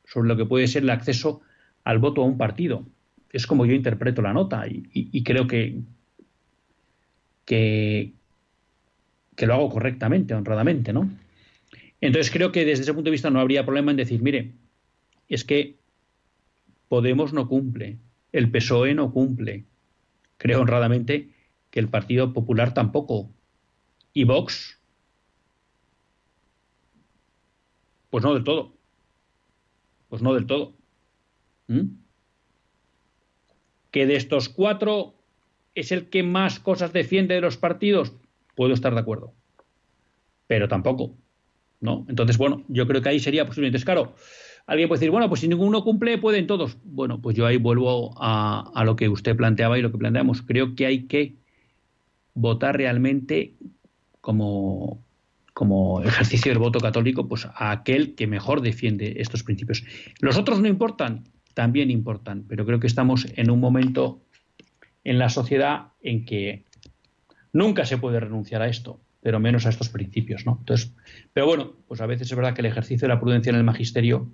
sobre 0.03 0.29
lo 0.29 0.35
que 0.35 0.47
puede 0.47 0.65
ser 0.65 0.81
el 0.81 0.89
acceso 0.89 1.41
al 1.83 1.99
voto 1.99 2.23
a 2.23 2.25
un 2.25 2.39
partido 2.39 2.87
es 3.35 3.45
como 3.47 3.65
yo 3.65 3.73
interpreto 3.73 4.21
la 4.21 4.31
nota 4.31 4.65
y, 4.67 5.23
creo 5.23 5.45
que, 5.45 5.81
que, 7.45 8.13
lo 9.39 9.53
hago 9.53 9.69
correctamente, 9.69 10.33
honradamente, 10.33 10.93
¿no? 10.93 11.09
Entonces 11.99 12.31
creo 12.31 12.53
que 12.53 12.63
desde 12.63 12.83
ese 12.83 12.93
punto 12.93 13.09
de 13.09 13.11
vista 13.11 13.29
no 13.29 13.41
habría 13.41 13.65
problema 13.65 13.91
en 13.91 13.97
decir, 13.97 14.21
mire, 14.21 14.53
es 15.27 15.43
que 15.43 15.75
Podemos 16.87 17.33
no 17.33 17.47
cumple, 17.47 17.97
el 18.31 18.51
PSOE 18.51 18.93
no 18.93 19.11
cumple, 19.11 19.65
creo 20.37 20.61
honradamente 20.61 21.31
que 21.71 21.79
el 21.79 21.89
Partido 21.89 22.31
Popular 22.31 22.73
tampoco, 22.73 23.31
y 24.13 24.23
Vox, 24.23 24.79
pues 28.11 28.23
no 28.23 28.33
del 28.35 28.43
todo, 28.43 28.77
pues 30.07 30.21
no 30.21 30.33
del 30.35 30.45
todo. 30.45 30.73
¿Mm? 31.67 32.04
Que 33.95 34.05
de 34.05 34.17
estos 34.17 34.49
cuatro 34.49 35.15
es 35.73 35.93
el 35.93 36.09
que 36.09 36.21
más 36.21 36.59
cosas 36.59 36.91
defiende 36.91 37.33
de 37.33 37.39
los 37.39 37.55
partidos, 37.55 38.11
puedo 38.53 38.73
estar 38.73 38.93
de 38.93 38.99
acuerdo. 38.99 39.31
Pero 40.47 40.67
tampoco. 40.67 41.15
¿no? 41.79 42.05
Entonces, 42.09 42.37
bueno, 42.37 42.65
yo 42.67 42.87
creo 42.87 43.01
que 43.01 43.07
ahí 43.07 43.21
sería 43.21 43.45
posiblemente. 43.45 43.77
Es 43.77 43.85
claro, 43.85 44.13
alguien 44.67 44.89
puede 44.89 44.99
decir, 44.99 45.11
bueno, 45.11 45.29
pues 45.29 45.39
si 45.39 45.47
ninguno 45.47 45.81
cumple, 45.81 46.17
pueden 46.17 46.45
todos. 46.45 46.75
Bueno, 46.83 47.21
pues 47.21 47.37
yo 47.37 47.45
ahí 47.45 47.55
vuelvo 47.55 48.13
a, 48.21 48.69
a 48.75 48.83
lo 48.83 48.97
que 48.97 49.07
usted 49.07 49.33
planteaba 49.33 49.79
y 49.79 49.81
lo 49.81 49.93
que 49.93 49.97
planteamos. 49.97 50.41
Creo 50.41 50.75
que 50.75 50.87
hay 50.87 51.03
que 51.03 51.35
votar 52.33 52.75
realmente 52.75 53.53
como, 54.19 55.01
como 55.53 56.01
ejercicio 56.03 56.51
del 56.51 56.59
voto 56.59 56.81
católico, 56.81 57.29
pues 57.29 57.45
a 57.45 57.71
aquel 57.71 58.13
que 58.15 58.27
mejor 58.27 58.59
defiende 58.59 59.21
estos 59.21 59.41
principios. 59.43 59.85
Los 60.19 60.37
otros 60.37 60.59
no 60.59 60.67
importan, 60.67 61.23
también 61.55 61.89
importan, 61.89 62.45
pero 62.47 62.65
creo 62.65 62.79
que 62.79 62.85
estamos 62.85 63.27
en 63.35 63.49
un 63.49 63.59
momento 63.59 64.21
en 65.03 65.17
la 65.17 65.29
sociedad 65.29 65.87
en 66.03 66.25
que 66.25 66.65
nunca 67.53 67.85
se 67.85 67.97
puede 67.97 68.19
renunciar 68.19 68.61
a 68.61 68.67
esto, 68.67 68.99
pero 69.21 69.39
menos 69.39 69.65
a 69.65 69.69
estos 69.69 69.89
principios, 69.89 70.45
¿no? 70.45 70.57
Entonces, 70.59 70.93
pero 71.33 71.47
bueno, 71.47 71.73
pues 71.87 72.01
a 72.01 72.05
veces 72.05 72.29
es 72.29 72.35
verdad 72.35 72.53
que 72.53 72.61
el 72.61 72.67
ejercicio 72.67 73.07
de 73.07 73.13
la 73.13 73.19
prudencia 73.19 73.49
en 73.49 73.55
el 73.55 73.63
magisterio, 73.63 74.29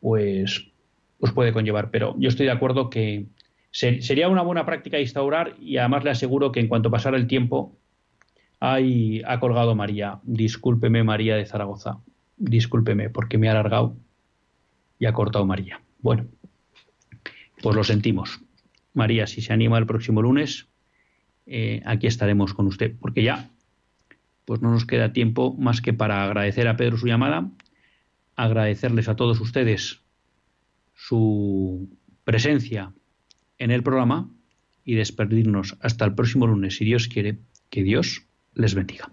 pues, 0.00 0.72
pues 1.20 1.32
puede 1.32 1.52
conllevar, 1.52 1.90
pero 1.90 2.16
yo 2.18 2.28
estoy 2.28 2.46
de 2.46 2.52
acuerdo 2.52 2.88
que 2.90 3.26
sería 3.70 4.28
una 4.28 4.42
buena 4.42 4.64
práctica 4.64 4.98
instaurar 4.98 5.54
y 5.60 5.76
además 5.76 6.04
le 6.04 6.10
aseguro 6.10 6.50
que 6.50 6.60
en 6.60 6.68
cuanto 6.68 6.90
pasara 6.90 7.18
el 7.18 7.26
tiempo, 7.26 7.76
ahí 8.58 9.22
ha 9.26 9.38
colgado 9.38 9.74
María. 9.74 10.20
Discúlpeme, 10.22 11.04
María 11.04 11.36
de 11.36 11.44
Zaragoza. 11.44 11.98
Discúlpeme, 12.38 13.10
porque 13.10 13.36
me 13.36 13.48
ha 13.48 13.52
alargado 13.52 13.96
y 14.98 15.06
ha 15.06 15.12
cortado 15.12 15.44
María. 15.44 15.82
Bueno, 16.00 16.26
pues 17.62 17.76
lo 17.76 17.84
sentimos. 17.84 18.40
María, 18.94 19.26
si 19.26 19.40
se 19.40 19.52
anima 19.52 19.78
el 19.78 19.86
próximo 19.86 20.22
lunes, 20.22 20.68
eh, 21.46 21.82
aquí 21.84 22.06
estaremos 22.06 22.54
con 22.54 22.66
usted, 22.66 22.94
porque 23.00 23.22
ya 23.22 23.50
pues 24.44 24.62
no 24.62 24.70
nos 24.70 24.86
queda 24.86 25.12
tiempo 25.12 25.54
más 25.58 25.82
que 25.82 25.92
para 25.92 26.24
agradecer 26.24 26.68
a 26.68 26.76
Pedro 26.76 26.96
su 26.96 27.06
llamada, 27.06 27.50
agradecerles 28.34 29.08
a 29.08 29.16
todos 29.16 29.40
ustedes 29.40 30.00
su 30.94 31.88
presencia 32.24 32.94
en 33.58 33.70
el 33.70 33.82
programa 33.82 34.30
y 34.84 34.94
despedirnos 34.94 35.76
hasta 35.80 36.06
el 36.06 36.14
próximo 36.14 36.46
lunes, 36.46 36.76
si 36.76 36.86
Dios 36.86 37.08
quiere, 37.08 37.38
que 37.68 37.82
Dios 37.82 38.26
les 38.54 38.74
bendiga. 38.74 39.12